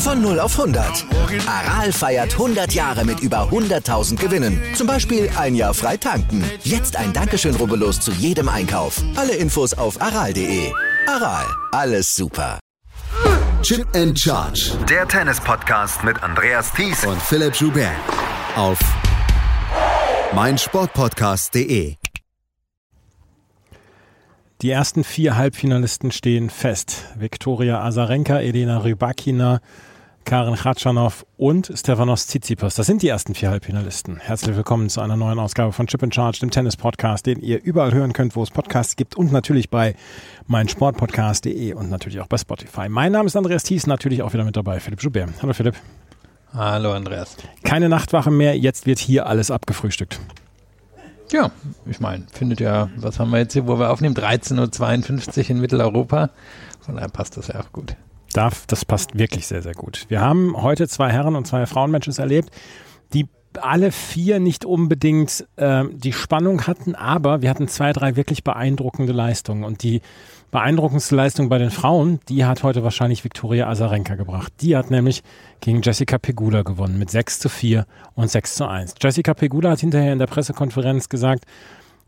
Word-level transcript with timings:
Von 0.00 0.22
0 0.22 0.40
auf 0.40 0.58
100. 0.58 1.04
Aral 1.46 1.92
feiert 1.92 2.32
100 2.32 2.72
Jahre 2.72 3.04
mit 3.04 3.20
über 3.20 3.50
100.000 3.50 4.16
Gewinnen. 4.16 4.58
Zum 4.74 4.86
Beispiel 4.86 5.28
ein 5.36 5.54
Jahr 5.54 5.74
frei 5.74 5.98
tanken. 5.98 6.42
Jetzt 6.64 6.96
ein 6.96 7.12
Dankeschön, 7.12 7.54
rubbellos 7.54 8.00
zu 8.00 8.10
jedem 8.12 8.48
Einkauf. 8.48 9.02
Alle 9.14 9.34
Infos 9.34 9.74
auf 9.74 10.00
aral.de. 10.00 10.72
Aral, 11.06 11.44
alles 11.72 12.16
super. 12.16 12.58
Chip 13.60 13.86
and 13.94 14.18
Charge. 14.18 14.72
Der 14.88 15.06
Tennis-Podcast 15.06 16.02
mit 16.02 16.22
Andreas 16.22 16.72
Thies 16.72 17.04
und 17.04 17.20
Philipp 17.20 17.54
Joubert. 17.56 17.92
Auf 18.56 18.78
meinsportpodcast.de. 20.34 21.96
Die 24.62 24.70
ersten 24.70 25.04
vier 25.04 25.36
Halbfinalisten 25.36 26.10
stehen 26.10 26.48
fest. 26.48 27.04
Viktoria 27.16 27.82
Azarenka, 27.82 28.40
Elena 28.40 28.78
Rybakina, 28.78 29.60
Karin 30.24 30.54
Khatschanow 30.54 31.26
und 31.36 31.72
Stefanos 31.74 32.26
Tsitsipas. 32.26 32.76
Das 32.76 32.86
sind 32.86 33.02
die 33.02 33.08
ersten 33.08 33.34
vier 33.34 33.50
Halbfinalisten. 33.50 34.18
Herzlich 34.18 34.54
willkommen 34.54 34.88
zu 34.88 35.00
einer 35.00 35.16
neuen 35.16 35.38
Ausgabe 35.38 35.72
von 35.72 35.86
Chip 35.86 36.02
in 36.02 36.12
Charge, 36.12 36.38
dem 36.40 36.50
Tennis-Podcast, 36.50 37.26
den 37.26 37.40
ihr 37.40 37.62
überall 37.62 37.92
hören 37.92 38.12
könnt, 38.12 38.36
wo 38.36 38.42
es 38.42 38.50
Podcasts 38.50 38.94
gibt 38.94 39.16
und 39.16 39.32
natürlich 39.32 39.70
bei 39.70 39.96
meinsportpodcast.de 40.46 41.72
und 41.74 41.90
natürlich 41.90 42.20
auch 42.20 42.28
bei 42.28 42.38
Spotify. 42.38 42.88
Mein 42.88 43.12
Name 43.12 43.26
ist 43.26 43.36
Andreas 43.36 43.64
Thies, 43.64 43.86
natürlich 43.86 44.22
auch 44.22 44.32
wieder 44.32 44.44
mit 44.44 44.56
dabei, 44.56 44.78
Philipp 44.78 45.02
Joubert. 45.02 45.30
Hallo 45.42 45.52
Philipp. 45.52 45.74
Hallo 46.54 46.92
Andreas. 46.92 47.36
Keine 47.64 47.88
Nachtwache 47.88 48.30
mehr, 48.30 48.56
jetzt 48.56 48.86
wird 48.86 48.98
hier 49.00 49.26
alles 49.26 49.50
abgefrühstückt. 49.50 50.20
Ja, 51.32 51.50
ich 51.86 52.00
meine, 52.00 52.26
findet 52.32 52.60
ja, 52.60 52.90
was 52.96 53.18
haben 53.18 53.30
wir 53.30 53.38
jetzt 53.38 53.54
hier, 53.54 53.66
wo 53.66 53.78
wir 53.78 53.90
aufnehmen? 53.90 54.14
13.52 54.14 55.38
Uhr 55.38 55.50
in 55.50 55.60
Mitteleuropa. 55.60 56.30
Von 56.80 56.96
daher 56.96 57.08
passt 57.08 57.36
das 57.36 57.48
ja 57.48 57.60
auch 57.60 57.72
gut 57.72 57.96
darf, 58.32 58.66
das 58.66 58.84
passt 58.84 59.18
wirklich 59.18 59.46
sehr, 59.46 59.62
sehr 59.62 59.74
gut. 59.74 60.06
Wir 60.08 60.20
haben 60.20 60.60
heute 60.60 60.88
zwei 60.88 61.10
Herren 61.10 61.36
und 61.36 61.46
zwei 61.46 61.66
Frauenmatches 61.66 62.18
erlebt, 62.18 62.50
die 63.12 63.26
alle 63.60 63.90
vier 63.90 64.38
nicht 64.38 64.64
unbedingt 64.64 65.46
äh, 65.56 65.84
die 65.92 66.12
Spannung 66.12 66.66
hatten, 66.66 66.94
aber 66.94 67.42
wir 67.42 67.50
hatten 67.50 67.68
zwei, 67.68 67.92
drei 67.92 68.16
wirklich 68.16 68.44
beeindruckende 68.44 69.12
Leistungen. 69.12 69.64
Und 69.64 69.82
die 69.82 70.02
beeindruckendste 70.50 71.16
Leistung 71.16 71.48
bei 71.48 71.58
den 71.58 71.70
Frauen, 71.70 72.20
die 72.28 72.44
hat 72.44 72.62
heute 72.62 72.82
wahrscheinlich 72.82 73.24
Viktoria 73.24 73.68
Azarenka 73.68 74.14
gebracht. 74.14 74.52
Die 74.60 74.76
hat 74.76 74.90
nämlich 74.90 75.22
gegen 75.60 75.82
Jessica 75.82 76.18
Pegula 76.18 76.62
gewonnen 76.62 76.98
mit 76.98 77.10
6 77.10 77.40
zu 77.40 77.48
4 77.48 77.86
und 78.14 78.30
6 78.30 78.54
zu 78.54 78.68
1. 78.68 78.94
Jessica 79.00 79.34
Pegula 79.34 79.70
hat 79.70 79.80
hinterher 79.80 80.12
in 80.12 80.18
der 80.18 80.26
Pressekonferenz 80.26 81.08
gesagt, 81.08 81.44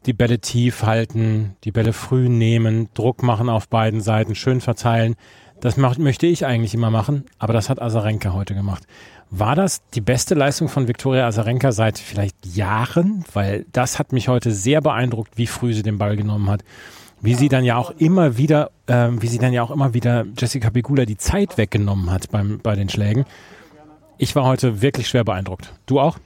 die 0.07 0.13
Bälle 0.13 0.41
tief 0.41 0.83
halten, 0.83 1.57
die 1.63 1.71
Bälle 1.71 1.93
früh 1.93 2.29
nehmen, 2.29 2.89
Druck 2.95 3.23
machen 3.23 3.49
auf 3.49 3.69
beiden 3.69 4.01
Seiten, 4.01 4.35
schön 4.35 4.61
verteilen. 4.61 5.15
Das 5.63 5.77
macht, 5.77 6.01
möchte 6.01 6.27
ich 6.27 6.45
eigentlich 6.45 6.75
immer 6.75 6.91
machen, 6.91 7.25
aber 7.39 7.53
das 7.53 7.71
hat 7.71 7.81
Azarenka 7.81 8.33
heute 8.33 8.53
gemacht. 8.53 8.83
War 9.31 9.55
das 9.55 9.81
die 9.95 10.01
beste 10.01 10.35
Leistung 10.35 10.69
von 10.69 10.89
Viktoria 10.89 11.25
Azarenka 11.25 11.71
seit 11.71 12.01
vielleicht 12.01 12.35
Jahren? 12.45 13.25
Weil 13.33 13.65
das 13.71 14.01
hat 14.01 14.11
mich 14.11 14.27
heute 14.27 14.51
sehr 14.51 14.81
beeindruckt, 14.81 15.39
wie 15.39 15.47
früh 15.47 15.73
sie 15.73 15.85
den 15.85 15.99
Ball 15.99 16.17
genommen 16.17 16.51
hat. 16.51 16.65
Wie 17.21 17.35
sie 17.35 17.49
dann 17.49 17.65
ja 17.65 17.77
auch 17.77 17.91
immer 17.91 18.37
wieder, 18.37 18.73
äh, 18.89 19.11
wie 19.13 19.29
sie 19.29 19.39
dann 19.39 19.53
ja 19.53 19.63
auch 19.63 19.71
immer 19.71 19.95
wieder 19.95 20.27
Jessica 20.37 20.69
Pegula 20.71 21.05
die 21.05 21.17
Zeit 21.17 21.57
weggenommen 21.57 22.11
hat 22.11 22.33
beim, 22.33 22.59
bei 22.59 22.75
den 22.75 22.89
Schlägen. 22.89 23.25
Ich 24.19 24.35
war 24.35 24.45
heute 24.45 24.83
wirklich 24.83 25.07
schwer 25.07 25.23
beeindruckt. 25.23 25.73
Du 25.87 26.01
auch? 26.01 26.19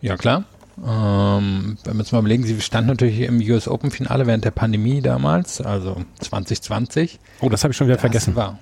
Ja, 0.00 0.16
klar. 0.16 0.44
Ähm, 0.86 1.76
wenn 1.84 1.94
wir 1.94 2.00
uns 2.00 2.12
mal 2.12 2.20
überlegen, 2.20 2.44
sie 2.44 2.60
stand 2.60 2.86
natürlich 2.86 3.20
im 3.20 3.40
US 3.40 3.68
Open 3.68 3.90
Finale 3.90 4.26
während 4.26 4.44
der 4.44 4.50
Pandemie 4.50 5.00
damals, 5.00 5.60
also 5.60 5.96
2020. 6.20 7.18
Oh, 7.40 7.48
das 7.48 7.64
habe 7.64 7.72
ich 7.72 7.76
schon 7.76 7.86
wieder 7.86 7.96
das 7.96 8.02
vergessen. 8.02 8.36
War, 8.36 8.58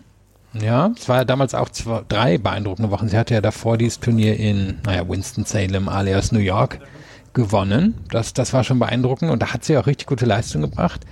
ja, 0.54 0.92
es 0.96 1.08
war 1.08 1.18
ja 1.18 1.24
damals 1.24 1.54
auch 1.54 1.68
zwei, 1.68 2.02
drei 2.08 2.38
beeindruckende 2.38 2.90
Wochen. 2.90 3.08
Sie 3.08 3.18
hatte 3.18 3.34
ja 3.34 3.40
davor 3.40 3.76
dieses 3.76 4.00
Turnier 4.00 4.38
in, 4.38 4.78
naja, 4.84 5.08
Winston-Salem 5.08 5.88
alias 5.88 6.32
New 6.32 6.38
York 6.38 6.80
gewonnen. 7.34 7.94
Das, 8.10 8.32
das 8.32 8.52
war 8.52 8.64
schon 8.64 8.78
beeindruckend 8.78 9.30
und 9.30 9.42
da 9.42 9.52
hat 9.52 9.64
sie 9.64 9.76
auch 9.76 9.86
richtig 9.86 10.06
gute 10.06 10.24
Leistung 10.26 10.62
gebracht. 10.62 11.04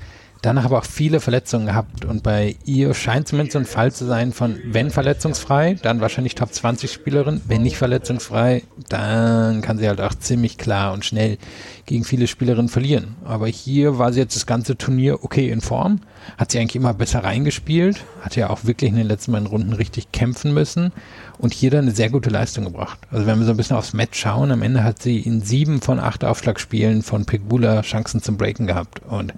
Danach 0.44 0.66
aber 0.66 0.76
auch 0.76 0.84
viele 0.84 1.20
Verletzungen 1.20 1.64
gehabt 1.64 2.04
und 2.04 2.22
bei 2.22 2.56
ihr 2.66 2.92
scheint 2.92 3.28
zumindest 3.28 3.56
ein 3.56 3.64
Fall 3.64 3.92
zu 3.92 4.04
sein 4.04 4.30
von, 4.30 4.58
wenn 4.66 4.90
verletzungsfrei, 4.90 5.78
dann 5.80 6.02
wahrscheinlich 6.02 6.34
Top 6.34 6.52
20 6.52 6.92
Spielerin, 6.92 7.40
wenn 7.48 7.62
nicht 7.62 7.78
verletzungsfrei, 7.78 8.62
dann 8.90 9.62
kann 9.62 9.78
sie 9.78 9.88
halt 9.88 10.02
auch 10.02 10.14
ziemlich 10.14 10.58
klar 10.58 10.92
und 10.92 11.02
schnell 11.02 11.38
gegen 11.86 12.04
viele 12.04 12.26
Spielerinnen 12.26 12.68
verlieren. 12.68 13.16
Aber 13.24 13.46
hier 13.46 13.96
war 13.98 14.12
sie 14.12 14.20
jetzt 14.20 14.36
das 14.36 14.44
ganze 14.44 14.76
Turnier 14.76 15.24
okay 15.24 15.48
in 15.48 15.62
Form, 15.62 16.00
hat 16.36 16.52
sie 16.52 16.58
eigentlich 16.58 16.76
immer 16.76 16.92
besser 16.92 17.24
reingespielt, 17.24 18.04
hat 18.20 18.36
ja 18.36 18.50
auch 18.50 18.66
wirklich 18.66 18.90
in 18.90 18.96
den 18.96 19.06
letzten 19.06 19.32
beiden 19.32 19.46
Runden 19.46 19.72
richtig 19.72 20.12
kämpfen 20.12 20.52
müssen. 20.52 20.92
Und 21.38 21.52
hier 21.52 21.70
dann 21.70 21.86
eine 21.86 21.90
sehr 21.90 22.10
gute 22.10 22.30
Leistung 22.30 22.64
gebracht. 22.64 22.98
Also 23.10 23.26
wenn 23.26 23.38
wir 23.38 23.44
so 23.44 23.50
ein 23.50 23.56
bisschen 23.56 23.76
aufs 23.76 23.92
Match 23.92 24.18
schauen, 24.20 24.52
am 24.52 24.62
Ende 24.62 24.84
hat 24.84 25.02
sie 25.02 25.20
in 25.20 25.40
sieben 25.40 25.80
von 25.80 25.98
acht 25.98 26.22
Aufschlagspielen 26.22 27.02
von 27.02 27.24
Pegula 27.24 27.82
Chancen 27.82 28.22
zum 28.22 28.36
Breaken 28.36 28.66
gehabt. 28.66 29.00
Und 29.08 29.34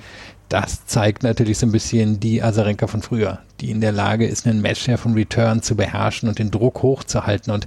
das 0.49 0.87
zeigt 0.87 1.23
natürlich 1.23 1.59
so 1.59 1.67
ein 1.67 1.73
bisschen 1.73 2.21
die 2.21 2.43
Azarenka 2.43 2.87
von 2.87 3.03
früher, 3.03 3.41
die 3.61 3.71
in 3.71 3.81
der 3.81 3.93
Lage 3.93 4.27
ist, 4.27 4.47
einen 4.47 4.62
Matchshare 4.62 4.99
von 4.99 5.15
Return 5.15 5.62
zu 5.62 5.75
beherrschen 5.75 6.29
und 6.29 6.39
den 6.39 6.51
Druck 6.51 6.83
hochzuhalten. 6.83 7.53
Und 7.53 7.67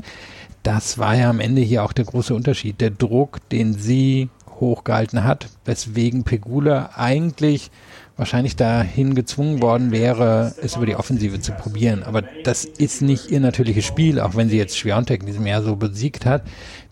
das 0.63 0.97
war 0.97 1.15
ja 1.15 1.29
am 1.29 1.39
Ende 1.39 1.61
hier 1.61 1.83
auch 1.83 1.93
der 1.93 2.05
große 2.05 2.33
Unterschied. 2.33 2.79
Der 2.79 2.91
Druck, 2.91 3.39
den 3.49 3.73
sie 3.73 4.29
hochgehalten 4.59 5.23
hat, 5.23 5.47
weswegen 5.65 6.23
Pegula 6.23 6.91
eigentlich 6.95 7.71
wahrscheinlich 8.17 8.57
dahin 8.57 9.15
gezwungen 9.15 9.61
worden 9.61 9.91
wäre, 9.91 10.53
es 10.61 10.75
über 10.75 10.85
die 10.85 10.97
Offensive 10.97 11.39
zu 11.39 11.53
probieren. 11.53 12.03
Aber 12.03 12.21
das 12.43 12.65
ist 12.65 13.01
nicht 13.01 13.31
ihr 13.31 13.39
natürliches 13.39 13.85
Spiel, 13.85 14.19
auch 14.19 14.35
wenn 14.35 14.49
sie 14.49 14.57
jetzt 14.57 14.77
Schwerontek 14.77 15.21
in 15.21 15.27
diesem 15.27 15.47
Jahr 15.47 15.63
so 15.63 15.77
besiegt 15.77 16.25
hat, 16.25 16.43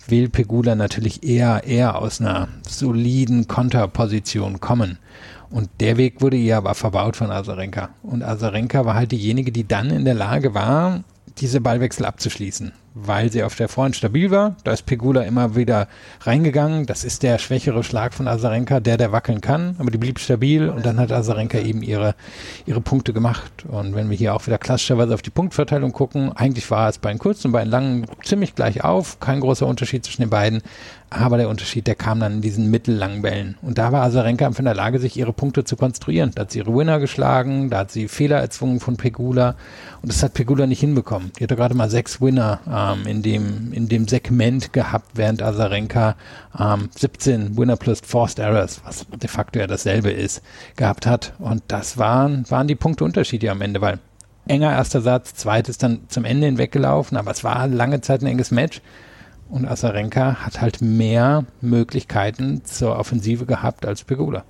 will 0.07 0.29
Pegula 0.29 0.75
natürlich 0.75 1.23
eher, 1.23 1.65
eher 1.65 2.01
aus 2.01 2.21
einer 2.21 2.47
soliden 2.67 3.47
Konterposition 3.47 4.61
kommen. 4.61 4.97
Und 5.49 5.69
der 5.79 5.97
Weg 5.97 6.21
wurde 6.21 6.37
ihr 6.37 6.57
aber 6.57 6.73
verbaut 6.75 7.15
von 7.15 7.31
Azarenka. 7.31 7.89
Und 8.03 8.23
Azarenka 8.23 8.85
war 8.85 8.95
halt 8.95 9.11
diejenige, 9.11 9.51
die 9.51 9.67
dann 9.67 9.89
in 9.89 10.05
der 10.05 10.13
Lage 10.13 10.53
war, 10.53 11.03
diese 11.39 11.61
Ballwechsel 11.61 12.05
abzuschließen 12.05 12.73
weil 13.05 13.31
sie 13.31 13.43
auf 13.43 13.55
der 13.55 13.67
Vorhand 13.67 13.95
stabil 13.95 14.31
war. 14.31 14.55
Da 14.63 14.71
ist 14.71 14.85
Pegula 14.85 15.21
immer 15.21 15.55
wieder 15.55 15.87
reingegangen. 16.21 16.85
Das 16.85 17.03
ist 17.03 17.23
der 17.23 17.37
schwächere 17.37 17.83
Schlag 17.83 18.13
von 18.13 18.27
Azarenka, 18.27 18.79
der, 18.79 18.97
der 18.97 19.11
wackeln 19.11 19.41
kann, 19.41 19.75
aber 19.77 19.91
die 19.91 19.97
blieb 19.97 20.19
stabil 20.19 20.69
und 20.69 20.85
dann 20.85 20.99
hat 20.99 21.11
Azarenka 21.11 21.59
eben 21.59 21.83
ihre, 21.83 22.15
ihre 22.65 22.81
Punkte 22.81 23.13
gemacht. 23.13 23.65
Und 23.67 23.95
wenn 23.95 24.09
wir 24.09 24.17
hier 24.17 24.33
auch 24.33 24.45
wieder 24.47 24.57
klassischerweise 24.57 25.13
auf 25.13 25.21
die 25.21 25.29
Punktverteilung 25.29 25.91
gucken, 25.91 26.31
eigentlich 26.33 26.69
war 26.71 26.89
es 26.89 26.97
bei 26.97 27.09
den 27.09 27.19
kurzen 27.19 27.47
und 27.47 27.53
bei 27.53 27.63
den 27.63 27.71
langen 27.71 28.05
ziemlich 28.23 28.55
gleich 28.55 28.83
auf. 28.83 29.19
Kein 29.19 29.41
großer 29.41 29.67
Unterschied 29.67 30.03
zwischen 30.03 30.21
den 30.21 30.29
beiden. 30.29 30.61
Aber 31.09 31.37
der 31.37 31.47
Unterschied, 31.47 31.87
der 31.87 31.95
kam 31.95 32.19
dann 32.19 32.33
in 32.33 32.41
diesen 32.41 32.69
mittellangen 32.69 33.21
Bällen. 33.21 33.57
Und 33.61 33.77
da 33.77 33.93
war 33.93 34.03
einfach 34.03 34.59
in 34.59 34.65
der 34.65 34.75
Lage, 34.75 34.99
sich 34.99 35.15
ihre 35.15 35.31
Punkte 35.31 35.63
zu 35.63 35.77
konstruieren. 35.77 36.31
Da 36.35 36.41
hat 36.41 36.51
sie 36.51 36.59
ihre 36.59 36.75
Winner 36.75 36.99
geschlagen, 36.99 37.69
da 37.69 37.79
hat 37.79 37.91
sie 37.91 38.09
Fehler 38.09 38.39
erzwungen 38.39 38.81
von 38.81 38.97
Pegula. 38.97 39.55
Und 40.01 40.11
das 40.11 40.21
hat 40.21 40.33
Pegula 40.33 40.67
nicht 40.67 40.81
hinbekommen. 40.81 41.31
Die 41.39 41.43
hatte 41.43 41.55
gerade 41.55 41.75
mal 41.75 41.89
sechs 41.89 42.19
Winner 42.19 42.59
ähm, 42.69 43.07
in, 43.07 43.21
dem, 43.21 43.71
in 43.71 43.87
dem 43.87 44.05
Segment 44.07 44.73
gehabt, 44.73 45.11
während 45.13 45.41
Azarenka 45.41 46.15
ähm, 46.59 46.89
17 46.93 47.57
Winner 47.57 47.77
plus 47.77 48.01
Forced 48.01 48.39
Errors, 48.39 48.81
was 48.83 49.05
de 49.09 49.29
facto 49.29 49.59
ja 49.59 49.67
dasselbe 49.67 50.11
ist, 50.11 50.41
gehabt 50.75 51.05
hat. 51.05 51.33
Und 51.39 51.63
das 51.69 51.97
waren, 51.97 52.43
waren 52.49 52.67
die 52.67 52.75
Punkteunterschiede 52.75 53.49
am 53.49 53.61
Ende, 53.61 53.79
weil 53.79 53.99
enger 54.47 54.71
erster 54.71 54.99
Satz, 54.99 55.35
zweites 55.35 55.77
dann 55.77 56.01
zum 56.09 56.25
Ende 56.25 56.47
hinweggelaufen, 56.47 57.17
aber 57.17 57.31
es 57.31 57.43
war 57.43 57.67
lange 57.67 58.01
Zeit 58.01 58.21
ein 58.21 58.27
enges 58.27 58.51
Match. 58.51 58.81
Und 59.49 59.65
Asarenka 59.65 60.45
hat 60.45 60.61
halt 60.61 60.81
mehr 60.81 61.45
Möglichkeiten 61.61 62.63
zur 62.65 62.97
Offensive 62.97 63.45
gehabt 63.45 63.85
als 63.85 64.03
Pegula. 64.03 64.43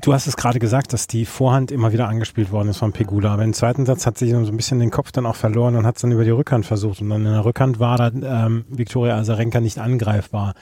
Du 0.00 0.12
hast 0.12 0.26
es 0.26 0.36
gerade 0.36 0.58
gesagt, 0.58 0.92
dass 0.92 1.06
die 1.08 1.24
Vorhand 1.24 1.72
immer 1.72 1.92
wieder 1.92 2.08
angespielt 2.08 2.52
worden 2.52 2.68
ist 2.68 2.76
von 2.76 2.92
Pegula. 2.92 3.32
Aber 3.32 3.42
im 3.42 3.52
zweiten 3.52 3.84
Satz 3.84 4.06
hat 4.06 4.16
sich 4.16 4.30
so 4.30 4.36
ein 4.36 4.56
bisschen 4.56 4.78
den 4.78 4.90
Kopf 4.90 5.10
dann 5.12 5.26
auch 5.26 5.34
verloren 5.34 5.74
und 5.76 5.86
hat 5.86 5.96
es 5.96 6.02
dann 6.02 6.12
über 6.12 6.24
die 6.24 6.30
Rückhand 6.30 6.66
versucht. 6.66 7.00
Und 7.00 7.10
dann 7.10 7.26
in 7.26 7.32
der 7.32 7.44
Rückhand 7.44 7.80
war 7.80 7.96
dann 7.96 8.22
ähm, 8.24 8.64
Viktoria 8.68 9.16
Azarenka 9.18 9.60
nicht 9.60 9.78
angreifbar. 9.78 10.54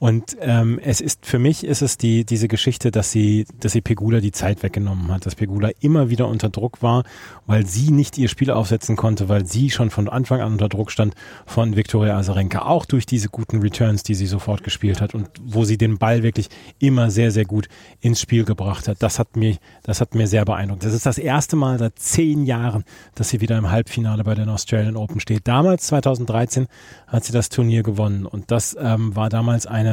Und 0.00 0.38
ähm, 0.40 0.80
es 0.82 1.02
ist 1.02 1.26
für 1.26 1.38
mich 1.38 1.62
ist 1.62 1.82
es 1.82 1.98
die 1.98 2.24
diese 2.24 2.48
Geschichte, 2.48 2.90
dass 2.90 3.12
sie 3.12 3.44
dass 3.60 3.72
sie 3.72 3.82
Pegula 3.82 4.20
die 4.20 4.32
Zeit 4.32 4.62
weggenommen 4.62 5.12
hat, 5.12 5.26
dass 5.26 5.34
Pegula 5.34 5.68
immer 5.80 6.08
wieder 6.08 6.26
unter 6.26 6.48
Druck 6.48 6.80
war, 6.80 7.04
weil 7.46 7.66
sie 7.66 7.90
nicht 7.90 8.16
ihr 8.16 8.28
Spiel 8.28 8.50
aufsetzen 8.50 8.96
konnte, 8.96 9.28
weil 9.28 9.44
sie 9.44 9.68
schon 9.68 9.90
von 9.90 10.08
Anfang 10.08 10.40
an 10.40 10.52
unter 10.52 10.70
Druck 10.70 10.90
stand 10.90 11.14
von 11.44 11.76
Viktoria 11.76 12.16
Azarenka, 12.16 12.62
auch 12.62 12.86
durch 12.86 13.04
diese 13.04 13.28
guten 13.28 13.60
Returns, 13.60 14.02
die 14.02 14.14
sie 14.14 14.24
sofort 14.24 14.64
gespielt 14.64 15.02
hat 15.02 15.14
und 15.14 15.28
wo 15.44 15.66
sie 15.66 15.76
den 15.76 15.98
Ball 15.98 16.22
wirklich 16.22 16.48
immer 16.78 17.10
sehr 17.10 17.30
sehr 17.30 17.44
gut 17.44 17.68
ins 18.00 18.22
Spiel 18.22 18.46
gebracht 18.46 18.88
hat. 18.88 19.02
Das 19.02 19.18
hat 19.18 19.36
mir 19.36 19.58
das 19.82 20.00
hat 20.00 20.14
mir 20.14 20.26
sehr 20.26 20.46
beeindruckt. 20.46 20.82
Das 20.82 20.94
ist 20.94 21.04
das 21.04 21.18
erste 21.18 21.56
Mal 21.56 21.78
seit 21.78 21.98
zehn 21.98 22.46
Jahren, 22.46 22.84
dass 23.16 23.28
sie 23.28 23.42
wieder 23.42 23.58
im 23.58 23.70
Halbfinale 23.70 24.24
bei 24.24 24.34
den 24.34 24.48
Australian 24.48 24.96
Open 24.96 25.20
steht. 25.20 25.46
Damals 25.46 25.88
2013 25.88 26.68
hat 27.06 27.24
sie 27.26 27.34
das 27.34 27.50
Turnier 27.50 27.82
gewonnen 27.82 28.24
und 28.24 28.50
das 28.50 28.74
ähm, 28.80 29.14
war 29.14 29.28
damals 29.28 29.66
eine 29.66 29.89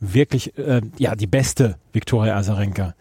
wirklich, 0.00 0.56
äh, 0.58 0.80
ja, 0.98 1.14
die 1.14 1.26
beste 1.26 1.76
Viktoria 1.92 2.36
Azarenka. 2.36 2.94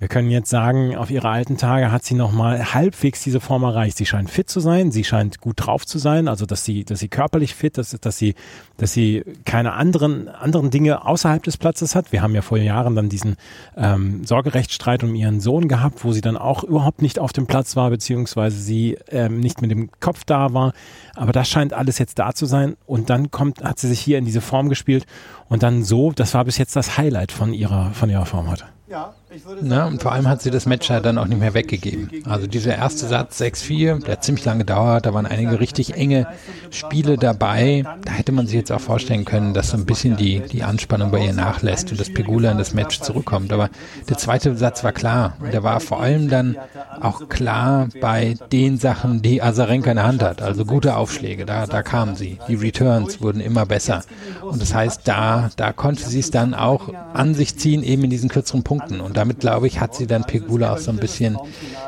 Wir 0.00 0.08
können 0.08 0.30
jetzt 0.30 0.48
sagen, 0.48 0.96
auf 0.96 1.10
ihre 1.10 1.28
alten 1.28 1.58
Tage 1.58 1.92
hat 1.92 2.04
sie 2.04 2.14
nochmal 2.14 2.72
halbwegs 2.72 3.22
diese 3.22 3.38
Form 3.38 3.64
erreicht. 3.64 3.98
Sie 3.98 4.06
scheint 4.06 4.30
fit 4.30 4.48
zu 4.48 4.58
sein, 4.58 4.90
sie 4.90 5.04
scheint 5.04 5.42
gut 5.42 5.56
drauf 5.58 5.84
zu 5.84 5.98
sein, 5.98 6.26
also 6.26 6.46
dass 6.46 6.64
sie, 6.64 6.84
dass 6.84 7.00
sie 7.00 7.08
körperlich 7.08 7.54
fit 7.54 7.76
ist, 7.76 8.02
dass 8.06 8.16
sie, 8.16 8.34
dass 8.78 8.94
sie 8.94 9.22
keine 9.44 9.74
anderen, 9.74 10.28
anderen 10.28 10.70
Dinge 10.70 11.04
außerhalb 11.04 11.42
des 11.42 11.58
Platzes 11.58 11.94
hat. 11.94 12.12
Wir 12.12 12.22
haben 12.22 12.34
ja 12.34 12.40
vor 12.40 12.56
Jahren 12.56 12.96
dann 12.96 13.10
diesen 13.10 13.36
ähm, 13.76 14.24
Sorgerechtsstreit 14.24 15.04
um 15.04 15.14
ihren 15.14 15.38
Sohn 15.38 15.68
gehabt, 15.68 16.02
wo 16.02 16.12
sie 16.12 16.22
dann 16.22 16.38
auch 16.38 16.64
überhaupt 16.64 17.02
nicht 17.02 17.18
auf 17.18 17.34
dem 17.34 17.46
Platz 17.46 17.76
war, 17.76 17.90
beziehungsweise 17.90 18.58
sie 18.58 18.96
ähm, 19.10 19.38
nicht 19.38 19.60
mit 19.60 19.70
dem 19.70 19.90
Kopf 20.00 20.24
da 20.24 20.54
war. 20.54 20.72
Aber 21.14 21.32
das 21.32 21.46
scheint 21.46 21.74
alles 21.74 21.98
jetzt 21.98 22.18
da 22.18 22.32
zu 22.32 22.46
sein. 22.46 22.78
Und 22.86 23.10
dann 23.10 23.30
kommt, 23.30 23.62
hat 23.62 23.78
sie 23.78 23.88
sich 23.88 24.00
hier 24.00 24.16
in 24.16 24.24
diese 24.24 24.40
Form 24.40 24.70
gespielt 24.70 25.04
und 25.50 25.62
dann 25.62 25.84
so, 25.84 26.10
das 26.12 26.32
war 26.32 26.46
bis 26.46 26.56
jetzt 26.56 26.74
das 26.74 26.96
Highlight 26.96 27.32
von 27.32 27.52
ihrer, 27.52 27.90
von 27.90 28.08
ihrer 28.08 28.24
Form 28.24 28.50
heute. 28.50 28.64
Ja, 28.88 29.14
Na, 29.62 29.86
und 29.86 30.02
vor 30.02 30.12
allem 30.12 30.28
hat 30.28 30.42
sie 30.42 30.50
das 30.50 30.66
Match 30.66 30.90
ja 30.90 31.00
dann 31.00 31.16
auch 31.16 31.26
nicht 31.26 31.38
mehr 31.38 31.54
weggegeben. 31.54 32.10
Also 32.26 32.46
dieser 32.46 32.76
erste 32.76 33.06
Satz 33.06 33.40
6-4, 33.40 34.04
der 34.04 34.12
hat 34.12 34.24
ziemlich 34.24 34.44
lange 34.44 34.60
gedauert, 34.60 35.06
da 35.06 35.14
waren 35.14 35.26
einige 35.26 35.60
richtig 35.60 35.94
enge 35.94 36.26
Spiele 36.70 37.16
dabei. 37.16 37.84
Da 38.04 38.12
hätte 38.12 38.32
man 38.32 38.46
sich 38.46 38.56
jetzt 38.56 38.72
auch 38.72 38.80
vorstellen 38.80 39.24
können, 39.24 39.54
dass 39.54 39.70
so 39.70 39.76
ein 39.76 39.86
bisschen 39.86 40.16
die, 40.16 40.40
die 40.40 40.64
Anspannung 40.64 41.12
bei 41.12 41.24
ihr 41.24 41.32
nachlässt 41.32 41.92
und 41.92 42.00
dass 42.00 42.12
Pegula 42.12 42.50
in 42.50 42.58
das 42.58 42.74
Match 42.74 43.00
zurückkommt. 43.00 43.52
Aber 43.52 43.70
der 44.08 44.18
zweite 44.18 44.56
Satz 44.56 44.82
war 44.82 44.92
klar. 44.92 45.36
Und 45.40 45.52
der 45.52 45.62
war 45.62 45.78
vor 45.80 46.00
allem 46.00 46.28
dann 46.28 46.56
auch 47.00 47.28
klar 47.28 47.88
bei 48.00 48.36
den 48.50 48.78
Sachen, 48.78 49.22
die 49.22 49.42
Azarenka 49.42 49.90
in 49.90 49.96
der 49.96 50.06
Hand 50.06 50.22
hat. 50.22 50.42
Also 50.42 50.64
gute 50.64 50.96
Aufschläge, 50.96 51.46
da, 51.46 51.66
da 51.66 51.82
kamen 51.82 52.16
sie. 52.16 52.38
Die 52.48 52.56
Returns 52.56 53.20
wurden 53.20 53.40
immer 53.40 53.64
besser. 53.64 54.02
Und 54.42 54.60
das 54.60 54.74
heißt, 54.74 55.06
da, 55.06 55.50
da 55.56 55.72
konnte 55.72 56.08
sie 56.08 56.20
es 56.20 56.30
dann 56.30 56.54
auch 56.54 56.88
an 57.14 57.34
sich 57.34 57.56
ziehen, 57.56 57.84
eben 57.84 58.04
in 58.04 58.10
diesen 58.10 58.28
kürzeren 58.28 58.64
Punkten 58.64 58.80
Punkten. 58.80 59.00
Und 59.00 59.16
damit, 59.20 59.40
glaube 59.40 59.66
ich, 59.66 59.80
hat 59.80 59.94
sie 59.94 60.06
dann 60.06 60.24
Pegula 60.24 60.72
auch 60.72 60.78
so 60.78 60.90
ein 60.90 60.96
bisschen, 60.96 61.38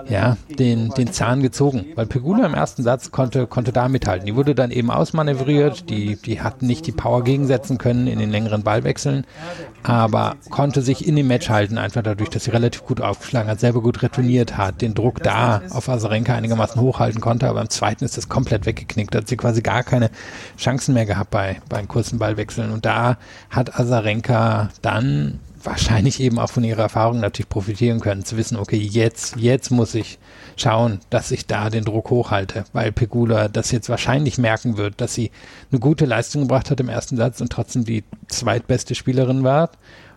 ja, 0.08 0.36
den, 0.58 0.90
den 0.90 1.12
Zahn 1.12 1.40
gezogen. 1.40 1.86
Weil 1.94 2.04
Pegula 2.04 2.44
im 2.44 2.52
ersten 2.52 2.82
Satz 2.82 3.10
konnte, 3.10 3.46
konnte 3.46 3.72
da 3.72 3.88
mithalten. 3.88 4.26
Die 4.26 4.36
wurde 4.36 4.54
dann 4.54 4.70
eben 4.70 4.90
ausmanövriert, 4.90 5.88
die, 5.88 6.16
die 6.16 6.42
hatten 6.42 6.66
nicht 6.66 6.86
die 6.86 6.92
Power 6.92 7.24
gegensetzen 7.24 7.78
können 7.78 8.06
in 8.06 8.18
den 8.18 8.30
längeren 8.30 8.62
Ballwechseln, 8.62 9.24
aber 9.82 10.36
konnte 10.50 10.82
sich 10.82 11.08
in 11.08 11.16
dem 11.16 11.26
Match 11.26 11.48
halten, 11.48 11.78
einfach 11.78 12.02
dadurch, 12.02 12.28
dass 12.28 12.44
sie 12.44 12.50
relativ 12.50 12.84
gut 12.84 13.00
aufgeschlagen 13.00 13.50
hat, 13.50 13.60
selber 13.60 13.80
gut 13.80 14.02
retourniert 14.02 14.58
hat, 14.58 14.82
den 14.82 14.92
Druck 14.92 15.22
da 15.22 15.62
auf 15.70 15.88
Asarenka 15.88 16.34
einigermaßen 16.34 16.80
hochhalten 16.80 17.20
konnte, 17.20 17.48
aber 17.48 17.62
im 17.62 17.70
zweiten 17.70 18.04
ist 18.04 18.18
das 18.18 18.28
komplett 18.28 18.66
weggeknickt. 18.66 19.14
Da 19.14 19.20
hat 19.20 19.28
sie 19.28 19.38
quasi 19.38 19.62
gar 19.62 19.82
keine 19.82 20.10
Chancen 20.58 20.92
mehr 20.92 21.06
gehabt 21.06 21.30
bei, 21.30 21.60
bei 21.68 21.82
kurzen 21.86 22.18
Ballwechseln. 22.18 22.70
Und 22.70 22.84
da 22.84 23.16
hat 23.50 23.78
Asarenka 23.78 24.70
dann 24.82 25.40
wahrscheinlich 25.64 26.20
eben 26.20 26.38
auch 26.38 26.50
von 26.50 26.64
ihrer 26.64 26.82
Erfahrung 26.82 27.20
natürlich 27.20 27.48
profitieren 27.48 28.00
können, 28.00 28.24
zu 28.24 28.36
wissen, 28.36 28.56
okay, 28.56 28.76
jetzt, 28.76 29.36
jetzt 29.36 29.70
muss 29.70 29.94
ich 29.94 30.18
schauen, 30.56 31.00
dass 31.10 31.30
ich 31.30 31.46
da 31.46 31.70
den 31.70 31.84
Druck 31.84 32.10
hochhalte, 32.10 32.64
weil 32.72 32.92
Pegula 32.92 33.48
das 33.48 33.70
jetzt 33.70 33.88
wahrscheinlich 33.88 34.38
merken 34.38 34.76
wird, 34.76 35.00
dass 35.00 35.14
sie 35.14 35.30
eine 35.70 35.80
gute 35.80 36.04
Leistung 36.04 36.42
gebracht 36.42 36.70
hat 36.70 36.80
im 36.80 36.88
ersten 36.88 37.16
Satz 37.16 37.40
und 37.40 37.50
trotzdem 37.50 37.84
die 37.84 38.04
zweitbeste 38.28 38.94
Spielerin 38.94 39.44
war. 39.44 39.70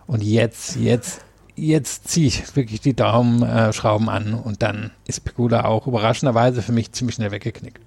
Und 0.06 0.22
jetzt, 0.22 0.76
jetzt, 0.76 1.20
jetzt 1.54 2.08
ziehe 2.08 2.28
ich 2.28 2.56
wirklich 2.56 2.80
die 2.80 2.94
Daumenschrauben 2.94 4.08
an 4.08 4.34
und 4.34 4.62
dann 4.62 4.90
ist 5.06 5.24
Pegula 5.24 5.64
auch 5.64 5.86
überraschenderweise 5.86 6.62
für 6.62 6.72
mich 6.72 6.92
ziemlich 6.92 7.16
schnell 7.16 7.30
weggeknickt. 7.30 7.80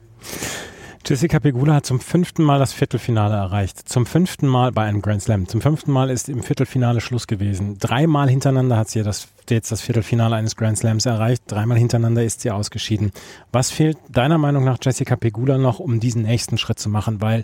Jessica 1.05 1.39
Pegula 1.39 1.75
hat 1.75 1.85
zum 1.85 1.99
fünften 1.99 2.43
Mal 2.43 2.59
das 2.59 2.73
Viertelfinale 2.73 3.35
erreicht. 3.35 3.89
Zum 3.89 4.05
fünften 4.05 4.47
Mal 4.47 4.71
bei 4.71 4.83
einem 4.83 5.01
Grand 5.01 5.21
Slam. 5.21 5.47
Zum 5.47 5.61
fünften 5.61 5.91
Mal 5.91 6.09
ist 6.09 6.29
im 6.29 6.43
Viertelfinale 6.43 7.01
Schluss 7.01 7.25
gewesen. 7.25 7.77
Dreimal 7.79 8.29
hintereinander 8.29 8.77
hat 8.77 8.89
sie 8.89 9.01
das, 9.01 9.29
jetzt 9.49 9.71
das 9.71 9.81
Viertelfinale 9.81 10.35
eines 10.35 10.55
Grand 10.55 10.77
Slams 10.77 11.05
erreicht. 11.05 11.43
Dreimal 11.47 11.77
hintereinander 11.77 12.23
ist 12.23 12.41
sie 12.41 12.51
ausgeschieden. 12.51 13.11
Was 13.51 13.71
fehlt 13.71 13.97
deiner 14.09 14.37
Meinung 14.37 14.63
nach 14.65 14.77
Jessica 14.81 15.15
Pegula 15.15 15.57
noch, 15.57 15.79
um 15.79 15.99
diesen 15.99 16.23
nächsten 16.23 16.57
Schritt 16.57 16.79
zu 16.79 16.89
machen? 16.89 17.21
Weil 17.21 17.43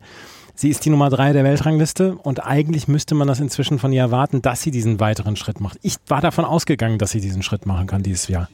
sie 0.54 0.70
ist 0.70 0.86
die 0.86 0.90
Nummer 0.92 1.10
drei 1.10 1.34
der 1.34 1.44
Weltrangliste 1.44 2.16
und 2.16 2.46
eigentlich 2.46 2.88
müsste 2.88 3.16
man 3.16 3.28
das 3.28 3.40
inzwischen 3.40 3.80
von 3.80 3.92
ihr 3.92 4.02
erwarten, 4.02 4.42
dass 4.42 4.62
sie 4.62 4.72
diesen 4.72 5.00
weiteren 5.00 5.38
Schritt 5.38 5.60
macht. 5.60 5.80
Ich 5.82 5.96
war 6.08 6.22
davon 6.22 6.46
ausgegangen, 6.46 7.00
dass 7.00 7.12
sie 7.12 7.22
diesen 7.22 7.42
Schritt 7.42 7.66
machen 7.66 7.88
kann 7.88 8.04
dieses 8.04 8.28
Jahr. 8.28 8.48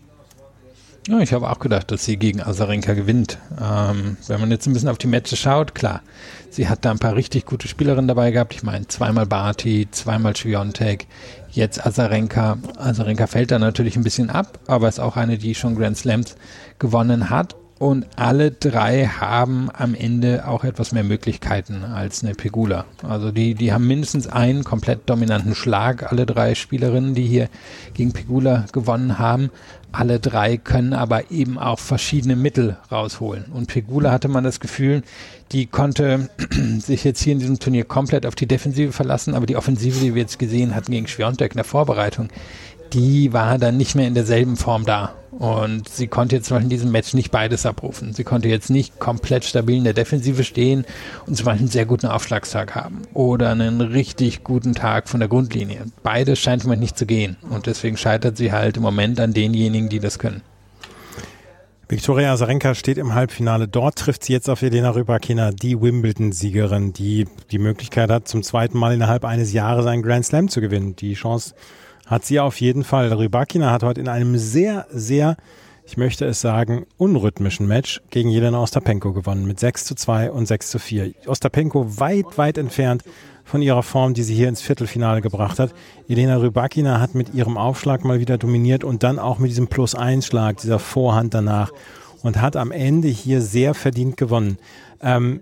Ja, 1.07 1.19
ich 1.19 1.33
habe 1.33 1.49
auch 1.49 1.57
gedacht, 1.57 1.89
dass 1.89 2.05
sie 2.05 2.17
gegen 2.17 2.41
Azarenka 2.41 2.93
gewinnt. 2.93 3.39
Ähm, 3.59 4.17
wenn 4.27 4.39
man 4.39 4.51
jetzt 4.51 4.67
ein 4.67 4.73
bisschen 4.73 4.89
auf 4.89 4.99
die 4.99 5.07
Matches 5.07 5.39
schaut, 5.39 5.73
klar, 5.73 6.03
sie 6.51 6.69
hat 6.69 6.85
da 6.85 6.91
ein 6.91 6.99
paar 6.99 7.15
richtig 7.15 7.47
gute 7.47 7.67
Spielerinnen 7.67 8.07
dabei 8.07 8.29
gehabt. 8.29 8.53
Ich 8.53 8.61
meine, 8.61 8.87
zweimal 8.87 9.25
Barty, 9.25 9.87
zweimal 9.89 10.35
Schwiontek, 10.35 11.07
jetzt 11.49 11.83
Azarenka. 11.83 12.59
Azarenka 12.77 13.25
fällt 13.25 13.49
da 13.49 13.57
natürlich 13.57 13.95
ein 13.95 14.03
bisschen 14.03 14.29
ab, 14.29 14.59
aber 14.67 14.87
ist 14.89 14.99
auch 14.99 15.17
eine, 15.17 15.39
die 15.39 15.55
schon 15.55 15.75
Grand 15.75 15.97
Slams 15.97 16.35
gewonnen 16.77 17.31
hat. 17.31 17.55
Und 17.81 18.05
alle 18.15 18.51
drei 18.51 19.07
haben 19.07 19.71
am 19.73 19.95
Ende 19.95 20.47
auch 20.47 20.63
etwas 20.63 20.91
mehr 20.91 21.03
Möglichkeiten 21.03 21.83
als 21.83 22.23
eine 22.23 22.35
Pegula. 22.35 22.85
Also 23.01 23.31
die, 23.31 23.55
die 23.55 23.73
haben 23.73 23.87
mindestens 23.87 24.27
einen 24.27 24.63
komplett 24.63 25.09
dominanten 25.09 25.55
Schlag, 25.55 26.11
alle 26.11 26.27
drei 26.27 26.53
Spielerinnen, 26.53 27.15
die 27.15 27.25
hier 27.25 27.49
gegen 27.95 28.11
Pegula 28.13 28.67
gewonnen 28.71 29.17
haben. 29.17 29.49
Alle 29.91 30.19
drei 30.19 30.57
können 30.57 30.93
aber 30.93 31.31
eben 31.31 31.57
auch 31.57 31.79
verschiedene 31.79 32.35
Mittel 32.35 32.77
rausholen. 32.91 33.45
Und 33.51 33.65
Pegula 33.65 34.11
hatte 34.11 34.27
man 34.27 34.43
das 34.43 34.59
Gefühl, 34.59 35.01
die 35.51 35.65
konnte 35.65 36.29
sich 36.77 37.03
jetzt 37.03 37.23
hier 37.23 37.33
in 37.33 37.39
diesem 37.39 37.57
Turnier 37.57 37.83
komplett 37.83 38.27
auf 38.27 38.35
die 38.35 38.45
Defensive 38.45 38.91
verlassen, 38.91 39.33
aber 39.33 39.47
die 39.47 39.57
Offensive, 39.57 39.99
die 39.99 40.13
wir 40.13 40.21
jetzt 40.21 40.37
gesehen 40.37 40.75
hatten 40.75 40.91
gegen 40.91 41.07
Schwiontek 41.07 41.53
in 41.53 41.57
der 41.57 41.65
Vorbereitung, 41.65 42.29
die 42.93 43.33
war 43.33 43.57
dann 43.57 43.77
nicht 43.77 43.95
mehr 43.95 44.07
in 44.07 44.13
derselben 44.13 44.57
Form 44.57 44.85
da. 44.85 45.13
Und 45.31 45.87
sie 45.87 46.07
konnte 46.07 46.35
jetzt 46.35 46.47
zum 46.47 46.55
Beispiel 46.55 46.65
in 46.65 46.69
diesem 46.69 46.91
Match 46.91 47.13
nicht 47.13 47.31
beides 47.31 47.65
abrufen. 47.65 48.13
Sie 48.13 48.23
konnte 48.23 48.49
jetzt 48.49 48.69
nicht 48.69 48.99
komplett 48.99 49.45
stabil 49.45 49.77
in 49.77 49.85
der 49.85 49.93
Defensive 49.93 50.43
stehen 50.43 50.85
und 51.25 51.35
zum 51.35 51.45
Beispiel 51.45 51.61
einen 51.61 51.71
sehr 51.71 51.85
guten 51.85 52.07
Aufschlagstag 52.07 52.75
haben 52.75 53.01
oder 53.13 53.49
einen 53.49 53.81
richtig 53.81 54.43
guten 54.43 54.75
Tag 54.75 55.07
von 55.07 55.19
der 55.19 55.29
Grundlinie. 55.29 55.85
Beides 56.03 56.39
scheint 56.39 56.63
im 56.63 56.67
Moment 56.67 56.81
nicht 56.81 56.97
zu 56.97 57.05
gehen. 57.05 57.37
Und 57.49 57.65
deswegen 57.65 57.97
scheitert 57.97 58.37
sie 58.37 58.51
halt 58.51 58.77
im 58.77 58.83
Moment 58.83 59.19
an 59.19 59.33
denjenigen, 59.33 59.89
die 59.89 59.99
das 59.99 60.19
können. 60.19 60.41
Viktoria 61.87 62.31
Azarenka 62.31 62.73
steht 62.73 62.97
im 62.97 63.15
Halbfinale. 63.15 63.67
Dort 63.67 63.97
trifft 63.97 64.23
sie 64.23 64.31
jetzt 64.31 64.49
auf 64.49 64.61
Elena 64.61 64.91
Rybakina, 64.91 65.51
die 65.51 65.81
Wimbledon-Siegerin, 65.81 66.93
die 66.93 67.25
die 67.51 67.59
Möglichkeit 67.59 68.09
hat, 68.09 68.29
zum 68.29 68.43
zweiten 68.43 68.77
Mal 68.77 68.93
innerhalb 68.93 69.25
eines 69.25 69.51
Jahres 69.51 69.85
einen 69.85 70.01
Grand 70.01 70.25
Slam 70.25 70.47
zu 70.47 70.61
gewinnen. 70.61 70.95
Die 70.95 71.15
Chance 71.15 71.53
hat 72.11 72.25
sie 72.25 72.41
auf 72.41 72.59
jeden 72.59 72.83
Fall. 72.83 73.11
Rybakina 73.11 73.71
hat 73.71 73.83
heute 73.83 74.01
in 74.01 74.09
einem 74.09 74.37
sehr, 74.37 74.85
sehr, 74.91 75.37
ich 75.85 75.95
möchte 75.95 76.25
es 76.25 76.41
sagen, 76.41 76.85
unrhythmischen 76.97 77.67
Match 77.67 78.01
gegen 78.09 78.29
Jelena 78.29 78.61
Ostapenko 78.61 79.13
gewonnen 79.13 79.47
mit 79.47 79.61
6 79.61 79.85
zu 79.85 79.95
2 79.95 80.29
und 80.29 80.45
6 80.45 80.71
zu 80.71 80.77
4. 80.77 81.13
Ostapenko 81.25 81.99
weit, 82.01 82.37
weit 82.37 82.57
entfernt 82.57 83.03
von 83.45 83.61
ihrer 83.61 83.81
Form, 83.81 84.13
die 84.13 84.23
sie 84.23 84.35
hier 84.35 84.49
ins 84.49 84.61
Viertelfinale 84.61 85.21
gebracht 85.21 85.57
hat. 85.57 85.73
Jelena 86.05 86.35
Rybakina 86.35 86.99
hat 86.99 87.15
mit 87.15 87.33
ihrem 87.33 87.57
Aufschlag 87.57 88.03
mal 88.03 88.19
wieder 88.19 88.37
dominiert 88.37 88.83
und 88.83 89.03
dann 89.03 89.17
auch 89.17 89.39
mit 89.39 89.49
diesem 89.49 89.67
Plus-1-Schlag, 89.67 90.57
dieser 90.57 90.79
Vorhand 90.79 91.33
danach 91.33 91.71
und 92.23 92.41
hat 92.41 92.57
am 92.57 92.71
Ende 92.71 93.07
hier 93.07 93.41
sehr 93.41 93.73
verdient 93.73 94.17
gewonnen. 94.17 94.57
Ähm, 95.01 95.39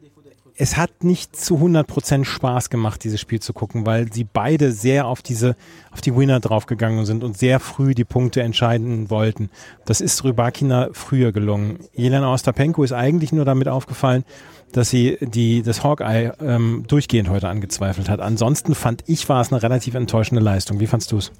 es 0.61 0.75
hat 0.75 1.05
nicht 1.05 1.37
zu 1.37 1.55
100% 1.55 2.25
Spaß 2.25 2.69
gemacht, 2.69 3.01
dieses 3.05 3.21
Spiel 3.21 3.39
zu 3.39 3.53
gucken, 3.53 3.85
weil 3.85 4.11
sie 4.11 4.25
beide 4.25 4.73
sehr 4.73 5.07
auf 5.07 5.21
diese, 5.21 5.55
auf 5.89 6.01
die 6.01 6.13
Winner 6.13 6.41
draufgegangen 6.41 7.05
sind 7.05 7.23
und 7.23 7.37
sehr 7.37 7.61
früh 7.61 7.95
die 7.95 8.03
Punkte 8.03 8.41
entscheiden 8.41 9.09
wollten. 9.09 9.49
Das 9.85 10.01
ist 10.01 10.21
Rybakina 10.25 10.89
früher 10.91 11.31
gelungen. 11.31 11.79
Jelena 11.93 12.33
Ostapenko 12.33 12.83
ist 12.83 12.91
eigentlich 12.91 13.31
nur 13.31 13.45
damit 13.45 13.69
aufgefallen, 13.69 14.25
dass 14.73 14.89
sie 14.89 15.17
die, 15.21 15.63
das 15.63 15.85
Hawkeye 15.85 16.33
ähm, 16.41 16.83
durchgehend 16.89 17.29
heute 17.29 17.47
angezweifelt 17.47 18.09
hat. 18.09 18.19
Ansonsten 18.19 18.75
fand 18.75 19.05
ich, 19.07 19.29
war 19.29 19.39
es 19.39 19.53
eine 19.53 19.63
relativ 19.63 19.95
enttäuschende 19.95 20.43
Leistung. 20.43 20.81
Wie 20.81 20.87
fandst 20.87 21.13
du 21.13 21.19
es? 21.19 21.31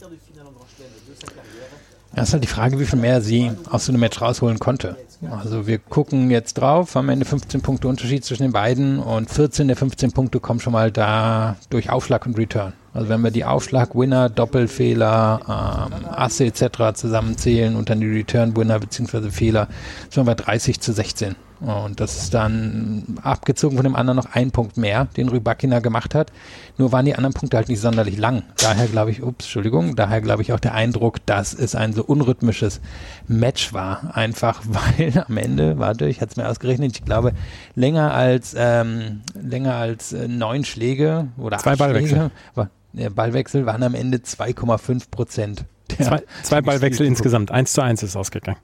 Ja, 2.15 2.23
ist 2.23 2.33
halt 2.33 2.43
die 2.43 2.47
Frage, 2.47 2.79
wie 2.79 2.85
viel 2.85 2.99
mehr 2.99 3.21
sie 3.21 3.51
aus 3.69 3.85
so 3.85 3.91
einem 3.91 3.99
Match 3.99 4.21
rausholen 4.21 4.59
konnte. 4.59 4.97
Also 5.29 5.67
wir 5.67 5.79
gucken 5.79 6.31
jetzt 6.31 6.55
drauf, 6.55 6.95
am 6.95 7.09
Ende 7.09 7.25
15 7.25 7.61
Punkte 7.61 7.87
Unterschied 7.87 8.23
zwischen 8.23 8.43
den 8.43 8.51
beiden 8.53 8.99
und 8.99 9.29
14 9.29 9.67
der 9.67 9.75
15 9.75 10.13
Punkte 10.13 10.39
kommen 10.39 10.61
schon 10.61 10.73
mal 10.73 10.91
da 10.91 11.57
durch 11.69 11.89
Aufschlag 11.89 12.25
und 12.25 12.37
Return. 12.37 12.73
Also 12.93 13.09
wenn 13.09 13.21
wir 13.21 13.31
die 13.31 13.45
Aufschlag-Winner, 13.45 14.29
Doppelfehler, 14.29 15.89
ähm, 15.93 16.05
Asse 16.09 16.45
etc. 16.45 16.93
zusammenzählen 16.95 17.75
und 17.75 17.89
dann 17.89 17.99
die 17.99 18.07
Return-Winner 18.07 18.79
bzw. 18.79 19.29
Fehler, 19.29 19.67
sind 20.09 20.25
wir 20.25 20.35
bei 20.35 20.41
30 20.41 20.79
zu 20.79 20.93
16. 20.93 21.35
Und 21.61 21.99
das 21.99 22.15
ist 22.23 22.33
dann 22.33 23.17
abgezogen 23.21 23.75
von 23.75 23.83
dem 23.83 23.95
anderen 23.95 24.15
noch 24.17 24.33
ein 24.33 24.51
Punkt 24.51 24.77
mehr, 24.77 25.05
den 25.17 25.27
Rybakina 25.27 25.79
gemacht 25.79 26.15
hat. 26.15 26.31
Nur 26.77 26.91
waren 26.93 27.05
die 27.05 27.15
anderen 27.15 27.33
Punkte 27.33 27.57
halt 27.57 27.67
nicht 27.67 27.81
sonderlich 27.81 28.17
lang. 28.17 28.43
Daher 28.61 28.87
glaube 28.87 29.11
ich, 29.11 29.21
ups, 29.23 29.43
Entschuldigung, 29.45 29.95
daher 29.97 30.21
glaube 30.21 30.41
ich 30.41 30.53
auch 30.53 30.59
der 30.59 30.73
Eindruck, 30.73 31.25
dass 31.25 31.53
es 31.53 31.75
ein 31.75 31.91
so 31.91 32.03
unrhythmisches 32.05 32.79
Match 33.27 33.73
war. 33.73 34.15
Einfach 34.15 34.61
weil 34.67 35.25
am 35.27 35.35
Ende, 35.37 35.77
warte, 35.79 36.07
ich 36.07 36.21
hatte 36.21 36.31
es 36.31 36.37
mir 36.37 36.47
ausgerechnet, 36.47 36.95
ich 36.95 37.03
glaube, 37.03 37.33
länger 37.75 38.13
als 38.13 38.55
ähm, 38.57 39.21
länger 39.33 39.75
als 39.75 40.13
äh, 40.13 40.27
neun 40.29 40.63
Schläge 40.63 41.27
oder 41.37 41.57
Zwei 41.57 41.75
Ballwechsel. 41.75 42.09
Schläge, 42.17 42.31
war, 42.55 42.69
der 42.93 43.09
Ballwechsel 43.09 43.65
waren 43.65 43.83
am 43.83 43.95
Ende 43.95 44.19
2,5 44.19 45.09
Prozent. 45.11 45.65
der- 45.97 46.05
Zwei, 46.07 46.23
zwei 46.43 46.61
Ballwechsel 46.61 47.05
insgesamt. 47.05 47.51
Eins 47.51 47.73
zu 47.73 47.81
eins 47.81 48.01
ist 48.01 48.15
ausgegangen. 48.15 48.57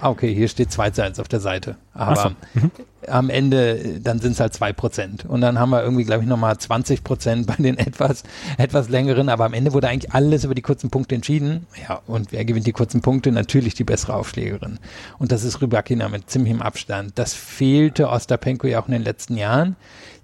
Ah, 0.00 0.10
okay, 0.10 0.32
hier 0.32 0.48
steht 0.48 0.70
2 0.70 0.90
zu 0.90 1.02
1 1.02 1.18
auf 1.18 1.26
der 1.26 1.40
Seite. 1.40 1.76
Aber 1.92 2.34
so. 2.54 3.10
am 3.10 3.30
Ende, 3.30 4.00
dann 4.00 4.20
sind 4.20 4.32
es 4.32 4.40
halt 4.40 4.54
2 4.54 4.72
Prozent. 4.72 5.24
Und 5.24 5.40
dann 5.40 5.58
haben 5.58 5.70
wir 5.70 5.82
irgendwie, 5.82 6.04
glaube 6.04 6.22
ich, 6.22 6.28
nochmal 6.28 6.56
20 6.56 7.02
Prozent 7.02 7.46
bei 7.48 7.56
den 7.56 7.76
etwas, 7.78 8.22
etwas 8.58 8.88
längeren. 8.88 9.28
Aber 9.28 9.44
am 9.44 9.54
Ende 9.54 9.72
wurde 9.72 9.88
eigentlich 9.88 10.12
alles 10.12 10.44
über 10.44 10.54
die 10.54 10.62
kurzen 10.62 10.90
Punkte 10.90 11.16
entschieden. 11.16 11.66
Ja, 11.88 12.00
und 12.06 12.30
wer 12.30 12.44
gewinnt 12.44 12.66
die 12.66 12.72
kurzen 12.72 13.00
Punkte? 13.00 13.32
Natürlich 13.32 13.74
die 13.74 13.84
bessere 13.84 14.14
Aufschlägerin. 14.14 14.78
Und 15.18 15.32
das 15.32 15.42
ist 15.42 15.60
Rybakina 15.60 16.08
mit 16.08 16.30
ziemlichem 16.30 16.62
Abstand. 16.62 17.18
Das 17.18 17.34
fehlte 17.34 18.08
Ostapenko 18.08 18.68
ja 18.68 18.80
auch 18.80 18.86
in 18.86 18.92
den 18.92 19.02
letzten 19.02 19.36
Jahren. 19.36 19.74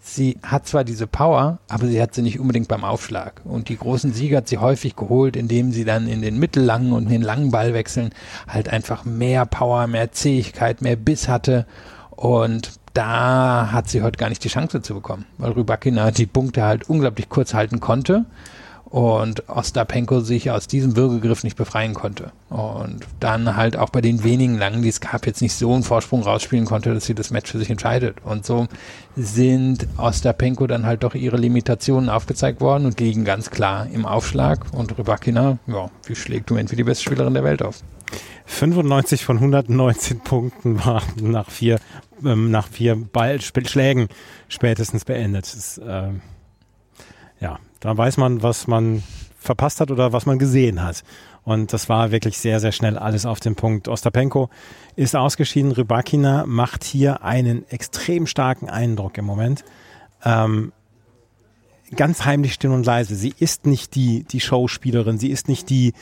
Sie 0.07 0.37
hat 0.43 0.69
zwar 0.69 0.85
diese 0.85 1.07
Power, 1.07 1.61
aber 1.67 1.87
sie 1.87 2.01
hat 2.01 2.15
sie 2.15 2.21
nicht 2.21 2.39
unbedingt 2.39 2.69
beim 2.69 2.85
Aufschlag. 2.85 3.41
Und 3.43 3.71
die 3.71 3.79
großen 3.79 4.13
Siege 4.13 4.37
hat 4.37 4.49
sie 4.49 4.59
häufig 4.59 4.97
geholt, 4.97 5.35
indem 5.35 5.73
sie 5.73 5.87
dann 5.87 6.07
in 6.07 6.21
den 6.21 6.39
mittellangen 6.39 6.93
und 6.93 7.05
in 7.05 7.09
den 7.09 7.23
langen 7.23 7.51
Ballwechseln 7.51 8.11
halt 8.47 8.69
einfach 8.69 9.07
mehr 9.07 9.47
Power, 9.47 9.87
mehr 9.87 10.13
Zähigkeit, 10.13 10.83
mehr 10.83 10.97
Biss 10.97 11.27
hatte. 11.27 11.65
Und 12.11 12.73
da 12.93 13.73
hat 13.73 13.89
sie 13.89 14.03
heute 14.03 14.19
gar 14.19 14.29
nicht 14.29 14.45
die 14.45 14.49
Chance 14.49 14.83
zu 14.83 14.93
bekommen, 14.93 15.25
weil 15.39 15.53
Rybakina 15.53 16.11
die 16.11 16.27
Punkte 16.27 16.65
halt 16.65 16.87
unglaublich 16.89 17.31
kurz 17.31 17.55
halten 17.55 17.81
konnte 17.81 18.27
und 18.95 19.49
Ostapenko 19.49 20.21
sich 20.21 20.53
aus 20.53 20.69
diesem 20.69 20.95
Würgegriff 20.95 21.43
nicht 21.43 21.57
befreien 21.57 21.95
konnte. 21.95 22.31
Und 22.49 23.01
dann 23.19 23.57
halt 23.57 23.77
auch 23.77 23.91
bei 23.91 24.01
den 24.01 24.23
wenigen 24.23 24.57
Langen, 24.57 24.83
die 24.83 24.89
es 24.89 25.01
gab, 25.01 25.27
jetzt 25.27 25.43
nicht 25.43 25.53
so 25.53 25.75
einen 25.75 25.83
Vorsprung 25.83 26.23
rausspielen 26.23 26.65
konnte, 26.65 26.95
dass 26.95 27.05
sie 27.05 27.17
das 27.17 27.33
Match 27.33 27.51
für 27.51 27.59
sich 27.59 27.71
entscheidet. 27.71 28.19
Und 28.23 28.47
so 28.47 28.69
sind 29.17 29.89
Ostapenko 29.97 30.69
dann 30.69 30.87
halt 30.87 31.03
doch 31.03 31.17
ihre 31.17 31.37
Limitationen 31.37 32.09
aufgezeigt 32.09 32.61
worden 32.61 32.87
und 32.87 33.01
liegen 33.01 33.25
ganz 33.25 33.51
klar 33.51 33.89
im 33.93 34.07
Aufschlag. 34.07 34.65
Und 34.71 34.97
Rybakina, 34.97 35.59
ja, 35.67 35.91
die 36.09 36.15
schlägt 36.15 36.51
Moment 36.51 36.71
wie 36.71 36.77
die 36.77 36.85
beste 36.85 37.03
Spielerin 37.03 37.35
der 37.35 37.43
Welt 37.43 37.63
auf. 37.65 37.81
95 38.47 39.25
von 39.25 39.39
119 39.39 40.21
Punkten 40.21 40.85
waren 40.85 41.03
nach 41.33 41.51
vier, 41.51 41.81
ähm, 42.25 42.53
nach 42.53 42.69
vier 42.69 42.95
Ball 42.95 43.41
Sp- 43.43 43.67
Schlägen 43.67 44.07
spätestens 44.47 45.05
beendet. 45.05 45.47
Das 45.47 45.55
ist, 45.57 45.81
ähm, 45.85 46.21
ja, 47.41 47.59
da 47.85 47.95
weiß 47.95 48.17
man, 48.17 48.43
was 48.43 48.67
man 48.67 49.03
verpasst 49.39 49.79
hat 49.81 49.91
oder 49.91 50.15
was 50.15 50.25
man 50.25 50.39
gesehen 50.39 50.83
hat. 50.83 51.05
Und 51.45 51.75
das 51.75 51.91
war 51.91 52.13
wirklich 52.13 52.39
sehr, 52.39 52.59
sehr 52.59 52.73
schnell 52.73 52.97
alles 52.97 53.27
auf 53.27 53.41
den 53.41 53.57
Punkt. 53.57 53.89
Ostapenko 53.89 54.49
ist 54.97 55.15
ausgeschieden. 55.15 55.71
Rybakina 55.71 56.47
macht 56.47 56.83
hier 56.83 57.23
einen 57.23 57.69
extrem 57.69 58.27
starken 58.27 58.71
Eindruck 58.71 59.19
im 59.19 59.27
Moment. 59.27 59.65
Ähm, 60.25 60.73
ganz 61.95 62.25
heimlich 62.25 62.55
still 62.55 62.71
und 62.71 62.87
leise. 62.87 63.17
Sie 63.17 63.35
ist 63.39 63.67
nicht 63.67 63.95
die, 63.95 64.25
die 64.25 64.41
Showspielerin. 64.41 65.19
Sie 65.19 65.31
ist 65.31 65.49
nicht 65.49 65.69
die, 65.69 65.93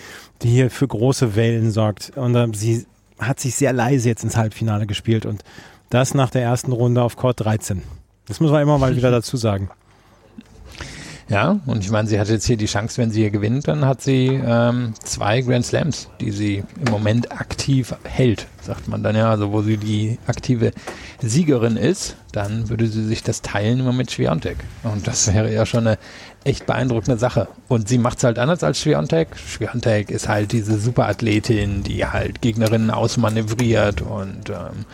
die 0.42 0.50
hier 0.50 0.70
für 0.70 0.86
große 0.86 1.34
Wellen 1.34 1.72
sorgt. 1.72 2.12
Und 2.14 2.36
ähm, 2.36 2.54
sie 2.54 2.86
hat 3.18 3.40
sich 3.40 3.56
sehr 3.56 3.72
leise 3.72 4.08
jetzt 4.08 4.22
ins 4.22 4.36
Halbfinale 4.36 4.86
gespielt. 4.86 5.26
Und 5.26 5.42
das 5.90 6.14
nach 6.14 6.30
der 6.30 6.42
ersten 6.42 6.70
Runde 6.70 7.02
auf 7.02 7.16
Court 7.16 7.40
13. 7.40 7.82
Das 8.28 8.38
muss 8.38 8.52
man 8.52 8.62
immer 8.62 8.78
mal 8.78 8.94
wieder 8.94 9.10
dazu 9.10 9.36
sagen. 9.36 9.68
Ja, 11.32 11.60
und 11.64 11.82
ich 11.82 11.90
meine, 11.90 12.06
sie 12.06 12.20
hat 12.20 12.28
jetzt 12.28 12.44
hier 12.44 12.58
die 12.58 12.66
Chance, 12.66 12.98
wenn 12.98 13.10
sie 13.10 13.20
hier 13.20 13.30
gewinnt, 13.30 13.66
dann 13.66 13.86
hat 13.86 14.02
sie 14.02 14.38
ähm, 14.44 14.92
zwei 15.02 15.40
Grand 15.40 15.64
Slams, 15.64 16.10
die 16.20 16.30
sie 16.30 16.62
im 16.84 16.92
Moment 16.92 17.32
aktiv 17.32 17.94
hält, 18.04 18.46
sagt 18.60 18.86
man 18.86 19.02
dann 19.02 19.16
ja. 19.16 19.30
Also 19.30 19.50
wo 19.50 19.62
sie 19.62 19.78
die 19.78 20.18
aktive 20.26 20.72
Siegerin 21.22 21.78
ist, 21.78 22.16
dann 22.32 22.68
würde 22.68 22.86
sie 22.86 23.02
sich 23.06 23.22
das 23.22 23.40
teilen 23.40 23.80
immer 23.80 23.94
mit 23.94 24.10
Schwiontek. 24.10 24.58
Und 24.82 25.06
das 25.06 25.32
wäre 25.32 25.50
ja 25.50 25.64
schon 25.64 25.86
eine 25.86 25.98
echt 26.44 26.66
beeindruckende 26.66 27.18
Sache. 27.18 27.48
Und 27.66 27.88
sie 27.88 27.96
macht 27.96 28.18
es 28.18 28.24
halt 28.24 28.38
anders 28.38 28.62
als 28.62 28.82
Schwiontek. 28.82 29.28
Schwiontek 29.34 30.10
ist 30.10 30.28
halt 30.28 30.52
diese 30.52 30.78
Superathletin, 30.78 31.82
die 31.82 32.04
halt 32.04 32.42
Gegnerinnen 32.42 32.90
ausmanövriert 32.90 34.02
und 34.02 34.50
ähm, 34.50 34.84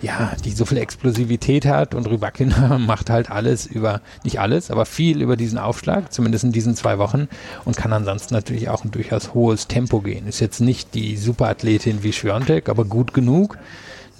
ja, 0.00 0.32
die 0.44 0.52
so 0.52 0.64
viel 0.64 0.78
Explosivität 0.78 1.66
hat 1.66 1.94
und 1.94 2.08
Rybakina 2.08 2.78
macht 2.86 3.10
halt 3.10 3.30
alles 3.30 3.66
über, 3.66 4.00
nicht 4.24 4.40
alles, 4.40 4.70
aber 4.70 4.86
viel 4.86 5.22
über 5.22 5.36
diesen 5.36 5.58
Aufschlag, 5.58 6.12
zumindest 6.12 6.44
in 6.44 6.52
diesen 6.52 6.76
zwei 6.76 6.98
Wochen 6.98 7.28
und 7.64 7.76
kann 7.76 7.92
ansonsten 7.92 8.34
natürlich 8.34 8.68
auch 8.68 8.84
ein 8.84 8.90
durchaus 8.90 9.34
hohes 9.34 9.66
Tempo 9.66 10.00
gehen. 10.00 10.26
Ist 10.26 10.40
jetzt 10.40 10.60
nicht 10.60 10.94
die 10.94 11.16
Superathletin 11.16 12.02
wie 12.02 12.12
Schwiontek, 12.12 12.68
aber 12.68 12.84
gut 12.84 13.14
genug. 13.14 13.58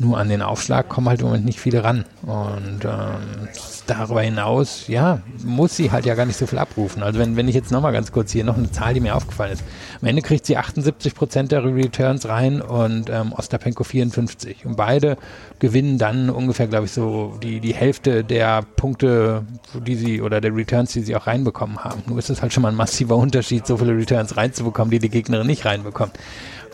Nur 0.01 0.19
an 0.19 0.29
den 0.29 0.43
Aufschlag 0.43 0.89
kommen 0.89 1.09
halt 1.09 1.21
im 1.21 1.27
Moment 1.27 1.45
nicht 1.45 1.59
viele 1.59 1.83
ran. 1.83 2.05
Und 2.23 2.85
ähm, 2.85 3.49
darüber 3.89 4.23
hinaus, 4.23 4.87
ja, 4.87 5.21
muss 5.45 5.75
sie 5.77 5.91
halt 5.91 6.07
ja 6.07 6.15
gar 6.15 6.27
nicht 6.27 6.37
so 6.37 6.47
viel 6.47 6.59
abrufen. 6.59 7.03
Also 7.03 7.19
wenn, 7.19 7.37
wenn 7.37 7.49
ich 7.49 7.55
jetzt 7.55 7.73
nochmal 7.73 7.93
ganz 7.93 8.13
kurz 8.13 8.31
hier 8.31 8.45
noch 8.45 8.57
eine 8.57 8.71
Zahl, 8.71 8.95
die 8.95 9.01
mir 9.01 9.17
aufgefallen 9.17 9.53
ist. 9.53 9.65
Am 10.01 10.07
Ende 10.07 10.23
kriegt 10.23 10.47
sie 10.47 10.57
78 10.57 11.15
Prozent 11.15 11.53
der 11.53 11.65
Returns 11.65 12.29
rein 12.29 12.63
und 12.63 13.11
ähm, 13.11 13.33
Ostapenko 13.33 13.83
54. 13.83 14.67
Und 14.67 14.77
beide 14.77 15.17
gewinnen 15.59 15.99
dann 15.99 16.31
ungefähr, 16.31 16.69
glaube 16.69 16.87
ich, 16.87 16.93
so 16.93 17.37
die, 17.43 17.59
die 17.61 17.75
Hälfte 17.75 18.23
der 18.23 18.63
Punkte, 18.63 19.45
die 19.75 19.97
sie 19.97 20.23
oder 20.23 20.41
der 20.41 20.55
Returns, 20.55 20.93
die 20.93 21.01
sie 21.01 21.17
auch 21.17 21.27
reinbekommen 21.27 21.79
haben. 21.83 22.03
Nur 22.07 22.19
ist 22.19 22.31
es 22.31 22.41
halt 22.41 22.53
schon 22.53 22.63
mal 22.63 22.71
ein 22.71 22.77
massiver 22.77 23.17
Unterschied, 23.17 23.67
so 23.67 23.79
viele 23.79 23.97
Returns 23.97 24.37
reinzubekommen, 24.37 24.91
die 24.91 25.01
die 25.01 25.11
Gegnerin 25.11 25.47
nicht 25.47 25.65
reinbekommt. 25.65 26.13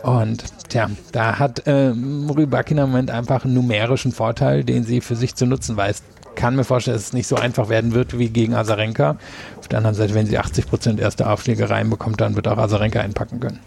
Und 0.05 0.43
tja, 0.69 0.91
da 1.13 1.39
hat 1.39 1.63
ähm, 1.65 2.29
Rybakina 2.29 2.83
im 2.83 2.91
Moment 2.91 3.09
einfach 3.09 3.43
einen 3.43 3.55
numerischen 3.55 4.11
Vorteil, 4.11 4.63
den 4.63 4.83
sie 4.83 5.01
für 5.01 5.15
sich 5.15 5.33
zu 5.33 5.47
nutzen 5.47 5.75
weiß. 5.75 6.03
Kann 6.35 6.55
mir 6.55 6.63
vorstellen, 6.63 6.95
dass 6.95 7.07
es 7.07 7.13
nicht 7.13 7.25
so 7.25 7.37
einfach 7.37 7.69
werden 7.69 7.95
wird 7.95 8.19
wie 8.19 8.29
gegen 8.29 8.53
Azarenka. 8.53 9.17
Auf 9.57 9.67
der 9.67 9.79
anderen 9.79 9.95
Seite, 9.95 10.13
wenn 10.13 10.27
sie 10.27 10.37
80% 10.37 10.99
erste 10.99 11.27
Aufschläge 11.27 11.71
reinbekommt, 11.71 12.21
dann 12.21 12.35
wird 12.35 12.47
auch 12.47 12.59
Azarenka 12.59 12.99
einpacken 12.99 13.39
können. 13.39 13.59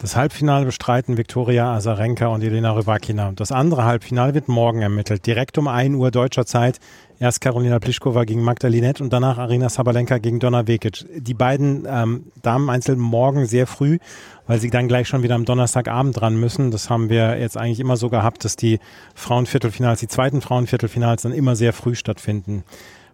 Das 0.00 0.16
Halbfinale 0.16 0.64
bestreiten 0.64 1.18
Viktoria 1.18 1.74
Azarenka 1.74 2.28
und 2.28 2.42
Elena 2.42 2.72
Rybakina. 2.72 3.32
Das 3.36 3.52
andere 3.52 3.84
Halbfinale 3.84 4.32
wird 4.32 4.48
morgen 4.48 4.80
ermittelt. 4.80 5.26
Direkt 5.26 5.58
um 5.58 5.68
1 5.68 5.94
Uhr 5.94 6.10
deutscher 6.10 6.46
Zeit. 6.46 6.80
Erst 7.18 7.42
Karolina 7.42 7.78
Pliskova 7.78 8.24
gegen 8.24 8.42
Magda 8.42 8.68
Linette 8.68 9.04
und 9.04 9.12
danach 9.12 9.36
Arina 9.36 9.68
Sabalenka 9.68 10.16
gegen 10.16 10.40
Donna 10.40 10.66
Vekic. 10.66 11.04
Die 11.14 11.34
beiden 11.34 11.86
ähm, 11.86 12.24
Damen 12.40 12.70
einzeln 12.70 12.98
morgen 12.98 13.44
sehr 13.44 13.66
früh, 13.66 13.98
weil 14.46 14.58
sie 14.58 14.70
dann 14.70 14.88
gleich 14.88 15.06
schon 15.06 15.22
wieder 15.22 15.34
am 15.34 15.44
Donnerstagabend 15.44 16.18
dran 16.18 16.40
müssen. 16.40 16.70
Das 16.70 16.88
haben 16.88 17.10
wir 17.10 17.38
jetzt 17.38 17.58
eigentlich 17.58 17.78
immer 17.78 17.98
so 17.98 18.08
gehabt, 18.08 18.46
dass 18.46 18.56
die 18.56 18.78
Frauenviertelfinals, 19.14 20.00
die 20.00 20.08
zweiten 20.08 20.40
Frauenviertelfinals 20.40 21.20
dann 21.20 21.32
immer 21.32 21.56
sehr 21.56 21.74
früh 21.74 21.94
stattfinden. 21.94 22.64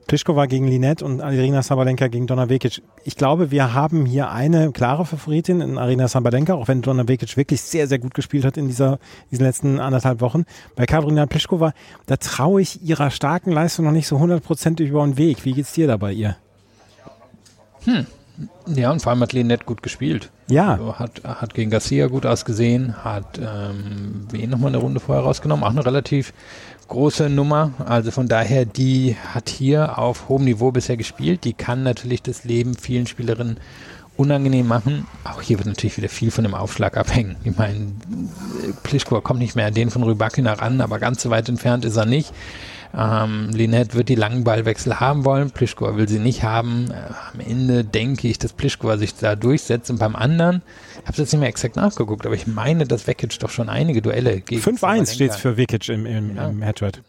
Pliskova 0.06 0.46
gegen 0.46 0.68
Linette 0.68 1.04
und 1.04 1.20
Arina 1.20 1.62
Sabalenka 1.62 2.06
gegen 2.06 2.28
Donna 2.28 2.48
Vekic. 2.48 2.80
Ich 3.02 3.16
glaube, 3.16 3.50
wir 3.50 3.74
haben 3.74 4.06
hier 4.06 4.30
eine 4.30 4.70
klare 4.70 5.04
Favoritin 5.04 5.60
in 5.60 5.78
Arina 5.78 6.06
Sabalenka, 6.06 6.54
auch 6.54 6.68
wenn 6.68 6.80
Donna 6.80 7.08
Vekic 7.08 7.36
wirklich 7.36 7.60
sehr, 7.60 7.88
sehr 7.88 7.98
gut 7.98 8.14
gespielt 8.14 8.44
hat 8.44 8.56
in 8.56 8.68
dieser, 8.68 9.00
diesen 9.32 9.44
letzten 9.44 9.80
anderthalb 9.80 10.20
Wochen. 10.20 10.44
Bei 10.76 10.86
Karolina 10.86 11.26
Pliskova, 11.26 11.72
da 12.06 12.16
traue 12.16 12.60
ich 12.60 12.82
ihrer 12.82 13.10
starken 13.10 13.50
Leistung 13.50 13.84
noch 13.84 13.92
nicht 13.92 14.06
so 14.06 14.20
hundertprozentig 14.20 14.90
über 14.90 15.04
den 15.04 15.16
Weg. 15.16 15.44
Wie 15.44 15.52
geht's 15.52 15.72
dir 15.72 15.88
da 15.88 15.96
bei 15.96 16.12
ihr? 16.12 16.36
Ja, 18.66 18.90
und 18.90 19.00
vor 19.00 19.10
allem 19.10 19.20
hat 19.20 19.32
Linette 19.32 19.64
gut 19.64 19.82
gespielt. 19.82 20.30
Ja. 20.48 20.72
Also 20.72 20.98
hat, 20.98 21.22
hat 21.24 21.54
gegen 21.54 21.70
Garcia 21.70 22.06
gut 22.08 22.26
ausgesehen, 22.26 23.04
hat 23.04 23.38
ähm, 23.38 24.26
wen 24.30 24.50
nochmal 24.50 24.68
eine 24.68 24.78
Runde 24.78 25.00
vorher 25.00 25.24
rausgenommen, 25.24 25.64
auch 25.64 25.70
eine 25.70 25.86
relativ 25.86 26.32
große 26.88 27.28
Nummer. 27.28 27.72
Also 27.84 28.10
von 28.10 28.28
daher, 28.28 28.64
die 28.64 29.16
hat 29.34 29.48
hier 29.48 29.98
auf 29.98 30.28
hohem 30.28 30.44
Niveau 30.44 30.70
bisher 30.70 30.96
gespielt. 30.96 31.44
Die 31.44 31.52
kann 31.52 31.82
natürlich 31.82 32.22
das 32.22 32.44
Leben 32.44 32.74
vielen 32.74 33.06
Spielerinnen 33.06 33.58
unangenehm 34.16 34.66
machen. 34.66 35.06
Auch 35.24 35.42
hier 35.42 35.58
wird 35.58 35.66
natürlich 35.66 35.96
wieder 35.96 36.08
viel 36.08 36.30
von 36.30 36.44
dem 36.44 36.54
Aufschlag 36.54 36.96
abhängen. 36.96 37.36
Ich 37.44 37.56
meine, 37.56 37.92
Pliskova 38.82 39.20
kommt 39.20 39.40
nicht 39.40 39.56
mehr 39.56 39.66
an 39.66 39.74
den 39.74 39.90
von 39.90 40.02
Rybakina 40.02 40.54
ran, 40.54 40.80
aber 40.80 40.98
ganz 40.98 41.22
so 41.22 41.30
weit 41.30 41.48
entfernt 41.48 41.84
ist 41.84 41.96
er 41.96 42.06
nicht. 42.06 42.32
Ähm, 42.98 43.50
Linette 43.52 43.94
wird 43.94 44.08
die 44.08 44.14
langen 44.14 44.42
Ballwechsel 44.44 45.00
haben 45.00 45.24
wollen, 45.26 45.50
Pliskova 45.50 45.96
will 45.96 46.08
sie 46.08 46.18
nicht 46.18 46.42
haben. 46.44 46.90
Äh, 46.90 46.94
am 47.34 47.40
Ende 47.40 47.84
denke 47.84 48.26
ich, 48.28 48.38
dass 48.38 48.54
Pliskova 48.54 48.96
sich 48.96 49.14
da 49.14 49.36
durchsetzt 49.36 49.90
und 49.90 49.98
beim 49.98 50.16
anderen, 50.16 50.62
ich 51.02 51.06
habe 51.08 51.18
jetzt 51.18 51.32
nicht 51.32 51.40
mehr 51.40 51.48
exakt 51.50 51.76
nachgeguckt, 51.76 52.24
aber 52.24 52.34
ich 52.34 52.46
meine, 52.46 52.86
dass 52.86 53.06
Vekic 53.06 53.38
doch 53.38 53.50
schon 53.50 53.68
einige 53.68 54.00
Duelle 54.00 54.40
gegen 54.40 54.62
5-1 54.62 54.78
Sabalenka- 54.80 55.12
steht's 55.12 55.36
für 55.36 55.56
Vekic 55.58 55.88
im, 55.90 56.06
im, 56.06 56.36
Ja. 56.36 56.48
im 56.48 56.62
Headward. 56.62 57.02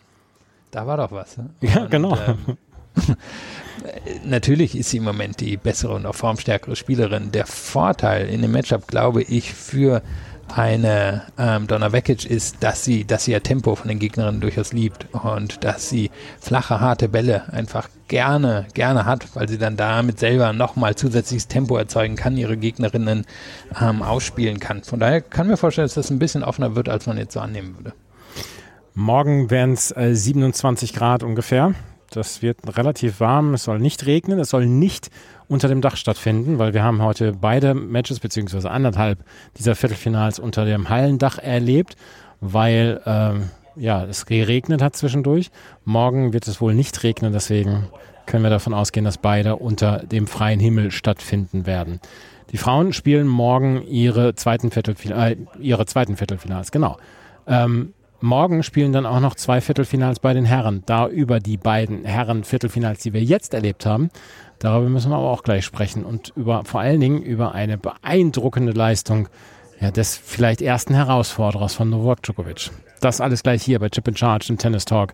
Da 0.71 0.85
war 0.85 0.97
doch 0.97 1.11
was. 1.13 1.37
Ne? 1.37 1.49
Ja, 1.61 1.83
Und, 1.83 1.91
genau. 1.91 2.17
Ähm, 2.17 2.57
Natürlich 4.25 4.75
ist 4.77 4.89
sie 4.89 4.97
im 4.97 5.03
Moment 5.03 5.39
die 5.39 5.55
bessere 5.55 5.93
und 5.93 6.05
auch 6.05 6.15
formstärkere 6.15 6.75
Spielerin. 6.75 7.31
Der 7.31 7.45
Vorteil 7.45 8.27
in 8.27 8.41
dem 8.41 8.51
Matchup, 8.51 8.87
glaube 8.87 9.21
ich, 9.21 9.53
für 9.53 10.01
eine 10.55 11.23
ähm, 11.37 11.67
Donna 11.67 11.91
Vekic 11.91 12.25
ist, 12.25 12.63
dass 12.63 12.83
sie, 12.83 13.05
dass 13.05 13.25
sie 13.25 13.31
ihr 13.31 13.43
Tempo 13.43 13.75
von 13.75 13.87
den 13.87 13.99
Gegnerinnen 13.99 14.41
durchaus 14.41 14.73
liebt 14.73 15.07
und 15.13 15.63
dass 15.63 15.89
sie 15.89 16.11
flache, 16.39 16.79
harte 16.79 17.09
Bälle 17.09 17.51
einfach 17.53 17.89
gerne, 18.07 18.67
gerne 18.73 19.05
hat, 19.05 19.35
weil 19.35 19.49
sie 19.49 19.57
dann 19.57 19.77
damit 19.77 20.19
selber 20.19 20.53
nochmal 20.53 20.95
zusätzliches 20.95 21.47
Tempo 21.47 21.77
erzeugen 21.77 22.15
kann, 22.15 22.37
ihre 22.37 22.57
Gegnerinnen 22.57 23.25
ähm, 23.81 24.01
ausspielen 24.01 24.59
kann. 24.59 24.83
Von 24.83 24.99
daher 24.99 25.21
kann 25.21 25.47
mir 25.47 25.57
vorstellen, 25.57 25.85
dass 25.85 25.95
das 25.95 26.09
ein 26.09 26.19
bisschen 26.19 26.43
offener 26.43 26.75
wird, 26.75 26.89
als 26.89 27.05
man 27.05 27.17
jetzt 27.17 27.33
so 27.33 27.39
annehmen 27.39 27.75
würde. 27.77 27.93
Morgen 28.93 29.51
werden 29.51 29.73
es 29.73 29.95
äh, 29.95 30.15
27 30.15 30.93
Grad 30.93 31.21
ungefähr. 31.23 31.75
Das 32.09 32.41
wird 32.41 32.77
relativ 32.77 33.19
warm. 33.19 33.53
Es 33.53 33.65
soll 33.65 33.79
nicht 33.79 34.05
regnen. 34.05 34.39
Es 34.39 34.49
soll 34.49 34.65
nicht 34.65 35.11
unter 35.47 35.67
dem 35.67 35.81
Dach 35.81 35.95
stattfinden, 35.95 36.59
weil 36.59 36.73
wir 36.73 36.83
haben 36.83 37.01
heute 37.01 37.33
beide 37.33 37.73
Matches 37.73 38.19
beziehungsweise 38.19 38.69
anderthalb 38.69 39.19
dieser 39.57 39.75
Viertelfinals 39.75 40.39
unter 40.39 40.65
dem 40.65 40.89
Hallendach 40.89 41.37
erlebt, 41.39 41.95
weil 42.41 43.01
ähm, 43.05 43.49
ja 43.75 44.03
es 44.05 44.25
geregnet 44.25 44.81
hat 44.81 44.95
zwischendurch. 44.95 45.49
Morgen 45.85 46.33
wird 46.33 46.47
es 46.47 46.59
wohl 46.59 46.73
nicht 46.73 47.03
regnen, 47.03 47.33
deswegen 47.33 47.87
können 48.25 48.43
wir 48.43 48.49
davon 48.49 48.73
ausgehen, 48.73 49.05
dass 49.05 49.17
beide 49.17 49.55
unter 49.55 49.99
dem 49.99 50.27
freien 50.27 50.59
Himmel 50.59 50.91
stattfinden 50.91 51.65
werden. 51.65 52.01
Die 52.51 52.57
Frauen 52.57 52.93
spielen 52.93 53.27
morgen 53.27 53.81
ihre 53.87 54.35
zweiten, 54.35 54.71
Viertelfinals, 54.71 55.33
äh, 55.33 55.37
ihre 55.59 55.85
zweiten 55.85 56.17
Viertelfinals, 56.17 56.71
genau. 56.71 56.97
Ähm, 57.45 57.93
morgen 58.21 58.63
spielen 58.63 58.93
dann 58.93 59.05
auch 59.05 59.19
noch 59.19 59.35
zwei 59.35 59.61
Viertelfinals 59.61 60.19
bei 60.19 60.33
den 60.33 60.45
Herren. 60.45 60.83
Da 60.85 61.07
über 61.07 61.39
die 61.39 61.57
beiden 61.57 62.05
Herren-Viertelfinals, 62.05 62.99
die 62.99 63.13
wir 63.13 63.23
jetzt 63.23 63.53
erlebt 63.53 63.85
haben, 63.85 64.09
Darüber 64.59 64.89
müssen 64.89 65.11
wir 65.11 65.17
aber 65.17 65.29
auch 65.29 65.43
gleich 65.43 65.65
sprechen 65.65 66.03
und 66.03 66.33
über 66.35 66.63
vor 66.65 66.81
allen 66.81 66.99
Dingen 66.99 67.21
über 67.21 67.53
eine 67.53 67.77
beeindruckende 67.77 68.71
Leistung 68.71 69.29
ja, 69.79 69.91
des 69.91 70.17
vielleicht 70.17 70.61
ersten 70.61 70.93
Herausforderers 70.95 71.75
von 71.75 71.89
Novak 71.89 72.23
Djokovic. 72.23 72.71
Das 73.01 73.21
alles 73.21 73.43
gleich 73.43 73.61
hier 73.61 73.79
bei 73.79 73.89
Chip 73.89 74.07
in 74.07 74.17
Charge 74.17 74.47
im 74.49 74.57
Tennis 74.57 74.85
Talk. 74.85 75.13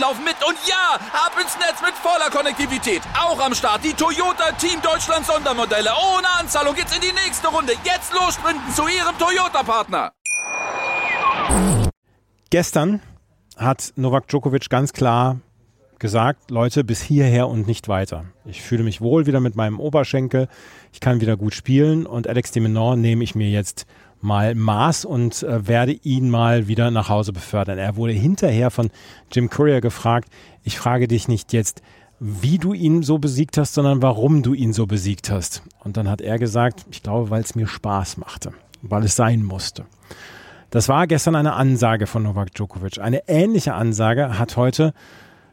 laufen 0.00 0.24
mit. 0.24 0.36
Und 0.46 0.56
ja, 0.66 0.94
ab 1.12 1.32
ins 1.40 1.56
Netz 1.58 1.80
mit 1.82 1.94
voller 1.94 2.30
Konnektivität. 2.30 3.02
Auch 3.18 3.38
am 3.40 3.54
Start 3.54 3.84
die 3.84 3.92
Toyota 3.92 4.52
Team 4.52 4.80
Deutschland 4.82 5.26
Sondermodelle. 5.26 5.90
Ohne 6.14 6.28
Anzahlung 6.38 6.74
geht's 6.74 6.94
in 6.94 7.02
die 7.02 7.12
nächste 7.12 7.48
Runde. 7.48 7.72
Jetzt 7.84 8.12
los 8.12 8.34
sprinten 8.34 8.72
zu 8.74 8.88
ihrem 8.88 9.16
Toyota-Partner. 9.18 10.12
Gestern 12.50 13.00
hat 13.56 13.92
Novak 13.96 14.28
Djokovic 14.28 14.70
ganz 14.70 14.92
klar 14.92 15.40
gesagt, 15.98 16.50
Leute, 16.50 16.82
bis 16.82 17.02
hierher 17.02 17.46
und 17.48 17.66
nicht 17.66 17.86
weiter. 17.86 18.24
Ich 18.46 18.62
fühle 18.62 18.82
mich 18.82 19.00
wohl 19.00 19.26
wieder 19.26 19.40
mit 19.40 19.54
meinem 19.54 19.78
Oberschenkel, 19.78 20.48
ich 20.92 21.00
kann 21.00 21.20
wieder 21.20 21.36
gut 21.36 21.54
spielen 21.54 22.06
und 22.06 22.26
Alex 22.26 22.52
de 22.52 22.62
Menor 22.62 22.96
nehme 22.96 23.22
ich 23.22 23.34
mir 23.34 23.50
jetzt 23.50 23.86
mal 24.20 24.54
Maß 24.54 25.04
und 25.04 25.42
äh, 25.42 25.66
werde 25.66 25.92
ihn 25.92 26.30
mal 26.30 26.68
wieder 26.68 26.90
nach 26.90 27.08
Hause 27.08 27.32
befördern. 27.32 27.78
Er 27.78 27.96
wurde 27.96 28.12
hinterher 28.12 28.70
von 28.70 28.90
Jim 29.32 29.48
Courier 29.48 29.80
gefragt, 29.80 30.28
ich 30.62 30.78
frage 30.78 31.08
dich 31.08 31.28
nicht 31.28 31.52
jetzt, 31.52 31.82
wie 32.18 32.58
du 32.58 32.74
ihn 32.74 33.02
so 33.02 33.18
besiegt 33.18 33.56
hast, 33.56 33.74
sondern 33.74 34.02
warum 34.02 34.42
du 34.42 34.52
ihn 34.52 34.74
so 34.74 34.86
besiegt 34.86 35.30
hast. 35.30 35.62
Und 35.82 35.96
dann 35.96 36.08
hat 36.08 36.20
er 36.20 36.38
gesagt, 36.38 36.84
ich 36.90 37.02
glaube, 37.02 37.30
weil 37.30 37.42
es 37.42 37.54
mir 37.54 37.66
Spaß 37.66 38.18
machte, 38.18 38.52
weil 38.82 39.04
es 39.04 39.16
sein 39.16 39.42
musste. 39.42 39.86
Das 40.68 40.88
war 40.88 41.06
gestern 41.06 41.34
eine 41.34 41.54
Ansage 41.54 42.06
von 42.06 42.22
Novak 42.22 42.54
Djokovic. 42.54 43.00
Eine 43.00 43.26
ähnliche 43.26 43.74
Ansage 43.74 44.38
hat 44.38 44.56
heute 44.56 44.92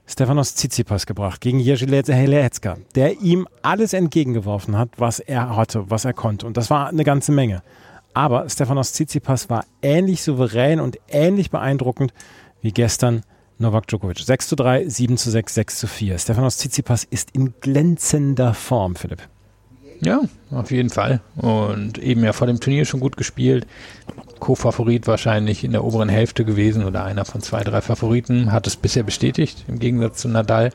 Stefanos 0.06 0.56
Tsitsipas 0.56 1.06
gebracht 1.06 1.42
gegen 1.42 1.60
Jerzy 1.60 1.88
Helecka, 1.88 2.78
der 2.96 3.20
ihm 3.22 3.48
alles 3.62 3.94
entgegengeworfen 3.94 4.78
hat, 4.78 4.90
was 4.98 5.20
er 5.20 5.56
hatte, 5.56 5.90
was 5.90 6.06
er 6.06 6.14
konnte. 6.14 6.46
Und 6.46 6.58
das 6.58 6.70
war 6.70 6.90
eine 6.90 7.04
ganze 7.04 7.32
Menge. 7.32 7.64
Aber 8.18 8.50
Stefanos 8.50 8.94
Tsitsipas 8.94 9.48
war 9.52 9.64
ähnlich 9.84 10.24
souverän 10.24 10.80
und 10.80 10.98
ähnlich 11.08 11.52
beeindruckend 11.52 12.16
wie 12.64 12.72
gestern 12.72 13.22
Novak 13.60 13.86
Djokovic. 13.86 14.18
6 14.18 14.48
zu 14.48 14.56
3, 14.56 14.90
7 14.90 15.18
zu 15.18 15.30
6, 15.30 15.54
6 15.54 15.78
zu 15.78 15.86
4. 15.86 16.18
Stefanos 16.18 16.58
Tsitsipas 16.58 17.04
ist 17.04 17.30
in 17.36 17.54
glänzender 17.62 18.56
Form, 18.56 18.96
Philipp. 18.96 19.22
Ja, 20.02 20.22
auf 20.50 20.72
jeden 20.72 20.90
Fall. 20.90 21.22
Und 21.36 22.00
eben 22.00 22.24
ja 22.24 22.34
vor 22.34 22.48
dem 22.48 22.60
Turnier 22.60 22.86
schon 22.86 23.02
gut 23.02 23.18
gespielt. 23.18 23.68
Co-Favorit 24.40 25.06
wahrscheinlich 25.06 25.64
in 25.64 25.72
der 25.72 25.84
oberen 25.84 26.10
Hälfte 26.10 26.44
gewesen 26.44 26.86
oder 26.86 27.04
einer 27.04 27.24
von 27.24 27.42
zwei, 27.42 27.64
drei 27.64 27.82
Favoriten. 27.82 28.52
Hat 28.52 28.66
es 28.66 28.78
bisher 28.78 29.04
bestätigt, 29.04 29.64
im 29.68 29.78
Gegensatz 29.78 30.22
zu 30.22 30.28
Nadal 30.28 30.72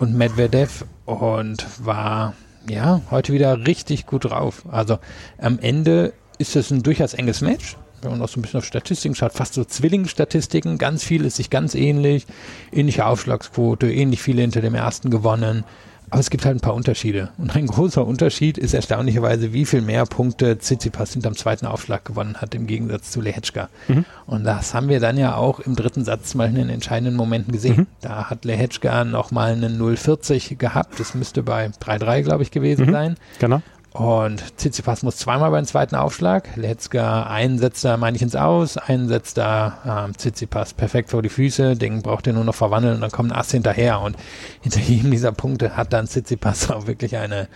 und 0.00 0.16
Medvedev. 0.16 0.84
Und 1.06 1.64
war, 1.86 2.34
ja, 2.68 3.00
heute 3.12 3.32
wieder 3.32 3.64
richtig 3.64 4.06
gut 4.06 4.24
drauf. 4.24 4.64
Also 4.68 4.98
am 5.38 5.60
Ende 5.60 6.14
ist 6.40 6.56
es 6.56 6.70
ein 6.70 6.82
durchaus 6.82 7.14
enges 7.14 7.42
Match. 7.42 7.76
Wenn 8.00 8.12
man 8.12 8.22
auch 8.22 8.28
so 8.28 8.40
ein 8.40 8.42
bisschen 8.42 8.58
auf 8.58 8.64
Statistiken 8.64 9.14
schaut, 9.14 9.34
fast 9.34 9.52
so 9.52 9.62
Zwillingsstatistiken, 9.62 10.78
ganz 10.78 11.04
viel 11.04 11.26
ist 11.26 11.36
sich 11.36 11.50
ganz 11.50 11.74
ähnlich. 11.74 12.26
Ähnliche 12.72 13.04
Aufschlagsquote, 13.04 13.92
ähnlich 13.92 14.22
viele 14.22 14.40
hinter 14.40 14.62
dem 14.62 14.74
ersten 14.74 15.10
gewonnen. 15.10 15.64
Aber 16.08 16.18
es 16.18 16.30
gibt 16.30 16.44
halt 16.44 16.56
ein 16.56 16.60
paar 16.60 16.74
Unterschiede. 16.74 17.28
Und 17.38 17.54
ein 17.54 17.66
großer 17.66 18.04
Unterschied 18.04 18.58
ist 18.58 18.74
erstaunlicherweise, 18.74 19.52
wie 19.52 19.64
viel 19.64 19.82
mehr 19.82 20.06
Punkte 20.06 20.58
Tsitsipas 20.58 21.12
hinterm 21.12 21.36
zweiten 21.36 21.66
Aufschlag 21.66 22.04
gewonnen 22.04 22.38
hat, 22.38 22.54
im 22.54 22.66
Gegensatz 22.66 23.12
zu 23.12 23.20
Lehetschka. 23.20 23.68
Mhm. 23.86 24.06
Und 24.26 24.44
das 24.44 24.74
haben 24.74 24.88
wir 24.88 24.98
dann 24.98 25.18
ja 25.18 25.36
auch 25.36 25.60
im 25.60 25.76
dritten 25.76 26.04
Satz 26.04 26.34
mal 26.34 26.48
in 26.48 26.56
den 26.56 26.70
entscheidenden 26.70 27.16
Momenten 27.16 27.52
gesehen. 27.52 27.76
Mhm. 27.76 27.86
Da 28.00 28.30
hat 28.30 28.44
Lehetschka 28.44 29.04
nochmal 29.04 29.52
einen 29.52 29.80
0,40 29.80 30.56
gehabt. 30.56 30.98
Das 30.98 31.14
müsste 31.14 31.42
bei 31.44 31.66
3,3, 31.66 32.22
glaube 32.22 32.42
ich, 32.42 32.50
gewesen 32.50 32.86
mhm. 32.86 32.92
sein. 32.92 33.16
Genau. 33.38 33.62
Und 33.92 34.56
Tsitsipas 34.56 35.02
muss 35.02 35.16
zweimal 35.16 35.50
beim 35.50 35.64
zweiten 35.64 35.96
Aufschlag. 35.96 36.48
Letzka 36.54 37.24
einen 37.24 37.58
setzt 37.58 37.84
er, 37.84 37.96
meine 37.96 38.16
ich, 38.16 38.22
ins 38.22 38.36
Aus, 38.36 38.76
einen 38.76 39.08
setzt 39.08 39.36
da 39.36 40.06
ähm, 40.06 40.16
Tsitsipas 40.16 40.74
perfekt 40.74 41.10
vor 41.10 41.22
die 41.22 41.28
Füße. 41.28 41.74
Den 41.74 42.00
braucht 42.00 42.28
er 42.28 42.32
nur 42.32 42.44
noch 42.44 42.54
verwandeln 42.54 42.94
und 42.94 43.00
dann 43.00 43.10
kommt 43.10 43.32
ein 43.32 43.36
Ass 43.36 43.50
hinterher. 43.50 44.00
Und 44.00 44.16
hinter 44.60 44.78
jedem 44.78 45.10
dieser 45.10 45.32
Punkte 45.32 45.76
hat 45.76 45.92
dann 45.92 46.06
Tsitsipas 46.06 46.70
auch 46.70 46.86
wirklich 46.86 47.16
eine, 47.16 47.48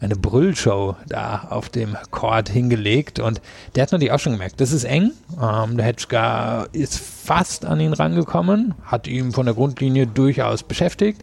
eine 0.00 0.16
Brüllshow 0.16 0.96
da 1.06 1.48
auf 1.50 1.68
dem 1.68 1.94
Court 2.10 2.48
hingelegt. 2.48 3.18
Und 3.18 3.42
der 3.74 3.82
hat 3.82 3.92
natürlich 3.92 4.12
auch 4.12 4.18
schon 4.18 4.32
gemerkt, 4.32 4.62
das 4.62 4.72
ist 4.72 4.84
eng. 4.84 5.12
Ähm, 5.42 5.76
der 5.76 5.84
Hetschka 5.84 6.68
ist 6.72 6.98
fast 6.98 7.66
an 7.66 7.80
ihn 7.80 7.92
rangekommen, 7.92 8.74
hat 8.86 9.06
ihn 9.08 9.32
von 9.32 9.44
der 9.44 9.54
Grundlinie 9.54 10.06
durchaus 10.06 10.62
beschäftigt, 10.62 11.20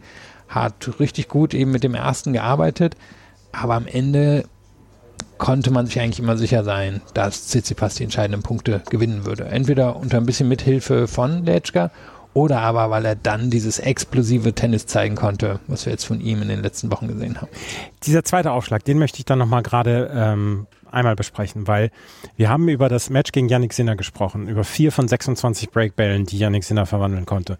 hat 0.48 1.00
richtig 1.00 1.26
gut 1.26 1.54
eben 1.54 1.72
mit 1.72 1.82
dem 1.82 1.96
ersten 1.96 2.32
gearbeitet. 2.32 2.94
Aber 3.50 3.74
am 3.74 3.88
Ende 3.88 4.44
konnte 5.40 5.72
man 5.72 5.86
sich 5.86 5.98
eigentlich 5.98 6.20
immer 6.20 6.36
sicher 6.36 6.62
sein, 6.62 7.00
dass 7.14 7.48
Tsitsipas 7.48 7.96
die 7.96 8.04
entscheidenden 8.04 8.42
Punkte 8.42 8.82
gewinnen 8.90 9.24
würde. 9.24 9.46
Entweder 9.46 9.96
unter 9.96 10.18
ein 10.18 10.26
bisschen 10.26 10.48
Mithilfe 10.48 11.08
von 11.08 11.44
Letschka 11.44 11.90
oder 12.34 12.60
aber 12.60 12.90
weil 12.90 13.04
er 13.06 13.16
dann 13.16 13.50
dieses 13.50 13.78
explosive 13.80 14.52
Tennis 14.52 14.86
zeigen 14.86 15.16
konnte, 15.16 15.58
was 15.66 15.86
wir 15.86 15.92
jetzt 15.92 16.04
von 16.04 16.20
ihm 16.20 16.42
in 16.42 16.48
den 16.48 16.62
letzten 16.62 16.92
Wochen 16.92 17.08
gesehen 17.08 17.40
haben. 17.40 17.48
Dieser 18.04 18.22
zweite 18.22 18.52
Aufschlag, 18.52 18.84
den 18.84 18.98
möchte 18.98 19.18
ich 19.18 19.24
dann 19.24 19.38
nochmal 19.38 19.62
gerade 19.62 20.10
ähm, 20.14 20.66
einmal 20.90 21.16
besprechen, 21.16 21.66
weil 21.66 21.90
wir 22.36 22.50
haben 22.50 22.68
über 22.68 22.90
das 22.90 23.08
Match 23.08 23.32
gegen 23.32 23.48
Yannick 23.48 23.72
Sinner 23.72 23.96
gesprochen, 23.96 24.46
über 24.46 24.62
vier 24.62 24.92
von 24.92 25.08
26 25.08 25.70
Breakbällen, 25.70 26.26
die 26.26 26.38
Yannick 26.38 26.64
Sinner 26.64 26.84
verwandeln 26.84 27.24
konnte. 27.24 27.58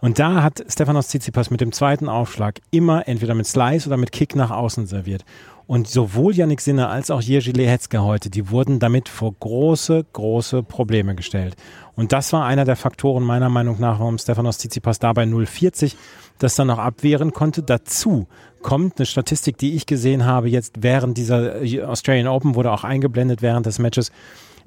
Und 0.00 0.18
da 0.18 0.42
hat 0.42 0.64
Stefanos 0.68 1.08
Tsitsipas 1.08 1.50
mit 1.50 1.60
dem 1.60 1.72
zweiten 1.72 2.08
Aufschlag 2.08 2.60
immer 2.70 3.08
entweder 3.08 3.34
mit 3.34 3.46
Slice 3.46 3.86
oder 3.86 3.96
mit 3.96 4.12
Kick 4.12 4.36
nach 4.36 4.50
außen 4.50 4.86
serviert. 4.86 5.24
Und 5.66 5.88
sowohl 5.88 6.34
Yannick 6.34 6.60
Sinner 6.60 6.90
als 6.90 7.10
auch 7.10 7.20
Jerzy 7.20 7.50
Lehetzke 7.50 8.02
heute, 8.02 8.30
die 8.30 8.50
wurden 8.50 8.78
damit 8.78 9.08
vor 9.08 9.34
große, 9.40 10.04
große 10.12 10.62
Probleme 10.62 11.16
gestellt. 11.16 11.56
Und 11.96 12.12
das 12.12 12.32
war 12.32 12.44
einer 12.44 12.64
der 12.64 12.76
Faktoren 12.76 13.24
meiner 13.24 13.48
Meinung 13.48 13.80
nach, 13.80 13.98
warum 13.98 14.18
Stefanos 14.18 14.58
Tsitsipas 14.58 15.00
dabei 15.00 15.24
0,40 15.24 15.96
das 16.38 16.54
dann 16.54 16.68
noch 16.68 16.78
abwehren 16.78 17.32
konnte. 17.32 17.62
Dazu 17.62 18.28
kommt 18.62 18.98
eine 18.98 19.06
Statistik, 19.06 19.58
die 19.58 19.74
ich 19.74 19.86
gesehen 19.86 20.24
habe 20.24 20.48
jetzt 20.48 20.74
während 20.82 21.16
dieser 21.18 21.56
Australian 21.88 22.28
Open, 22.28 22.54
wurde 22.54 22.70
auch 22.70 22.84
eingeblendet 22.84 23.42
während 23.42 23.66
des 23.66 23.78
Matches. 23.78 24.12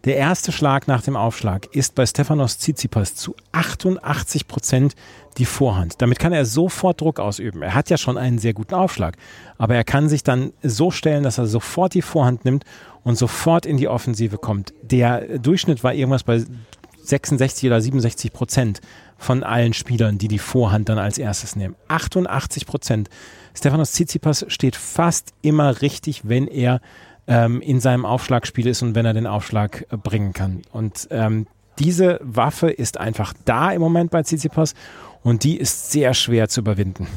Der 0.05 0.15
erste 0.15 0.53
Schlag 0.53 0.87
nach 0.87 1.01
dem 1.01 1.17
Aufschlag 1.17 1.67
ist 1.75 1.93
bei 1.93 2.05
Stefanos 2.05 2.57
Tsitsipas 2.57 3.15
zu 3.15 3.35
88 3.51 4.47
Prozent 4.47 4.95
die 5.37 5.45
Vorhand. 5.45 6.01
Damit 6.01 6.19
kann 6.19 6.31
er 6.31 6.45
sofort 6.45 7.01
Druck 7.01 7.19
ausüben. 7.19 7.61
Er 7.61 7.75
hat 7.75 7.89
ja 7.89 7.97
schon 7.97 8.17
einen 8.17 8.39
sehr 8.39 8.53
guten 8.53 8.75
Aufschlag, 8.75 9.17
aber 9.57 9.75
er 9.75 9.83
kann 9.83 10.07
sich 10.07 10.23
dann 10.23 10.53
so 10.63 10.89
stellen, 10.89 11.23
dass 11.23 11.37
er 11.37 11.47
sofort 11.47 11.93
die 11.93 12.01
Vorhand 12.01 12.45
nimmt 12.45 12.63
und 13.03 13.17
sofort 13.17 13.65
in 13.65 13.75
die 13.75 13.89
Offensive 13.89 14.37
kommt. 14.37 14.73
Der 14.81 15.37
Durchschnitt 15.37 15.83
war 15.83 15.93
irgendwas 15.93 16.23
bei 16.23 16.45
66 17.03 17.67
oder 17.67 17.81
67 17.81 18.31
Prozent 18.31 18.79
von 19.17 19.43
allen 19.43 19.73
Spielern, 19.73 20.17
die 20.17 20.29
die 20.29 20.39
Vorhand 20.39 20.87
dann 20.87 20.97
als 20.97 21.17
erstes 21.17 21.57
nehmen. 21.57 21.75
88 21.89 22.65
Prozent. 22.65 23.09
Stefanos 23.53 23.91
Tsitsipas 23.91 24.45
steht 24.47 24.77
fast 24.77 25.33
immer 25.41 25.81
richtig, 25.81 26.29
wenn 26.29 26.47
er 26.47 26.79
ähm, 27.29 27.61
in 27.61 27.79
seinem 27.79 28.05
Aufschlagspiel 28.05 28.67
ist 28.67 28.81
und 28.81 28.95
wenn 28.95 29.05
er 29.05 29.13
den 29.13 29.27
Aufschlag 29.27 29.85
äh, 29.91 29.97
bringen 29.97 30.33
kann. 30.33 30.63
Und 30.73 31.07
ähm, 31.11 31.47
diese 31.77 32.19
Waffe 32.21 32.69
ist 32.69 32.99
einfach 32.99 33.33
da 33.45 33.71
im 33.71 33.79
Moment 33.79 34.11
bei 34.11 34.23
Tsitsipas 34.23 34.73
und 35.23 35.43
die 35.43 35.57
ist 35.57 35.91
sehr 35.91 36.13
schwer 36.13 36.49
zu 36.49 36.59
überwinden. 36.61 37.07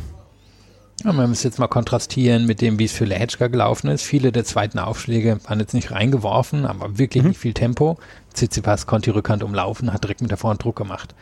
Ja, 1.02 1.12
man 1.12 1.30
muss 1.30 1.42
jetzt 1.42 1.58
mal 1.58 1.66
kontrastieren 1.66 2.46
mit 2.46 2.60
dem, 2.60 2.78
wie 2.78 2.84
es 2.84 2.92
für 2.92 3.06
Lehečka 3.06 3.48
gelaufen 3.48 3.88
ist. 3.88 4.02
Viele 4.02 4.30
der 4.30 4.44
zweiten 4.44 4.78
Aufschläge 4.78 5.40
waren 5.44 5.58
jetzt 5.58 5.74
nicht 5.74 5.90
reingeworfen, 5.90 6.66
aber 6.66 6.98
wirklich 6.98 7.24
mhm. 7.24 7.30
nicht 7.30 7.40
viel 7.40 7.54
Tempo. 7.54 7.98
Tsitsipas 8.34 8.86
konnte 8.86 9.10
die 9.10 9.16
Rückhand 9.16 9.42
umlaufen, 9.42 9.92
hat 9.92 10.04
direkt 10.04 10.20
mit 10.20 10.30
der 10.30 10.38
Vorhand 10.38 10.62
Druck 10.62 10.76
gemacht. 10.76 11.14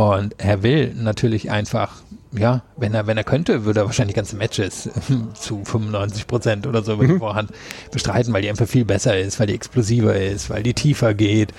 Und 0.00 0.34
er 0.38 0.62
will 0.62 0.94
natürlich 0.94 1.50
einfach 1.50 2.02
ja, 2.32 2.62
wenn 2.76 2.94
er, 2.94 3.08
wenn 3.08 3.16
er 3.16 3.24
könnte, 3.24 3.64
würde 3.64 3.80
er 3.80 3.86
wahrscheinlich 3.86 4.14
ganze 4.14 4.36
Matches 4.36 4.88
zu 5.34 5.64
95 5.64 6.28
Prozent 6.28 6.66
oder 6.66 6.82
so 6.82 6.92
über 6.92 7.06
die 7.06 7.14
mhm. 7.14 7.18
Vorhand 7.18 7.50
bestreiten, 7.90 8.32
weil 8.32 8.42
die 8.42 8.48
einfach 8.48 8.68
viel 8.68 8.84
besser 8.84 9.18
ist, 9.18 9.40
weil 9.40 9.48
die 9.48 9.54
explosiver 9.54 10.14
ist, 10.14 10.48
weil 10.48 10.62
die 10.62 10.74
tiefer 10.74 11.12
geht, 11.12 11.52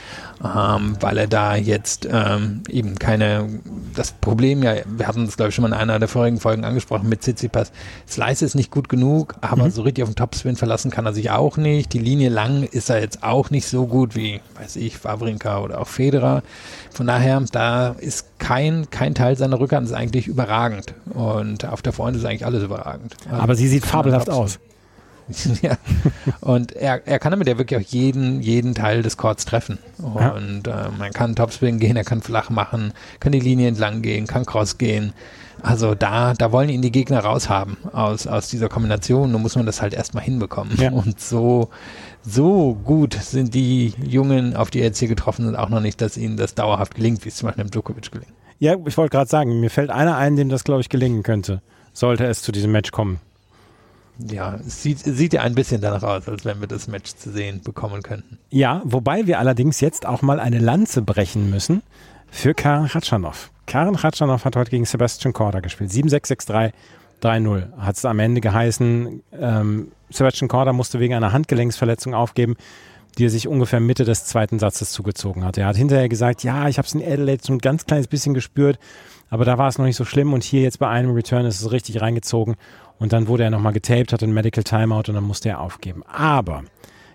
ähm, 0.44 0.96
weil 1.02 1.18
er 1.18 1.28
da 1.28 1.58
jetzt 1.58 2.08
ähm, 2.10 2.64
eben 2.70 2.98
keine, 2.98 3.60
das 3.96 4.14
Problem 4.14 4.64
ja, 4.64 4.76
wir 4.86 5.08
hatten 5.08 5.26
das 5.26 5.36
glaube 5.36 5.50
ich 5.50 5.56
schon 5.56 5.64
mal 5.64 5.70
in 5.70 5.74
einer 5.74 6.00
der 6.00 6.08
vorigen 6.08 6.40
Folgen 6.40 6.64
angesprochen 6.64 7.10
mit 7.10 7.22
Tsitsipas, 7.22 7.74
Slice 8.08 8.46
ist 8.46 8.56
nicht 8.56 8.72
gut 8.72 8.88
genug, 8.88 9.36
aber 9.42 9.66
mhm. 9.66 9.72
so 9.72 9.82
richtig 9.82 10.04
auf 10.04 10.10
den 10.10 10.16
Topspin 10.16 10.56
verlassen 10.56 10.90
kann 10.90 11.06
er 11.06 11.14
sich 11.14 11.32
auch 11.32 11.58
nicht, 11.58 11.92
die 11.92 12.00
Linie 12.00 12.30
lang 12.30 12.64
ist 12.64 12.90
er 12.90 13.02
jetzt 13.02 13.24
auch 13.24 13.50
nicht 13.50 13.68
so 13.68 13.88
gut 13.88 14.16
wie, 14.16 14.40
weiß 14.56 14.78
ich, 14.78 15.04
Wawrinka 15.04 15.60
oder 15.60 15.82
auch 15.82 15.88
Federer, 15.88 16.44
von 16.92 17.08
daher, 17.08 17.42
da 17.52 17.90
ist 17.90 18.40
kein, 18.40 18.90
kein 18.90 19.16
Teil 19.16 19.38
seiner 19.38 19.60
Rückhand 19.60 19.88
ist 19.88 19.94
eigentlich 19.94 20.28
überragend. 20.28 20.94
Und 21.14 21.66
auf 21.66 21.82
der 21.82 21.94
Vorhand 21.94 22.18
ist 22.18 22.26
eigentlich 22.26 22.46
alles 22.46 22.64
überragend. 22.64 23.16
Aber 23.30 23.56
sie 23.56 23.68
sieht 23.68 23.86
fabelhaft 23.86 24.30
aus. 24.30 24.60
ja. 25.62 25.78
Und 26.42 26.74
er, 26.74 27.06
er 27.08 27.20
kann 27.20 27.32
damit 27.32 27.48
ja 27.48 27.58
wirklich 27.58 27.80
auch 27.80 27.90
jeden, 27.90 28.42
jeden 28.42 28.76
Teil 28.76 29.02
des 29.02 29.18
Chords 29.18 29.46
treffen. 29.46 29.78
Und 29.98 30.68
ja. 30.68 30.88
äh, 30.88 30.90
man 30.98 31.12
kann 31.12 31.36
Topspin 31.36 31.80
gehen, 31.80 31.96
er 31.96 32.04
kann 32.04 32.22
flach 32.22 32.50
machen, 32.50 32.94
kann 33.20 33.32
die 33.32 33.40
Linie 33.40 33.68
entlang 33.68 34.02
gehen, 34.02 34.28
kann 34.28 34.46
Cross 34.46 34.78
gehen. 34.78 35.14
Also 35.62 35.94
da, 35.94 36.34
da 36.34 36.52
wollen 36.52 36.70
ihn 36.70 36.82
die 36.82 36.92
Gegner 36.92 37.20
raushaben 37.20 37.78
aus, 37.94 38.26
aus 38.26 38.50
dieser 38.50 38.68
Kombination. 38.68 39.32
Nun 39.32 39.42
muss 39.42 39.56
man 39.56 39.66
das 39.66 39.82
halt 39.82 39.94
erstmal 39.94 40.24
hinbekommen. 40.24 40.76
Ja. 40.78 40.92
Und 40.92 41.20
so, 41.20 41.70
so 42.24 42.76
gut 42.84 43.14
sind 43.14 43.54
die 43.54 43.94
Jungen, 44.04 44.56
auf 44.56 44.72
die 44.72 44.80
er 44.80 44.86
jetzt 44.86 45.00
hier 45.00 45.08
getroffen 45.08 45.46
sind, 45.46 45.56
auch 45.56 45.70
noch 45.70 45.82
nicht, 45.82 46.02
dass 46.02 46.18
ihnen 46.18 46.38
das 46.38 46.56
dauerhaft 46.56 46.96
gelingt, 46.96 47.24
wie 47.26 47.30
es 47.30 47.36
zum 47.36 47.48
Beispiel 47.48 47.66
dem 47.66 47.72
Djokovic 47.72 48.12
gelingt. 48.12 48.34
Ja, 48.60 48.76
ich 48.86 48.98
wollte 48.98 49.12
gerade 49.12 49.30
sagen, 49.30 49.60
mir 49.60 49.70
fällt 49.70 49.90
einer 49.90 50.18
ein, 50.18 50.36
dem 50.36 50.50
das, 50.50 50.64
glaube 50.64 50.82
ich, 50.82 50.90
gelingen 50.90 51.24
könnte, 51.24 51.62
sollte 51.94 52.26
es 52.26 52.42
zu 52.42 52.52
diesem 52.52 52.72
Match 52.72 52.92
kommen. 52.92 53.20
Ja, 54.18 54.56
es 54.56 54.84
sieht, 54.84 55.00
sieht 55.00 55.34
ja 55.34 55.42
ein 55.42 55.56
bisschen 55.56 55.82
danach 55.82 56.04
aus, 56.04 56.28
als 56.28 56.46
wenn 56.46 56.60
wir 56.60 56.68
das 56.68 56.88
Match 56.88 57.16
zu 57.16 57.32
sehen 57.32 57.62
bekommen 57.64 58.04
könnten. 58.04 58.38
Ja, 58.50 58.82
wobei 58.86 59.28
wir 59.28 59.40
allerdings 59.40 59.82
jetzt 59.82 60.06
auch 60.06 60.22
mal 60.22 60.40
eine 60.40 60.60
Lanze 60.60 61.02
brechen 61.02 61.50
müssen 61.50 61.82
für 62.30 62.54
Karen 62.54 62.94
Hatschanow. 62.94 63.50
Karen 63.66 64.02
Hatschanow 64.02 64.44
hat 64.44 64.56
heute 64.56 64.72
gegen 64.72 64.86
Sebastian 64.86 65.34
Korda 65.34 65.60
gespielt. 65.60 65.92
7-6-6-3, 65.92 66.72
3-0. 67.22 67.78
Hat 67.78 67.98
es 67.98 68.06
am 68.06 68.20
Ende 68.20 68.42
geheißen, 68.42 69.24
ähm, 69.40 69.92
Sebastian 70.10 70.50
Korda 70.50 70.74
musste 70.74 71.00
wegen 71.00 71.14
einer 71.14 71.32
Handgelenksverletzung 71.32 72.14
aufgeben, 72.14 72.56
die 73.18 73.26
er 73.26 73.30
sich 73.30 73.48
ungefähr 73.48 73.80
Mitte 73.80 74.06
des 74.06 74.26
zweiten 74.26 74.60
Satzes 74.60 74.92
zugezogen 74.92 75.44
hat. 75.44 75.58
Er 75.58 75.68
hat 75.68 75.76
hinterher 75.76 76.10
gesagt, 76.10 76.44
ja, 76.44 76.68
ich 76.68 76.78
habe 76.78 76.88
es 76.88 76.94
in 76.94 77.02
Adelaide 77.02 77.44
so 77.44 77.54
ein 77.54 77.60
ganz 77.60 77.86
kleines 77.86 78.08
bisschen 78.08 78.34
gespürt, 78.34 78.80
aber 79.30 79.46
da 79.46 79.58
war 79.58 79.68
es 79.68 79.78
noch 79.78 79.86
nicht 79.86 79.96
so 79.96 80.06
schlimm 80.06 80.34
und 80.34 80.44
hier 80.44 80.62
jetzt 80.62 80.80
bei 80.80 80.88
einem 80.88 81.12
Return 81.12 81.46
ist 81.46 81.62
es 81.62 81.72
richtig 81.72 82.02
reingezogen 82.02 82.56
und 83.02 83.14
dann 83.14 83.28
wurde 83.28 83.44
er 83.44 83.50
nochmal 83.50 83.74
getaped, 83.74 84.14
hat 84.14 84.22
ein 84.22 84.32
Medical 84.32 84.64
Timeout 84.64 85.06
und 85.08 85.16
dann 85.16 85.24
musste 85.24 85.50
er 85.50 85.60
aufgeben. 85.60 86.04
Aber 86.06 86.64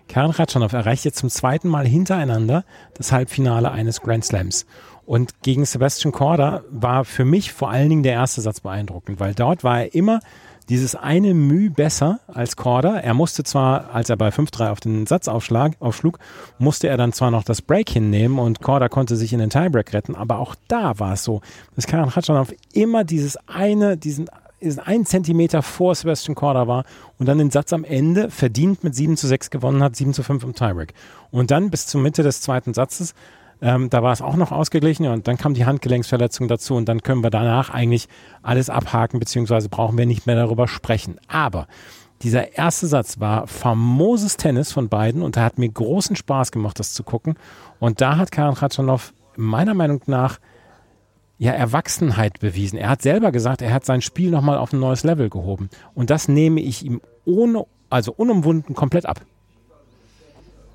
Karen 0.09 0.31
Ratschanow 0.31 0.73
erreicht 0.73 1.05
jetzt 1.05 1.17
zum 1.17 1.29
zweiten 1.29 1.69
Mal 1.69 1.87
hintereinander 1.87 2.65
das 2.95 3.13
Halbfinale 3.13 3.71
eines 3.71 4.01
Grand 4.01 4.25
Slams. 4.25 4.65
Und 5.05 5.41
gegen 5.43 5.63
Sebastian 5.63 6.11
Korda 6.11 6.63
war 6.69 7.05
für 7.05 7.23
mich 7.23 7.53
vor 7.53 7.69
allen 7.69 7.87
Dingen 7.87 8.03
der 8.03 8.13
erste 8.13 8.41
Satz 8.41 8.59
beeindruckend, 8.59 9.21
weil 9.21 9.33
dort 9.33 9.63
war 9.63 9.79
er 9.79 9.95
immer 9.95 10.19
dieses 10.67 10.95
eine 10.95 11.33
Mühe 11.33 11.69
besser 11.69 12.19
als 12.27 12.57
Korda. 12.57 12.97
Er 12.97 13.13
musste 13.13 13.45
zwar, 13.45 13.93
als 13.93 14.09
er 14.09 14.17
bei 14.17 14.27
5-3 14.27 14.69
auf 14.69 14.81
den 14.81 15.05
Satz 15.05 15.29
aufschlug, 15.29 16.19
musste 16.59 16.89
er 16.89 16.97
dann 16.97 17.13
zwar 17.13 17.31
noch 17.31 17.45
das 17.45 17.61
Break 17.61 17.89
hinnehmen 17.89 18.39
und 18.39 18.61
Korda 18.61 18.89
konnte 18.89 19.15
sich 19.15 19.31
in 19.31 19.39
den 19.39 19.49
Tiebreak 19.49 19.93
retten, 19.93 20.15
aber 20.15 20.39
auch 20.39 20.55
da 20.67 20.99
war 20.99 21.13
es 21.13 21.23
so, 21.23 21.39
dass 21.77 21.87
Karan 21.87 22.09
Khachanov 22.09 22.53
immer 22.73 23.05
dieses 23.05 23.37
eine, 23.47 23.95
diesen 23.95 24.29
diesen 24.61 24.79
einen 24.79 25.05
Zentimeter 25.05 25.61
vor 25.61 25.95
Sebastian 25.95 26.35
Korda 26.35 26.67
war 26.67 26.83
und 27.19 27.27
dann 27.27 27.37
den 27.37 27.51
Satz 27.51 27.73
am 27.73 27.83
Ende 27.83 28.29
verdient 28.31 28.83
mit 28.83 28.95
7 28.95 29.17
zu 29.17 29.27
6 29.27 29.49
gewonnen 29.49 29.83
hat, 29.83 29.95
7 29.95 30.13
zu 30.13 30.23
5 30.23 30.43
im 30.43 30.55
Tiebreak. 30.55 30.93
Und 31.31 31.51
dann 31.51 31.69
bis 31.69 31.87
zur 31.87 32.01
Mitte 32.01 32.23
des 32.23 32.41
zweiten 32.41 32.73
Satzes 32.73 33.13
ähm, 33.61 33.89
da 33.89 34.03
war 34.03 34.13
es 34.13 34.21
auch 34.21 34.35
noch 34.35 34.51
ausgeglichen 34.51 35.07
und 35.07 35.27
dann 35.27 35.37
kam 35.37 35.53
die 35.53 35.65
Handgelenksverletzung 35.65 36.47
dazu 36.47 36.75
und 36.75 36.87
dann 36.87 37.01
können 37.01 37.23
wir 37.23 37.31
danach 37.31 37.71
eigentlich 37.71 38.07
alles 38.43 38.69
abhaken, 38.69 39.19
beziehungsweise 39.19 39.69
brauchen 39.69 39.97
wir 39.97 40.05
nicht 40.05 40.27
mehr 40.27 40.35
darüber 40.35 40.67
sprechen. 40.67 41.19
Aber 41.27 41.67
dieser 42.21 42.57
erste 42.57 42.87
Satz 42.87 43.19
war 43.19 43.47
famoses 43.47 44.37
Tennis 44.37 44.71
von 44.71 44.89
beiden 44.89 45.21
und 45.21 45.37
da 45.37 45.43
hat 45.43 45.57
mir 45.57 45.69
großen 45.69 46.15
Spaß 46.15 46.51
gemacht, 46.51 46.79
das 46.79 46.93
zu 46.93 47.03
gucken. 47.03 47.35
Und 47.79 48.01
da 48.01 48.17
hat 48.17 48.31
Karin 48.31 48.55
Khatschanov 48.55 49.13
meiner 49.35 49.73
Meinung 49.73 50.01
nach 50.05 50.39
ja 51.37 51.51
Erwachsenheit 51.51 52.39
bewiesen. 52.39 52.77
Er 52.77 52.89
hat 52.89 53.01
selber 53.01 53.31
gesagt, 53.31 53.61
er 53.61 53.73
hat 53.73 53.85
sein 53.85 54.01
Spiel 54.01 54.31
nochmal 54.31 54.57
auf 54.57 54.73
ein 54.73 54.79
neues 54.79 55.03
Level 55.03 55.29
gehoben. 55.29 55.69
Und 55.93 56.09
das 56.09 56.27
nehme 56.27 56.61
ich 56.61 56.83
ihm 56.83 57.01
ohne, 57.25 57.65
also 57.89 58.13
unumwunden 58.13 58.75
komplett 58.75 59.05
ab. 59.05 59.21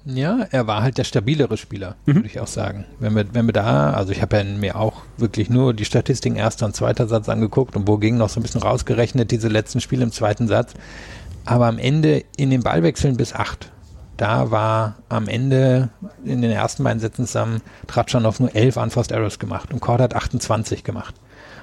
Ja, 0.04 0.46
er 0.50 0.66
war 0.66 0.82
halt 0.82 0.98
der 0.98 1.04
stabilere 1.04 1.56
Spieler, 1.56 1.94
mhm. 2.06 2.16
würde 2.16 2.28
ich 2.28 2.40
auch 2.40 2.48
sagen. 2.48 2.86
Wenn 2.98 3.14
wir, 3.14 3.24
wenn 3.34 3.46
wir 3.46 3.52
da, 3.52 3.92
also 3.92 4.10
ich 4.12 4.20
habe 4.20 4.36
ja 4.36 4.44
mir 4.44 4.76
auch 4.76 5.02
wirklich 5.16 5.48
nur 5.48 5.74
die 5.74 5.84
Statistiken 5.84 6.36
erster 6.36 6.66
und 6.66 6.74
zweiter 6.74 7.06
Satz 7.06 7.28
angeguckt 7.28 7.76
und 7.76 7.86
wo 7.86 7.98
ging 7.98 8.16
noch 8.16 8.28
so 8.28 8.40
ein 8.40 8.42
bisschen 8.42 8.62
rausgerechnet, 8.62 9.30
diese 9.30 9.48
letzten 9.48 9.80
Spiele 9.80 10.02
im 10.02 10.10
zweiten 10.10 10.48
Satz. 10.48 10.74
Aber 11.44 11.66
am 11.66 11.78
Ende 11.78 12.24
in 12.36 12.50
den 12.50 12.62
Ballwechseln 12.62 13.16
bis 13.16 13.32
acht, 13.32 13.70
da 14.16 14.50
war 14.50 14.96
am 15.08 15.28
Ende 15.28 15.90
in 16.24 16.42
den 16.42 16.50
ersten 16.50 16.84
beiden 16.84 17.00
Sätzen 17.00 17.26
zusammen 17.26 17.62
Tratschanow 17.86 18.38
nur 18.38 18.54
elf 18.54 18.76
Unforced 18.76 19.12
Errors 19.12 19.38
gemacht 19.38 19.72
und 19.72 19.80
Cord 19.80 20.00
hat 20.00 20.14
28 20.14 20.84
gemacht. 20.84 21.14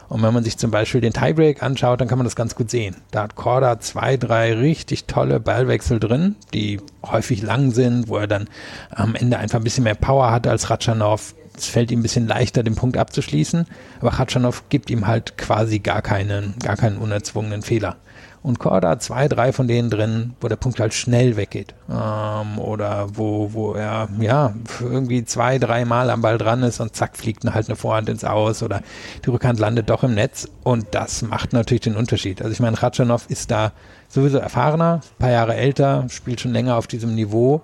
Und 0.10 0.24
wenn 0.24 0.34
man 0.34 0.44
sich 0.44 0.58
zum 0.58 0.72
Beispiel 0.72 1.02
den 1.02 1.14
Tiebreak 1.14 1.62
anschaut, 1.62 2.02
dann 2.02 2.08
kann 2.08 2.18
man 2.18 2.26
das 2.26 2.36
ganz 2.36 2.56
gut 2.56 2.72
sehen. 2.72 2.96
Da 3.12 3.22
hat 3.22 3.36
Korda 3.36 3.80
zwei, 3.80 4.18
drei 4.18 4.54
richtig 4.56 5.06
tolle 5.06 5.40
Ballwechsel 5.40 6.00
drin, 6.00 6.36
die 6.52 6.82
häufig 7.06 7.44
lang 7.44 7.72
sind, 7.72 8.08
wo 8.08 8.18
er 8.18 8.26
dann 8.26 8.48
am 8.90 9.14
Ende 9.14 9.38
einfach 9.38 9.60
ein 9.60 9.64
bisschen 9.64 9.84
mehr 9.84 9.94
Power 9.94 10.32
hat 10.32 10.48
als 10.48 10.72
Ratschanow. 10.72 11.36
Es 11.56 11.68
fällt 11.68 11.92
ihm 11.92 12.00
ein 12.00 12.04
bisschen 12.04 12.28
leichter, 12.28 12.64
den 12.64 12.76
Punkt 12.76 12.98
abzuschließen. 12.98 13.68
Aber 14.00 14.10
Ratschanow 14.14 14.64
gibt 14.70 14.90
ihm 14.90 15.06
halt 15.06 15.38
quasi 15.38 15.78
gar 15.78 16.02
keinen, 16.02 16.56
gar 16.58 16.76
keinen 16.76 16.98
unerzwungenen 16.98 17.62
Fehler 17.62 17.98
und 18.42 18.60
Korda 18.60 18.90
hat 18.90 19.04
zwei, 19.04 19.28
drei 19.28 19.52
von 19.52 19.68
denen 19.68 19.90
drin, 19.90 20.34
wo 20.40 20.48
der 20.48 20.56
Punkt 20.56 20.80
halt 20.80 20.94
schnell 20.94 21.36
weggeht. 21.36 21.74
Ähm, 21.90 22.58
oder 22.60 23.08
wo, 23.14 23.54
wo 23.54 23.74
er 23.74 24.08
ja 24.20 24.54
irgendwie 24.80 25.26
zwei, 25.26 25.60
drei 25.60 25.84
Mal 25.86 26.10
am 26.10 26.22
Ball 26.22 26.38
dran 26.38 26.64
ist 26.64 26.80
und 26.80 26.96
zack, 26.96 27.18
fliegt 27.18 27.44
halt 27.44 27.68
eine 27.68 27.76
Vorhand 27.76 28.08
ins 28.08 28.24
Aus 28.24 28.64
oder 28.64 28.82
die 29.26 29.30
Rückhand 29.30 29.60
landet 29.60 29.90
doch 29.90 30.04
im 30.04 30.14
Netz. 30.14 30.48
Und 30.64 30.88
das 30.92 31.22
macht 31.22 31.52
natürlich 31.54 31.82
den 31.82 31.98
Unterschied. 31.98 32.42
Also 32.42 32.54
ich 32.54 32.60
meine, 32.60 32.82
Ratschanow 32.82 33.26
ist 33.30 33.52
da 33.52 33.74
sowieso 34.08 34.38
erfahrener, 34.38 35.02
paar 35.20 35.32
Jahre 35.32 35.56
älter, 35.56 36.06
spielt 36.10 36.40
schon 36.40 36.54
länger 36.54 36.78
auf 36.78 36.88
diesem 36.88 37.16
Niveau 37.16 37.62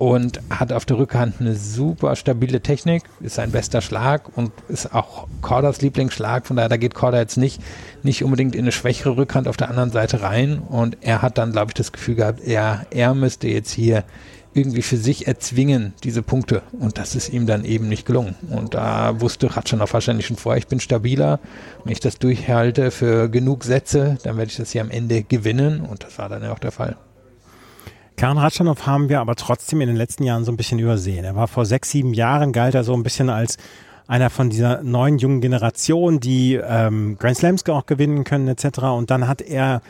und 0.00 0.40
hat 0.48 0.72
auf 0.72 0.86
der 0.86 0.96
Rückhand 0.96 1.40
eine 1.40 1.54
super 1.54 2.16
stabile 2.16 2.62
Technik, 2.62 3.02
ist 3.20 3.34
sein 3.34 3.50
bester 3.50 3.82
Schlag 3.82 4.34
und 4.34 4.50
ist 4.68 4.94
auch 4.94 5.28
Corders 5.42 5.82
Lieblingsschlag. 5.82 6.46
Von 6.46 6.56
daher, 6.56 6.70
da 6.70 6.78
geht 6.78 6.94
Corder 6.94 7.18
jetzt 7.18 7.36
nicht, 7.36 7.60
nicht 8.02 8.24
unbedingt 8.24 8.54
in 8.54 8.62
eine 8.62 8.72
schwächere 8.72 9.18
Rückhand 9.18 9.46
auf 9.46 9.58
der 9.58 9.68
anderen 9.68 9.90
Seite 9.90 10.22
rein. 10.22 10.58
Und 10.58 10.96
er 11.02 11.20
hat 11.20 11.36
dann, 11.36 11.52
glaube 11.52 11.72
ich, 11.72 11.74
das 11.74 11.92
Gefühl 11.92 12.14
gehabt, 12.14 12.40
er, 12.40 12.86
er 12.90 13.12
müsste 13.12 13.48
jetzt 13.48 13.72
hier 13.72 14.04
irgendwie 14.54 14.80
für 14.80 14.96
sich 14.96 15.26
erzwingen, 15.26 15.92
diese 16.02 16.22
Punkte. 16.22 16.62
Und 16.72 16.96
das 16.96 17.14
ist 17.14 17.28
ihm 17.28 17.46
dann 17.46 17.66
eben 17.66 17.90
nicht 17.90 18.06
gelungen. 18.06 18.36
Und 18.48 18.72
da 18.72 19.20
wusste 19.20 19.54
Ratschanow 19.54 19.92
wahrscheinlich 19.92 20.28
schon 20.28 20.38
vorher, 20.38 20.60
ich 20.60 20.66
bin 20.66 20.80
stabiler. 20.80 21.40
Wenn 21.84 21.92
ich 21.92 22.00
das 22.00 22.18
durchhalte 22.18 22.90
für 22.90 23.28
genug 23.28 23.64
Sätze, 23.64 24.16
dann 24.22 24.38
werde 24.38 24.50
ich 24.50 24.56
das 24.56 24.70
hier 24.70 24.80
am 24.80 24.90
Ende 24.90 25.24
gewinnen. 25.24 25.82
Und 25.82 26.04
das 26.04 26.16
war 26.16 26.30
dann 26.30 26.42
ja 26.42 26.52
auch 26.52 26.58
der 26.58 26.72
Fall. 26.72 26.96
Karin 28.20 28.36
Ratschanow 28.36 28.86
haben 28.86 29.08
wir 29.08 29.18
aber 29.18 29.34
trotzdem 29.34 29.80
in 29.80 29.86
den 29.86 29.96
letzten 29.96 30.24
Jahren 30.24 30.44
so 30.44 30.52
ein 30.52 30.58
bisschen 30.58 30.78
übersehen. 30.78 31.24
Er 31.24 31.36
war 31.36 31.48
vor 31.48 31.64
sechs, 31.64 31.90
sieben 31.90 32.12
Jahren, 32.12 32.52
galt 32.52 32.74
er 32.74 32.84
so 32.84 32.92
ein 32.92 33.02
bisschen 33.02 33.30
als 33.30 33.56
einer 34.08 34.28
von 34.28 34.50
dieser 34.50 34.82
neuen 34.82 35.16
jungen 35.16 35.40
Generation, 35.40 36.20
die 36.20 36.56
ähm, 36.56 37.16
Grand 37.18 37.38
Slams 37.38 37.66
auch 37.70 37.86
gewinnen 37.86 38.24
können 38.24 38.46
etc. 38.48 38.80
Und 38.94 39.10
dann 39.10 39.26
hat 39.26 39.40
er 39.40 39.80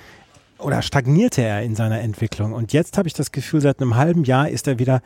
oder 0.61 0.81
stagnierte 0.81 1.43
er 1.43 1.62
in 1.62 1.75
seiner 1.75 2.03
Entwicklung. 2.03 2.53
Und 2.53 2.73
jetzt 2.73 2.99
habe 2.99 3.09
ich 3.09 3.14
das 3.14 3.33
Gefühl, 3.33 3.62
seit 3.62 3.81
einem 3.81 3.97
halben 3.97 4.23
Jahr 4.23 4.49
ist 4.49 4.69
er 4.69 4.79
wieder 4.79 5.03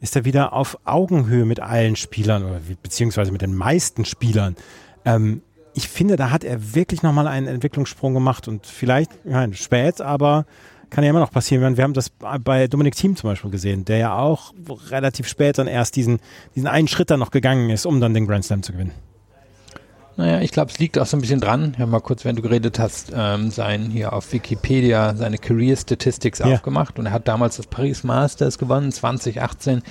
ist 0.00 0.16
er 0.16 0.24
wieder 0.24 0.52
auf 0.52 0.76
Augenhöhe 0.84 1.44
mit 1.44 1.60
allen 1.60 1.94
Spielern 1.94 2.42
oder 2.42 2.60
beziehungsweise 2.82 3.30
mit 3.30 3.42
den 3.42 3.54
meisten 3.54 4.04
Spielern. 4.04 4.56
Ähm, 5.04 5.42
ich 5.74 5.88
finde, 5.88 6.16
da 6.16 6.30
hat 6.30 6.42
er 6.42 6.74
wirklich 6.74 7.04
nochmal 7.04 7.28
einen 7.28 7.46
Entwicklungssprung 7.46 8.14
gemacht 8.14 8.48
und 8.48 8.66
vielleicht, 8.66 9.12
ja, 9.24 9.46
spät, 9.52 10.00
aber 10.00 10.44
kann 10.94 11.02
ja 11.02 11.10
immer 11.10 11.20
noch 11.20 11.32
passieren. 11.32 11.76
Wir 11.76 11.82
haben 11.82 11.92
das 11.92 12.10
bei 12.10 12.68
Dominik 12.68 12.94
Thiem 12.94 13.16
zum 13.16 13.30
Beispiel 13.30 13.50
gesehen, 13.50 13.84
der 13.84 13.98
ja 13.98 14.16
auch 14.16 14.54
relativ 14.90 15.26
spät 15.26 15.58
dann 15.58 15.66
erst 15.66 15.96
diesen, 15.96 16.20
diesen 16.54 16.68
einen 16.68 16.86
Schritt 16.86 17.10
dann 17.10 17.18
noch 17.18 17.32
gegangen 17.32 17.68
ist, 17.70 17.84
um 17.84 18.00
dann 18.00 18.14
den 18.14 18.26
Grand 18.26 18.44
Slam 18.44 18.62
zu 18.62 18.72
gewinnen. 18.72 18.92
Naja, 20.16 20.40
ich 20.40 20.52
glaube, 20.52 20.70
es 20.70 20.78
liegt 20.78 20.96
auch 20.98 21.06
so 21.06 21.16
ein 21.16 21.20
bisschen 21.20 21.40
dran. 21.40 21.74
Ich 21.76 21.86
mal 21.86 22.00
kurz, 22.00 22.24
wenn 22.24 22.36
du 22.36 22.42
geredet 22.42 22.78
hast, 22.78 23.12
ähm, 23.14 23.50
sein 23.50 23.90
hier 23.90 24.12
auf 24.12 24.32
Wikipedia 24.32 25.16
seine 25.16 25.38
Career 25.38 25.76
Statistics 25.76 26.38
ja. 26.38 26.46
aufgemacht 26.46 26.98
und 26.98 27.06
er 27.06 27.12
hat 27.12 27.26
damals 27.26 27.56
das 27.56 27.66
Paris 27.66 28.04
Masters 28.04 28.58
gewonnen, 28.58 28.92
2018 28.92 29.82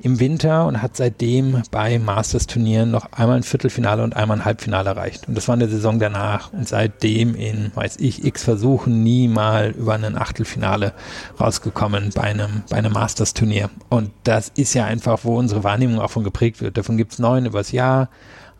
im 0.00 0.20
Winter 0.20 0.66
und 0.66 0.82
hat 0.82 0.96
seitdem 0.96 1.62
bei 1.70 1.98
Masters-Turnieren 1.98 2.90
noch 2.90 3.12
einmal 3.12 3.36
ein 3.36 3.42
Viertelfinale 3.42 4.02
und 4.02 4.16
einmal 4.16 4.38
ein 4.38 4.44
Halbfinale 4.44 4.90
erreicht. 4.90 5.28
Und 5.28 5.36
das 5.36 5.48
war 5.48 5.54
in 5.54 5.60
der 5.60 5.68
Saison 5.68 5.98
danach 5.98 6.52
und 6.52 6.68
seitdem 6.68 7.34
in, 7.34 7.72
weiß 7.74 7.96
ich, 7.98 8.24
x 8.24 8.42
Versuchen 8.44 9.02
nie 9.02 9.28
mal 9.28 9.70
über 9.70 9.94
ein 9.94 10.16
Achtelfinale 10.16 10.92
rausgekommen 11.40 12.10
bei 12.14 12.22
einem, 12.22 12.62
bei 12.68 12.76
einem 12.76 12.92
Masters-Turnier. 12.92 13.70
Und 13.88 14.10
das 14.24 14.50
ist 14.56 14.74
ja 14.74 14.84
einfach, 14.84 15.20
wo 15.22 15.38
unsere 15.38 15.64
Wahrnehmung 15.64 16.00
auch 16.00 16.10
von 16.10 16.24
geprägt 16.24 16.60
wird. 16.60 16.76
Davon 16.76 16.96
gibt 16.96 17.12
es 17.12 17.18
neun 17.18 17.46
übers 17.46 17.72
Jahr. 17.72 18.08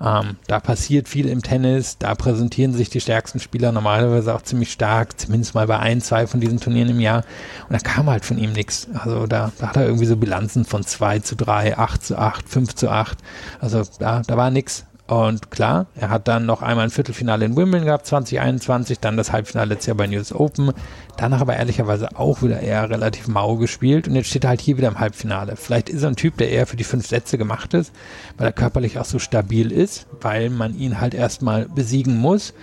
Ähm, 0.02 0.36
da 0.48 0.58
passiert 0.58 1.08
viel 1.08 1.28
im 1.28 1.42
Tennis, 1.42 1.96
da 1.98 2.14
präsentieren 2.14 2.72
sich 2.72 2.90
die 2.90 3.00
stärksten 3.00 3.38
Spieler 3.38 3.70
normalerweise 3.70 4.34
auch 4.34 4.42
ziemlich 4.42 4.72
stark, 4.72 5.20
zumindest 5.20 5.54
mal 5.54 5.68
bei 5.68 5.78
ein, 5.78 6.00
zwei 6.00 6.26
von 6.26 6.40
diesen 6.40 6.58
Turnieren 6.58 6.90
im 6.90 7.00
Jahr. 7.00 7.24
Und 7.68 7.72
da 7.72 7.78
kam 7.78 8.10
halt 8.10 8.24
von 8.24 8.36
ihm 8.36 8.52
nichts. 8.52 8.88
Also 8.94 9.26
da, 9.26 9.52
da, 9.58 9.68
hat 9.68 9.76
er 9.76 9.84
irgendwie 9.84 10.06
so 10.06 10.16
Bilanzen 10.16 10.64
von 10.64 10.82
2 10.82 11.20
zu 11.20 11.36
3, 11.36 11.78
8 11.78 12.04
zu 12.04 12.18
8, 12.18 12.48
5 12.48 12.74
zu 12.74 12.90
8. 12.90 13.18
Also 13.60 13.82
da, 14.00 14.22
da 14.26 14.36
war 14.36 14.50
nichts. 14.50 14.84
Und 15.08 15.50
klar, 15.50 15.86
er 15.96 16.10
hat 16.10 16.28
dann 16.28 16.46
noch 16.46 16.62
einmal 16.62 16.84
ein 16.84 16.90
Viertelfinale 16.90 17.44
in 17.44 17.56
Wimbledon 17.56 17.86
gehabt, 17.86 18.06
2021, 18.06 19.00
dann 19.00 19.16
das 19.16 19.32
Halbfinale 19.32 19.70
letztes 19.70 19.88
Jahr 19.88 19.96
bei 19.96 20.06
News 20.06 20.32
Open. 20.32 20.72
Danach 21.16 21.40
aber 21.40 21.56
ehrlicherweise 21.56 22.16
auch 22.16 22.42
wieder 22.42 22.60
eher 22.60 22.88
relativ 22.88 23.28
mau 23.28 23.56
gespielt 23.56 24.08
und 24.08 24.14
jetzt 24.14 24.28
steht 24.28 24.44
er 24.44 24.50
halt 24.50 24.60
hier 24.60 24.78
wieder 24.78 24.88
im 24.88 25.00
Halbfinale. 25.00 25.56
Vielleicht 25.56 25.88
ist 25.88 26.02
er 26.02 26.08
ein 26.08 26.16
Typ, 26.16 26.38
der 26.38 26.50
eher 26.50 26.66
für 26.66 26.76
die 26.76 26.84
fünf 26.84 27.06
Sätze 27.06 27.36
gemacht 27.36 27.74
ist, 27.74 27.92
weil 28.38 28.46
er 28.46 28.52
körperlich 28.52 28.98
auch 28.98 29.04
so 29.04 29.18
stabil 29.18 29.72
ist, 29.72 30.06
weil 30.20 30.50
man 30.50 30.76
ihn 30.78 31.00
halt 31.00 31.14
erstmal 31.14 31.66
besiegen 31.66 32.16
muss 32.16 32.54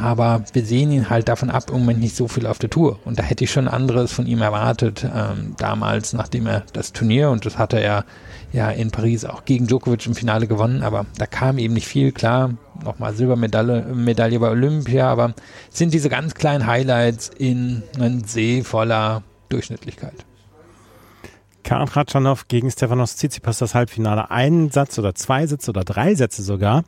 aber 0.00 0.44
wir 0.52 0.64
sehen 0.64 0.92
ihn 0.92 1.10
halt 1.10 1.28
davon 1.28 1.50
ab 1.50 1.64
im 1.70 1.80
Moment 1.80 2.00
nicht 2.00 2.16
so 2.16 2.28
viel 2.28 2.46
auf 2.46 2.58
der 2.58 2.70
Tour. 2.70 2.98
Und 3.04 3.18
da 3.18 3.22
hätte 3.22 3.44
ich 3.44 3.50
schon 3.50 3.68
anderes 3.68 4.12
von 4.12 4.26
ihm 4.26 4.42
erwartet, 4.42 5.04
ähm, 5.04 5.54
damals, 5.58 6.12
nachdem 6.12 6.46
er 6.46 6.64
das 6.72 6.92
Turnier, 6.92 7.30
und 7.30 7.46
das 7.46 7.58
hatte 7.58 7.78
er 7.78 8.04
ja 8.52 8.70
in 8.70 8.90
Paris 8.90 9.24
auch 9.24 9.44
gegen 9.44 9.66
Djokovic 9.66 10.06
im 10.06 10.14
Finale 10.14 10.46
gewonnen, 10.46 10.82
aber 10.82 11.06
da 11.18 11.26
kam 11.26 11.58
eben 11.58 11.74
nicht 11.74 11.88
viel, 11.88 12.12
klar, 12.12 12.50
nochmal 12.84 13.14
Silbermedaille 13.14 13.82
Medaille 13.94 14.38
bei 14.38 14.48
Olympia, 14.48 15.10
aber 15.10 15.34
sind 15.70 15.92
diese 15.92 16.08
ganz 16.08 16.34
kleinen 16.34 16.66
Highlights 16.66 17.30
in 17.36 17.82
einem 17.96 18.22
See 18.24 18.62
voller 18.62 19.22
Durchschnittlichkeit. 19.48 20.24
Karin 21.64 21.88
Ratschanow 21.88 22.46
gegen 22.46 22.70
Stefanos 22.70 23.16
Tsitsipas 23.16 23.58
das 23.58 23.74
Halbfinale. 23.74 24.30
Einen 24.30 24.70
Satz 24.70 24.98
oder 24.98 25.14
zwei 25.14 25.46
Sätze 25.46 25.70
oder 25.70 25.82
drei 25.82 26.14
Sätze 26.14 26.42
sogar 26.42 26.84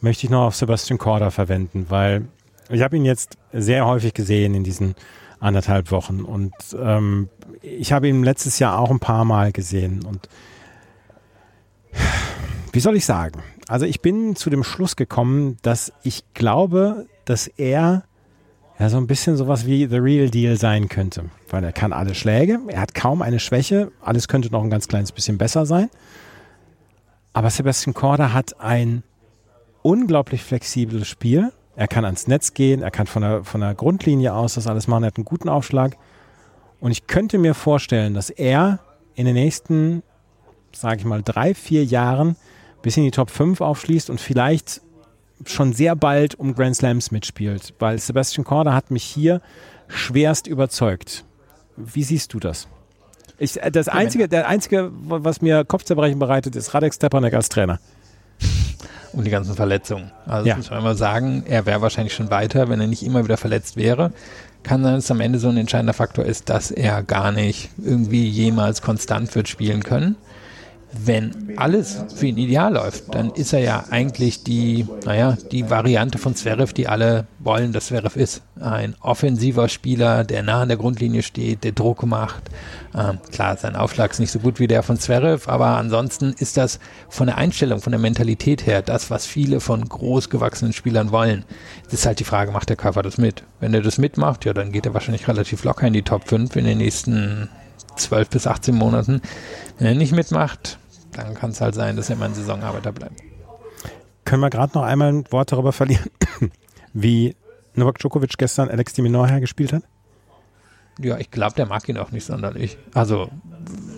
möchte 0.00 0.26
ich 0.26 0.30
noch 0.30 0.46
auf 0.46 0.56
Sebastian 0.56 0.98
Korda 0.98 1.30
verwenden, 1.30 1.86
weil 1.88 2.26
ich 2.68 2.82
habe 2.82 2.96
ihn 2.96 3.04
jetzt 3.04 3.36
sehr 3.52 3.86
häufig 3.86 4.14
gesehen 4.14 4.54
in 4.54 4.64
diesen 4.64 4.94
anderthalb 5.40 5.90
Wochen 5.90 6.22
und 6.22 6.54
ähm, 6.78 7.28
ich 7.60 7.92
habe 7.92 8.08
ihn 8.08 8.24
letztes 8.24 8.58
Jahr 8.58 8.78
auch 8.78 8.90
ein 8.90 9.00
paar 9.00 9.24
Mal 9.24 9.52
gesehen 9.52 10.04
und 10.04 10.28
wie 12.72 12.80
soll 12.80 12.96
ich 12.96 13.04
sagen? 13.04 13.42
Also 13.68 13.86
ich 13.86 14.00
bin 14.00 14.36
zu 14.36 14.50
dem 14.50 14.64
Schluss 14.64 14.96
gekommen, 14.96 15.58
dass 15.62 15.92
ich 16.02 16.24
glaube, 16.34 17.06
dass 17.24 17.46
er 17.46 18.04
ja 18.78 18.88
so 18.88 18.96
ein 18.96 19.06
bisschen 19.06 19.36
sowas 19.36 19.66
wie 19.66 19.86
The 19.86 19.98
Real 19.98 20.28
Deal 20.28 20.56
sein 20.56 20.88
könnte, 20.88 21.26
weil 21.50 21.62
er 21.62 21.72
kann 21.72 21.92
alle 21.92 22.14
Schläge, 22.14 22.60
er 22.68 22.80
hat 22.80 22.94
kaum 22.94 23.22
eine 23.22 23.38
Schwäche, 23.38 23.92
alles 24.02 24.28
könnte 24.28 24.50
noch 24.50 24.62
ein 24.62 24.70
ganz 24.70 24.88
kleines 24.88 25.12
bisschen 25.12 25.38
besser 25.38 25.66
sein. 25.66 25.88
Aber 27.32 27.50
Sebastian 27.50 27.94
Korda 27.94 28.32
hat 28.32 28.60
ein 28.60 29.02
unglaublich 29.82 30.42
flexibles 30.42 31.06
Spiel 31.06 31.52
er 31.76 31.88
kann 31.88 32.04
ans 32.04 32.26
Netz 32.26 32.54
gehen, 32.54 32.82
er 32.82 32.90
kann 32.90 33.06
von 33.06 33.22
der, 33.22 33.44
von 33.44 33.60
der 33.60 33.74
Grundlinie 33.74 34.32
aus 34.34 34.54
das 34.54 34.66
alles 34.66 34.86
machen, 34.86 35.04
er 35.04 35.08
hat 35.08 35.16
einen 35.16 35.24
guten 35.24 35.48
Aufschlag. 35.48 35.96
Und 36.80 36.92
ich 36.92 37.06
könnte 37.06 37.38
mir 37.38 37.54
vorstellen, 37.54 38.14
dass 38.14 38.30
er 38.30 38.78
in 39.14 39.26
den 39.26 39.34
nächsten, 39.34 40.02
sage 40.72 40.98
ich 40.98 41.04
mal, 41.04 41.22
drei, 41.22 41.54
vier 41.54 41.84
Jahren 41.84 42.36
bis 42.82 42.96
in 42.96 43.04
die 43.04 43.10
Top 43.10 43.30
5 43.30 43.60
aufschließt 43.60 44.10
und 44.10 44.20
vielleicht 44.20 44.82
schon 45.46 45.72
sehr 45.72 45.96
bald 45.96 46.34
um 46.36 46.54
Grand 46.54 46.76
Slams 46.76 47.10
mitspielt, 47.10 47.74
weil 47.78 47.98
Sebastian 47.98 48.44
Korda 48.44 48.72
hat 48.72 48.90
mich 48.90 49.02
hier 49.02 49.40
schwerst 49.88 50.46
überzeugt. 50.46 51.24
Wie 51.76 52.04
siehst 52.04 52.32
du 52.32 52.40
das? 52.40 52.68
Ich, 53.38 53.54
das 53.72 53.88
einzige, 53.88 54.28
der 54.28 54.48
einzige, 54.48 54.92
was 54.92 55.42
mir 55.42 55.64
Kopfzerbrechen 55.64 56.20
bereitet, 56.20 56.54
ist 56.54 56.72
Radek 56.72 56.94
Stepanek 56.94 57.34
als 57.34 57.48
Trainer 57.48 57.80
um 59.12 59.24
die 59.24 59.30
ganzen 59.30 59.54
Verletzungen. 59.54 60.10
Also 60.26 60.48
ja. 60.48 60.56
muss 60.56 60.70
man 60.70 60.80
immer 60.80 60.94
sagen, 60.94 61.44
er 61.46 61.66
wäre 61.66 61.80
wahrscheinlich 61.80 62.14
schon 62.14 62.30
weiter, 62.30 62.68
wenn 62.68 62.80
er 62.80 62.86
nicht 62.86 63.02
immer 63.02 63.24
wieder 63.24 63.36
verletzt 63.36 63.76
wäre. 63.76 64.12
Kann 64.62 64.82
sein, 64.82 64.94
dass 64.94 65.10
am 65.10 65.20
Ende 65.20 65.38
so 65.38 65.48
ein 65.48 65.56
entscheidender 65.56 65.92
Faktor 65.92 66.24
ist, 66.24 66.48
dass 66.48 66.70
er 66.70 67.02
gar 67.02 67.32
nicht 67.32 67.70
irgendwie 67.82 68.26
jemals 68.28 68.82
konstant 68.82 69.34
wird 69.34 69.48
spielen 69.48 69.82
können 69.82 70.16
wenn 71.04 71.54
alles 71.56 72.04
für 72.14 72.26
ihn 72.26 72.38
ideal 72.38 72.74
läuft, 72.74 73.14
dann 73.14 73.30
ist 73.30 73.52
er 73.52 73.60
ja 73.60 73.84
eigentlich 73.90 74.44
die, 74.44 74.86
naja, 75.04 75.36
die 75.50 75.70
Variante 75.70 76.18
von 76.18 76.34
Zverev, 76.34 76.72
die 76.72 76.88
alle 76.88 77.26
wollen, 77.38 77.72
dass 77.72 77.86
Zverev 77.86 78.18
ist. 78.18 78.42
Ein 78.60 78.94
offensiver 79.00 79.68
Spieler, 79.68 80.24
der 80.24 80.42
nah 80.42 80.62
an 80.62 80.68
der 80.68 80.76
Grundlinie 80.76 81.22
steht, 81.22 81.64
der 81.64 81.72
Druck 81.72 82.04
macht. 82.04 82.42
Ähm, 82.96 83.18
klar, 83.32 83.56
sein 83.56 83.76
Aufschlag 83.76 84.12
ist 84.12 84.20
nicht 84.20 84.30
so 84.30 84.38
gut 84.38 84.60
wie 84.60 84.66
der 84.66 84.82
von 84.82 84.98
Zverev, 84.98 85.48
aber 85.50 85.76
ansonsten 85.76 86.34
ist 86.38 86.56
das 86.56 86.78
von 87.08 87.26
der 87.26 87.38
Einstellung, 87.38 87.80
von 87.80 87.92
der 87.92 88.00
Mentalität 88.00 88.66
her, 88.66 88.82
das, 88.82 89.10
was 89.10 89.26
viele 89.26 89.60
von 89.60 89.84
großgewachsenen 89.84 90.72
Spielern 90.72 91.10
wollen. 91.10 91.44
Es 91.86 91.94
ist 91.94 92.06
halt 92.06 92.20
die 92.20 92.24
Frage, 92.24 92.52
macht 92.52 92.68
der 92.68 92.76
Körper 92.76 93.02
das 93.02 93.18
mit? 93.18 93.42
Wenn 93.60 93.74
er 93.74 93.82
das 93.82 93.98
mitmacht, 93.98 94.44
ja, 94.44 94.52
dann 94.52 94.72
geht 94.72 94.86
er 94.86 94.94
wahrscheinlich 94.94 95.28
relativ 95.28 95.64
locker 95.64 95.86
in 95.86 95.92
die 95.92 96.02
Top 96.02 96.28
5 96.28 96.54
in 96.56 96.64
den 96.64 96.78
nächsten 96.78 97.48
12 97.96 98.30
bis 98.30 98.46
18 98.46 98.74
Monaten. 98.74 99.20
Wenn 99.78 99.88
er 99.88 99.94
nicht 99.94 100.12
mitmacht, 100.12 100.78
dann 101.14 101.34
kann 101.34 101.50
es 101.50 101.60
halt 101.60 101.74
sein, 101.74 101.96
dass 101.96 102.10
er 102.10 102.16
immer 102.16 102.26
ein 102.26 102.34
Saisonarbeiter 102.34 102.92
bleibt. 102.92 103.20
Können 104.24 104.40
wir 104.40 104.50
gerade 104.50 104.76
noch 104.76 104.84
einmal 104.84 105.12
ein 105.12 105.24
Wort 105.30 105.52
darüber 105.52 105.72
verlieren, 105.72 106.10
wie 106.92 107.36
Novak 107.74 107.98
Djokovic 107.98 108.36
gestern 108.38 108.70
Alex 108.70 108.92
de 108.94 109.02
Minaur 109.02 109.28
hergespielt 109.28 109.72
hat? 109.72 109.82
Ja, 111.00 111.18
ich 111.18 111.30
glaube, 111.30 111.54
der 111.54 111.66
mag 111.66 111.88
ihn 111.88 111.98
auch 111.98 112.12
nicht 112.12 112.24
sonderlich. 112.24 112.78
Also 112.94 113.28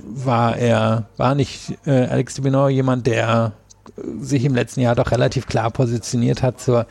war 0.09 0.57
er, 0.57 1.09
war 1.17 1.35
nicht 1.35 1.77
äh, 1.87 2.07
Alex 2.07 2.35
de 2.35 2.45
Minaur 2.45 2.71
jemand, 2.71 3.07
der 3.07 3.53
sich 4.21 4.45
im 4.45 4.55
letzten 4.55 4.81
Jahr 4.81 4.95
doch 4.95 5.11
relativ 5.11 5.47
klar 5.47 5.71
positioniert 5.71 6.43
hat 6.43 6.61
zur 6.61 6.87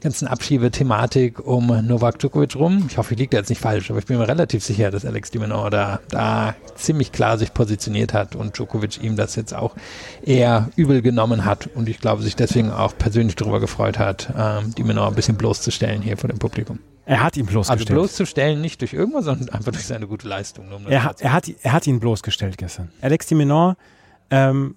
ganzen 0.00 0.28
Abschiebethematik 0.28 1.44
um 1.46 1.66
Novak 1.86 2.18
Djokovic 2.18 2.56
rum. 2.56 2.86
Ich 2.88 2.98
hoffe, 2.98 3.14
ich 3.14 3.20
liege 3.20 3.30
da 3.30 3.38
jetzt 3.38 3.48
nicht 3.48 3.60
falsch, 3.60 3.90
aber 3.90 3.98
ich 3.98 4.06
bin 4.06 4.18
mir 4.18 4.28
relativ 4.28 4.64
sicher, 4.64 4.90
dass 4.90 5.04
Alex 5.04 5.30
Dimenor 5.30 5.70
da, 5.70 6.00
da 6.10 6.54
ziemlich 6.74 7.12
klar 7.12 7.38
sich 7.38 7.54
positioniert 7.54 8.12
hat 8.14 8.34
und 8.34 8.56
Djokovic 8.56 9.02
ihm 9.02 9.16
das 9.16 9.36
jetzt 9.36 9.54
auch 9.54 9.74
eher 10.22 10.68
übel 10.76 11.02
genommen 11.02 11.44
hat 11.44 11.68
und 11.74 11.88
ich 11.88 12.00
glaube, 12.00 12.22
sich 12.22 12.36
deswegen 12.36 12.70
auch 12.70 12.96
persönlich 12.96 13.36
darüber 13.36 13.60
gefreut 13.60 13.98
hat, 13.98 14.32
ähm, 14.36 14.74
Dimenor 14.74 15.08
ein 15.08 15.14
bisschen 15.14 15.36
bloßzustellen 15.36 16.02
hier 16.02 16.16
vor 16.16 16.28
dem 16.28 16.38
Publikum. 16.38 16.78
Er 17.06 17.24
hat 17.24 17.36
ihn 17.36 17.46
bloßgestellt. 17.46 17.90
Also 17.90 18.00
bloßzustellen 18.00 18.60
nicht 18.60 18.80
durch 18.80 18.92
irgendwas, 18.92 19.24
sondern 19.24 19.48
einfach 19.48 19.72
durch 19.72 19.86
seine 19.86 20.06
gute 20.06 20.28
Leistung. 20.28 20.72
Um 20.72 20.86
er, 20.86 21.02
hat, 21.02 21.20
er, 21.20 21.32
hat, 21.32 21.50
er 21.62 21.72
hat 21.72 21.86
ihn 21.88 21.98
bloßgestellt 21.98 22.56
gestern. 22.56 22.92
Alex 23.00 23.26
Dimenor 23.26 23.76
ähm, 24.30 24.76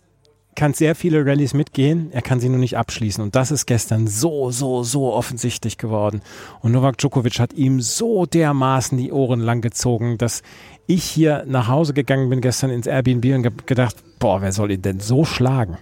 kann 0.56 0.74
sehr 0.74 0.96
viele 0.96 1.26
Rallyes 1.26 1.54
mitgehen, 1.54 2.10
er 2.12 2.22
kann 2.22 2.40
sie 2.40 2.50
nur 2.50 2.60
nicht 2.60 2.78
abschließen. 2.78 3.24
Und 3.24 3.36
das 3.36 3.52
ist 3.52 3.66
gestern 3.66 4.08
so, 4.08 4.52
so, 4.52 4.84
so 4.84 5.14
offensichtlich 5.14 5.78
geworden. 5.78 6.22
Und 6.62 6.72
Novak 6.72 6.98
Djokovic 6.98 7.40
hat 7.40 7.54
ihm 7.54 7.82
so 7.82 8.26
dermaßen 8.26 8.98
die 8.98 9.12
Ohren 9.12 9.40
lang 9.40 9.62
gezogen, 9.62 10.18
dass 10.18 10.42
ich 10.88 11.04
hier 11.04 11.44
nach 11.48 11.68
Hause 11.68 11.94
gegangen 11.94 12.30
bin 12.30 12.42
gestern 12.42 12.70
ins 12.70 12.88
Airbnb 12.88 13.26
und 13.36 13.68
gedacht, 13.68 13.96
boah, 14.20 14.42
wer 14.42 14.52
soll 14.52 14.72
ihn 14.72 14.82
denn 14.82 15.00
so 15.00 15.26
schlagen? 15.26 15.78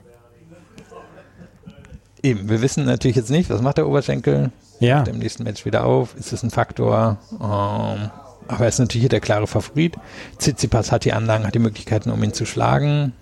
Eben, 2.23 2.49
wir 2.49 2.62
wissen 2.62 2.86
natürlich 2.86 3.17
jetzt 3.17 3.31
nicht, 3.31 3.49
was 3.49 3.62
macht 3.62 3.77
der 3.77 3.88
Oberschenkel? 3.88 4.51
Ja. 4.79 4.97
Macht 4.97 5.07
er 5.07 5.13
im 5.13 5.19
nächsten 5.19 5.43
Match 5.43 5.65
wieder 5.65 5.86
auf? 5.86 6.15
Ist 6.15 6.34
das 6.34 6.43
ein 6.43 6.51
Faktor? 6.51 7.17
Ähm, 7.31 7.39
Aber 7.39 8.60
er 8.60 8.67
ist 8.67 8.79
natürlich 8.79 9.01
hier 9.03 9.10
der 9.10 9.21
klare 9.21 9.47
Favorit. 9.47 9.95
Tsitsipas 10.38 10.91
hat 10.91 11.05
die 11.05 11.13
Anlagen, 11.13 11.45
hat 11.45 11.55
die 11.55 11.60
Möglichkeiten, 11.60 12.12
um 12.12 12.23
ihn 12.23 12.34
zu 12.34 12.45
schlagen. 12.45 13.13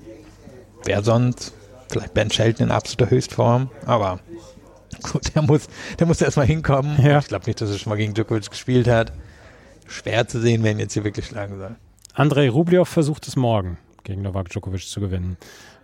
Wer 0.85 1.03
sonst? 1.03 1.53
Vielleicht 1.89 2.13
Ben 2.13 2.29
Shelton 2.29 2.67
in 2.67 2.71
absoluter 2.71 3.09
Höchstform. 3.09 3.69
Aber 3.85 4.19
gut, 5.11 5.33
der 5.35 5.41
muss, 5.41 5.67
der 5.97 6.07
muss 6.07 6.21
erstmal 6.21 6.45
hinkommen. 6.45 6.97
Ja. 7.03 7.19
Ich 7.19 7.27
glaube 7.27 7.45
nicht, 7.45 7.59
dass 7.61 7.71
er 7.71 7.77
schon 7.77 7.89
mal 7.89 7.95
gegen 7.95 8.13
Djokovic 8.13 8.49
gespielt 8.49 8.87
hat. 8.87 9.11
Schwer 9.87 10.27
zu 10.27 10.39
sehen, 10.39 10.63
wer 10.63 10.71
ihn 10.71 10.79
jetzt 10.79 10.93
hier 10.93 11.03
wirklich 11.03 11.25
schlagen 11.25 11.57
soll. 11.57 11.75
Andrei 12.13 12.49
Rublev 12.49 12.87
versucht 12.87 13.27
es 13.27 13.35
morgen 13.35 13.77
gegen 14.03 14.21
Novak 14.21 14.49
Djokovic 14.49 14.87
zu 14.87 14.99
gewinnen. 14.99 15.37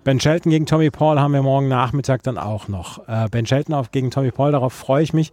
Ben 0.03 0.19
Shelton 0.19 0.51
gegen 0.51 0.67
Tommy 0.67 0.91
Paul 0.91 1.19
haben 1.19 1.34
wir 1.34 1.41
morgen 1.41 1.67
Nachmittag 1.67 2.21
dann 2.23 2.38
auch 2.38 2.67
noch. 2.67 3.08
Äh, 3.08 3.27
ben 3.29 3.47
Shelton 3.47 3.73
auf, 3.73 3.91
gegen 3.91 4.12
Tommy 4.12 4.31
Paul, 4.31 4.51
darauf 4.51 4.73
freue 4.73 5.01
ich 5.01 5.13
mich. 5.13 5.31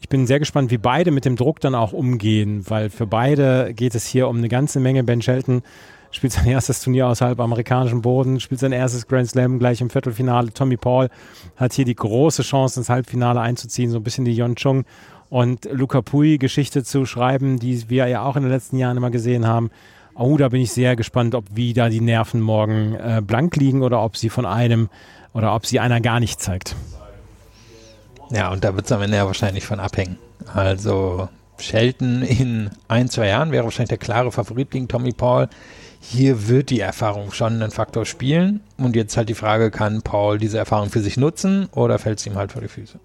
Ich 0.00 0.08
bin 0.08 0.26
sehr 0.26 0.38
gespannt, 0.38 0.70
wie 0.70 0.78
beide 0.78 1.12
mit 1.12 1.24
dem 1.24 1.36
Druck 1.36 1.60
dann 1.60 1.74
auch 1.74 1.92
umgehen, 1.92 2.68
weil 2.68 2.90
für 2.90 3.06
beide 3.06 3.72
geht 3.72 3.94
es 3.94 4.04
hier 4.04 4.28
um 4.28 4.38
eine 4.38 4.48
ganze 4.48 4.80
Menge. 4.80 5.04
Ben 5.04 5.22
Shelton 5.22 5.62
spielt 6.12 6.32
sein 6.32 6.46
erstes 6.46 6.80
Turnier 6.80 7.08
außerhalb 7.08 7.40
amerikanischem 7.40 8.02
Boden, 8.02 8.38
spielt 8.40 8.60
sein 8.60 8.72
erstes 8.72 9.06
Grand 9.06 9.28
Slam 9.28 9.58
gleich 9.58 9.80
im 9.80 9.90
Viertelfinale. 9.90 10.52
Tommy 10.52 10.76
Paul 10.76 11.08
hat 11.56 11.72
hier 11.72 11.84
die 11.84 11.94
große 11.94 12.42
Chance, 12.42 12.80
ins 12.80 12.88
Halbfinale 12.88 13.40
einzuziehen, 13.40 13.90
so 13.90 13.98
ein 13.98 14.02
bisschen 14.02 14.24
die 14.24 14.34
Yon 14.34 14.54
Chung 14.54 14.84
und 15.30 15.64
Luca 15.72 16.02
Pui 16.02 16.38
Geschichte 16.38 16.84
zu 16.84 17.06
schreiben, 17.06 17.58
die 17.58 17.88
wir 17.88 18.06
ja 18.06 18.22
auch 18.22 18.36
in 18.36 18.42
den 18.42 18.52
letzten 18.52 18.76
Jahren 18.76 18.96
immer 18.96 19.10
gesehen 19.10 19.46
haben. 19.46 19.70
Oh, 20.14 20.36
da 20.36 20.50
bin 20.50 20.60
ich 20.60 20.72
sehr 20.72 20.94
gespannt, 20.94 21.34
ob 21.34 21.46
wie 21.54 21.72
da 21.72 21.88
die 21.88 22.02
Nerven 22.02 22.40
morgen 22.40 22.94
äh, 22.94 23.22
blank 23.26 23.56
liegen 23.56 23.82
oder 23.82 24.02
ob 24.02 24.16
sie 24.16 24.28
von 24.28 24.44
einem 24.44 24.90
oder 25.32 25.54
ob 25.54 25.64
sie 25.64 25.80
einer 25.80 26.02
gar 26.02 26.20
nicht 26.20 26.40
zeigt. 26.40 26.76
Ja, 28.30 28.52
und 28.52 28.62
da 28.62 28.74
wird 28.74 28.86
es 28.86 28.92
am 28.92 29.00
Ende 29.00 29.16
ja 29.16 29.26
wahrscheinlich 29.26 29.64
von 29.64 29.80
abhängen. 29.80 30.18
Also 30.52 31.28
Shelton 31.58 32.22
in 32.22 32.70
ein, 32.88 33.08
zwei 33.08 33.28
Jahren 33.28 33.52
wäre 33.52 33.64
wahrscheinlich 33.64 33.90
der 33.90 33.98
klare 33.98 34.32
Favorit 34.32 34.70
gegen 34.70 34.88
Tommy 34.88 35.12
Paul. 35.12 35.48
Hier 36.04 36.48
wird 36.48 36.70
die 36.70 36.80
Erfahrung 36.80 37.30
schon 37.30 37.54
einen 37.54 37.70
Faktor 37.70 38.04
spielen. 38.04 38.60
Und 38.76 38.96
jetzt 38.96 39.16
halt 39.16 39.28
die 39.28 39.34
Frage, 39.34 39.70
kann 39.70 40.02
Paul 40.02 40.36
diese 40.36 40.58
Erfahrung 40.58 40.90
für 40.90 41.00
sich 41.00 41.16
nutzen 41.16 41.68
oder 41.72 42.00
fällt 42.00 42.18
es 42.18 42.26
ihm 42.26 42.34
halt 42.34 42.50
vor 42.50 42.60
die 42.60 42.66
Füße? 42.68 42.98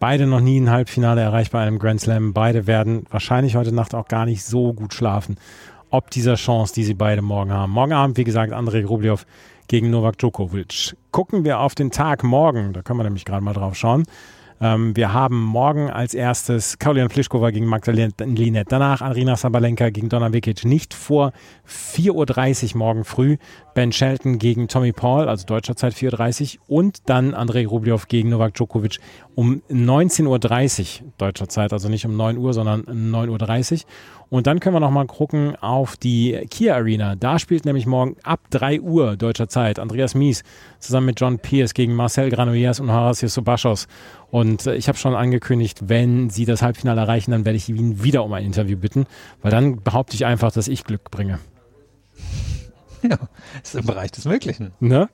Beide 0.00 0.26
noch 0.26 0.40
nie 0.40 0.60
ein 0.60 0.68
Halbfinale 0.68 1.20
erreicht 1.20 1.52
bei 1.52 1.60
einem 1.60 1.78
Grand 1.78 2.00
Slam. 2.00 2.34
Beide 2.34 2.66
werden 2.66 3.04
wahrscheinlich 3.08 3.54
heute 3.54 3.72
Nacht 3.72 3.94
auch 3.94 4.08
gar 4.08 4.26
nicht 4.26 4.44
so 4.44 4.72
gut 4.72 4.94
schlafen. 4.94 5.36
Ob 5.90 6.10
dieser 6.10 6.34
Chance, 6.34 6.74
die 6.74 6.82
sie 6.82 6.94
beide 6.94 7.22
morgen 7.22 7.52
haben. 7.52 7.70
Morgen 7.70 7.92
Abend, 7.92 8.16
wie 8.16 8.24
gesagt, 8.24 8.52
Andrei 8.52 8.84
Rublev 8.84 9.24
gegen 9.68 9.90
Novak 9.90 10.18
Djokovic. 10.18 10.96
Gucken 11.12 11.44
wir 11.44 11.60
auf 11.60 11.76
den 11.76 11.92
Tag 11.92 12.24
morgen. 12.24 12.72
Da 12.72 12.82
können 12.82 12.98
wir 12.98 13.04
nämlich 13.04 13.26
gerade 13.26 13.44
mal 13.44 13.54
drauf 13.54 13.76
schauen. 13.76 14.02
Ähm, 14.60 14.96
wir 14.96 15.12
haben 15.12 15.40
morgen 15.42 15.90
als 15.90 16.14
erstes 16.14 16.78
Karolina 16.78 17.08
Pliskova 17.08 17.50
gegen 17.50 17.66
Magdalena 17.66 18.12
Linet. 18.18 18.72
Danach 18.72 19.02
Arina 19.02 19.36
Sabalenka 19.36 19.90
gegen 19.90 20.08
Donna 20.08 20.32
Vekic. 20.32 20.64
Nicht 20.64 20.94
vor 20.94 21.32
4.30 21.68 22.72
Uhr 22.72 22.78
morgen 22.78 23.04
früh. 23.04 23.36
Ben 23.74 23.92
Shelton 23.92 24.38
gegen 24.38 24.66
Tommy 24.66 24.92
Paul, 24.92 25.28
also 25.28 25.46
deutscher 25.46 25.76
Zeit 25.76 25.94
4.30 25.94 26.58
Uhr. 26.66 26.78
Und 26.78 27.08
dann 27.08 27.34
Andrei 27.34 27.66
Rublev 27.66 28.08
gegen 28.08 28.30
Novak 28.30 28.54
Djokovic 28.54 28.98
um 29.34 29.62
19.30 29.70 30.26
Uhr 31.02 31.12
deutscher 31.18 31.48
Zeit. 31.48 31.72
Also 31.72 31.88
nicht 31.88 32.04
um 32.04 32.16
9 32.16 32.38
Uhr, 32.38 32.52
sondern 32.52 32.82
9.30 32.82 33.72
Uhr. 33.72 33.78
Und 34.30 34.46
dann 34.46 34.60
können 34.60 34.74
wir 34.74 34.80
noch 34.80 34.90
mal 34.90 35.06
gucken 35.06 35.56
auf 35.56 35.96
die 35.96 36.38
Kia 36.50 36.74
Arena. 36.74 37.16
Da 37.16 37.38
spielt 37.38 37.64
nämlich 37.64 37.86
morgen 37.86 38.16
ab 38.24 38.40
3 38.50 38.80
Uhr 38.80 39.16
deutscher 39.16 39.48
Zeit 39.48 39.78
Andreas 39.78 40.14
Mies 40.14 40.42
zusammen 40.80 41.06
mit 41.06 41.20
John 41.20 41.38
Pierce 41.38 41.72
gegen 41.72 41.94
Marcel 41.94 42.28
Granollers 42.28 42.80
und 42.80 42.92
Horacio 42.92 43.28
Sobachos. 43.28 43.88
Und 44.30 44.66
äh, 44.66 44.74
ich 44.74 44.88
habe 44.88 44.98
schon 44.98 45.14
angekündigt, 45.14 45.88
wenn 45.88 46.30
sie 46.30 46.44
das 46.44 46.62
Halbfinale 46.62 47.00
erreichen, 47.00 47.30
dann 47.30 47.44
werde 47.44 47.56
ich 47.56 47.68
ihn 47.68 48.02
wieder 48.02 48.24
um 48.24 48.32
ein 48.32 48.44
Interview 48.44 48.76
bitten, 48.76 49.06
weil 49.42 49.50
dann 49.50 49.82
behaupte 49.82 50.14
ich 50.14 50.26
einfach, 50.26 50.52
dass 50.52 50.68
ich 50.68 50.84
Glück 50.84 51.10
bringe. 51.10 51.38
Ja, 53.00 53.16
ist 53.62 53.76
im 53.76 53.86
Bereich 53.86 54.10
des 54.10 54.24
Möglichen. 54.24 54.72
Ne? 54.80 55.08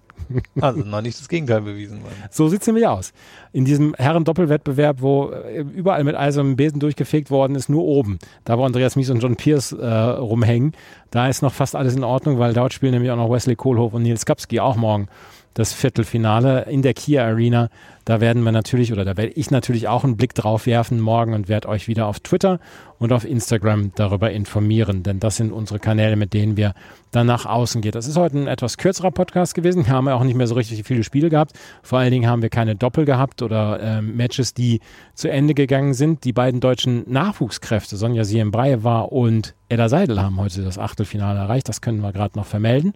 Also 0.59 0.81
noch 0.81 1.03
nicht 1.03 1.21
das 1.21 1.29
Gegenteil 1.29 1.61
bewiesen 1.61 2.03
worden. 2.03 2.15
So 2.31 2.49
sieht 2.49 2.63
es 2.63 2.67
nämlich 2.67 2.87
aus. 2.87 3.13
In 3.53 3.67
diesem 3.67 3.95
Herren-Doppelwettbewerb, 3.95 5.03
wo 5.03 5.31
äh, 5.31 5.61
überall 5.61 6.03
mit 6.03 6.17
eisernem 6.17 6.57
Besen 6.57 6.81
durchgefegt 6.81 7.31
worden 7.31 7.57
ist, 7.57 7.69
nur 7.69 7.85
oben. 7.85 8.19
Da, 8.45 8.57
wo 8.57 8.65
Andreas 8.65 8.97
Mies 8.97 9.11
und 9.11 9.21
John 9.21 9.37
Pierce 9.37 9.73
äh, 9.73 9.87
rumhängen, 9.87 10.73
da 11.11 11.29
ist 11.29 11.43
noch 11.43 11.53
fast 11.53 11.77
alles 11.77 11.95
in 11.95 12.05
Ordnung, 12.05 12.39
weil 12.39 12.55
dort 12.55 12.73
spielen 12.73 12.93
nämlich 12.93 13.11
auch 13.11 13.17
noch 13.17 13.31
Wesley 13.31 13.55
Kohlhoff 13.55 13.93
und 13.93 14.03
Nils 14.03 14.25
Kapski 14.25 14.61
auch 14.61 14.77
morgen 14.77 15.09
das 15.55 15.73
Viertelfinale 15.73 16.67
in 16.69 16.83
der 16.83 16.95
Kia 16.95 17.25
Arena. 17.25 17.71
Da 18.05 18.21
werden 18.21 18.43
wir 18.43 18.53
natürlich, 18.53 18.93
oder 18.93 19.05
da 19.05 19.17
werde 19.17 19.33
ich 19.33 19.51
natürlich 19.51 19.89
auch 19.89 20.05
einen 20.05 20.17
Blick 20.17 20.35
drauf 20.35 20.67
werfen 20.67 21.01
morgen 21.01 21.33
und 21.33 21.49
werde 21.49 21.69
euch 21.69 21.89
wieder 21.89 22.07
auf 22.07 22.21
Twitter 22.21 22.61
und 23.05 23.13
auf 23.13 23.27
Instagram 23.27 23.93
darüber 23.97 24.31
informieren, 24.31 25.03
denn 25.03 25.21
das 25.21 25.37
sind 25.37 25.53
unsere 25.53 25.79
Kanäle, 25.79 26.17
mit 26.17 26.33
denen 26.33 26.57
wir 26.57 26.73
dann 27.11 27.27
nach 27.27 27.45
außen 27.45 27.83
gehen. 27.83 27.93
Das 27.93 28.09
ist 28.09 28.17
heute 28.17 28.39
ein 28.39 28.47
etwas 28.47 28.79
kürzerer 28.79 29.11
Podcast 29.11 29.55
gewesen. 29.55 29.87
Haben 29.89 30.07
ja 30.07 30.15
auch 30.15 30.25
nicht 30.25 30.37
mehr 30.37 30.47
so 30.47 30.55
richtig 30.55 30.83
viele 30.85 31.05
Spiele 31.05 31.29
gehabt. 31.29 31.53
Vor 31.83 31.99
allen 31.99 32.13
Dingen 32.13 32.31
haben 32.31 32.41
wir 32.41 32.49
keine 32.49 32.77
Doppel 32.77 33.05
gehabt 33.05 33.43
oder 33.43 33.79
äh, 33.79 34.01
Matches, 34.01 34.55
die 34.55 34.81
zu 35.13 35.31
Ende 35.31 35.53
gegangen 35.53 35.93
sind. 35.93 36.25
Die 36.25 36.33
beiden 36.33 36.61
deutschen 36.61 37.05
Nachwuchskräfte, 37.07 37.99
Sonja 37.99 38.25
Siembreyewa 38.25 39.03
und 39.03 39.55
Edda 39.69 39.91
Seidel, 39.91 40.23
haben 40.23 40.41
heute 40.41 40.63
das 40.63 40.79
Achtelfinale 40.79 41.39
erreicht. 41.41 41.69
Das 41.69 41.83
können 41.83 42.01
wir 42.01 42.13
gerade 42.13 42.39
noch 42.39 42.47
vermelden. 42.47 42.95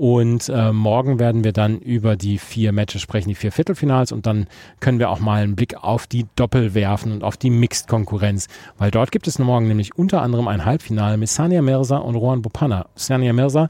Und 0.00 0.48
äh, 0.48 0.72
morgen 0.72 1.18
werden 1.18 1.44
wir 1.44 1.52
dann 1.52 1.78
über 1.78 2.16
die 2.16 2.38
vier 2.38 2.72
Matches 2.72 3.02
sprechen, 3.02 3.28
die 3.28 3.34
vier 3.34 3.52
Viertelfinals. 3.52 4.12
Und 4.12 4.24
dann 4.24 4.46
können 4.80 4.98
wir 4.98 5.10
auch 5.10 5.20
mal 5.20 5.42
einen 5.42 5.56
Blick 5.56 5.76
auf 5.76 6.06
die 6.06 6.24
Doppel 6.36 6.72
werfen 6.72 7.12
und 7.12 7.22
auf 7.22 7.36
die 7.36 7.50
Mixed-Konkurrenz. 7.50 8.46
Weil 8.78 8.90
dort 8.90 9.12
gibt 9.12 9.26
es 9.28 9.38
morgen 9.44 9.68
nämlich 9.68 9.96
unter 9.96 10.22
anderem 10.22 10.48
ein 10.48 10.64
Halbfinale 10.64 11.16
mit 11.16 11.28
Sania 11.28 11.62
Mirza 11.62 11.96
und 11.96 12.14
Rohan 12.14 12.42
Bopana. 12.42 12.86
Sania 12.94 13.32
Mirza 13.32 13.68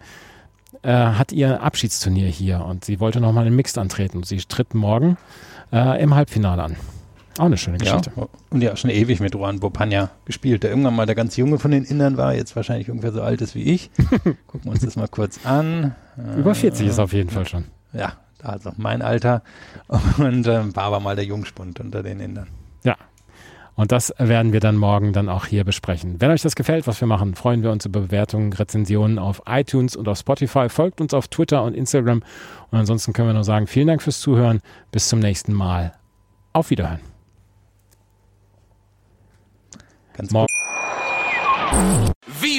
äh, 0.82 0.92
hat 0.92 1.32
ihr 1.32 1.62
Abschiedsturnier 1.62 2.28
hier 2.28 2.64
und 2.64 2.84
sie 2.84 3.00
wollte 3.00 3.20
nochmal 3.20 3.46
in 3.46 3.54
Mixed 3.54 3.78
antreten. 3.78 4.22
Sie 4.22 4.38
tritt 4.38 4.74
morgen 4.74 5.16
äh, 5.72 6.02
im 6.02 6.14
Halbfinale 6.14 6.62
an. 6.62 6.76
Auch 7.38 7.46
eine 7.46 7.56
schöne 7.56 7.78
Geschichte. 7.78 8.12
Ja, 8.16 8.28
und 8.50 8.62
ja, 8.62 8.76
schon 8.76 8.90
ewig 8.90 9.20
mit 9.20 9.34
Juan 9.34 9.60
Bopanja 9.60 10.10
gespielt, 10.24 10.62
der 10.62 10.70
irgendwann 10.70 10.94
mal 10.94 11.06
der 11.06 11.14
ganz 11.14 11.36
Junge 11.36 11.58
von 11.58 11.70
den 11.70 11.84
Indern 11.84 12.16
war, 12.16 12.34
jetzt 12.34 12.54
wahrscheinlich 12.56 12.90
ungefähr 12.90 13.12
so 13.12 13.22
alt 13.22 13.40
ist 13.40 13.54
wie 13.54 13.62
ich. 13.62 13.90
Gucken 14.46 14.64
wir 14.64 14.72
uns 14.72 14.80
das 14.80 14.96
mal 14.96 15.08
kurz 15.08 15.46
an. 15.46 15.94
Über 16.36 16.54
40 16.54 16.86
ist 16.86 16.98
auf 16.98 17.12
jeden 17.12 17.30
Fall 17.30 17.46
schon. 17.46 17.64
Ja, 17.92 18.14
also 18.42 18.72
mein 18.76 19.00
Alter. 19.00 19.42
Und 20.18 20.46
ähm, 20.46 20.74
war 20.76 20.84
aber 20.84 21.00
mal 21.00 21.16
der 21.16 21.24
Jungspund 21.24 21.80
unter 21.80 22.02
den 22.02 22.20
Indern. 22.20 22.48
Ja. 22.82 22.96
Und 23.80 23.92
das 23.92 24.12
werden 24.18 24.52
wir 24.52 24.60
dann 24.60 24.76
morgen 24.76 25.14
dann 25.14 25.30
auch 25.30 25.46
hier 25.46 25.64
besprechen. 25.64 26.16
Wenn 26.20 26.30
euch 26.30 26.42
das 26.42 26.54
gefällt, 26.54 26.86
was 26.86 27.00
wir 27.00 27.08
machen, 27.08 27.34
freuen 27.34 27.62
wir 27.62 27.70
uns 27.70 27.86
über 27.86 28.00
Bewertungen, 28.00 28.52
Rezensionen 28.52 29.18
auf 29.18 29.40
iTunes 29.46 29.96
und 29.96 30.06
auf 30.06 30.18
Spotify. 30.18 30.68
Folgt 30.68 31.00
uns 31.00 31.14
auf 31.14 31.28
Twitter 31.28 31.62
und 31.62 31.72
Instagram. 31.72 32.22
Und 32.70 32.78
ansonsten 32.78 33.14
können 33.14 33.28
wir 33.28 33.32
nur 33.32 33.42
sagen, 33.42 33.66
vielen 33.66 33.86
Dank 33.86 34.02
fürs 34.02 34.20
Zuhören. 34.20 34.60
Bis 34.92 35.08
zum 35.08 35.20
nächsten 35.20 35.54
Mal. 35.54 35.94
Auf 36.52 36.68
Wiederhören. 36.68 37.00
Ganz 40.12 40.30
Morgen. 40.30 40.49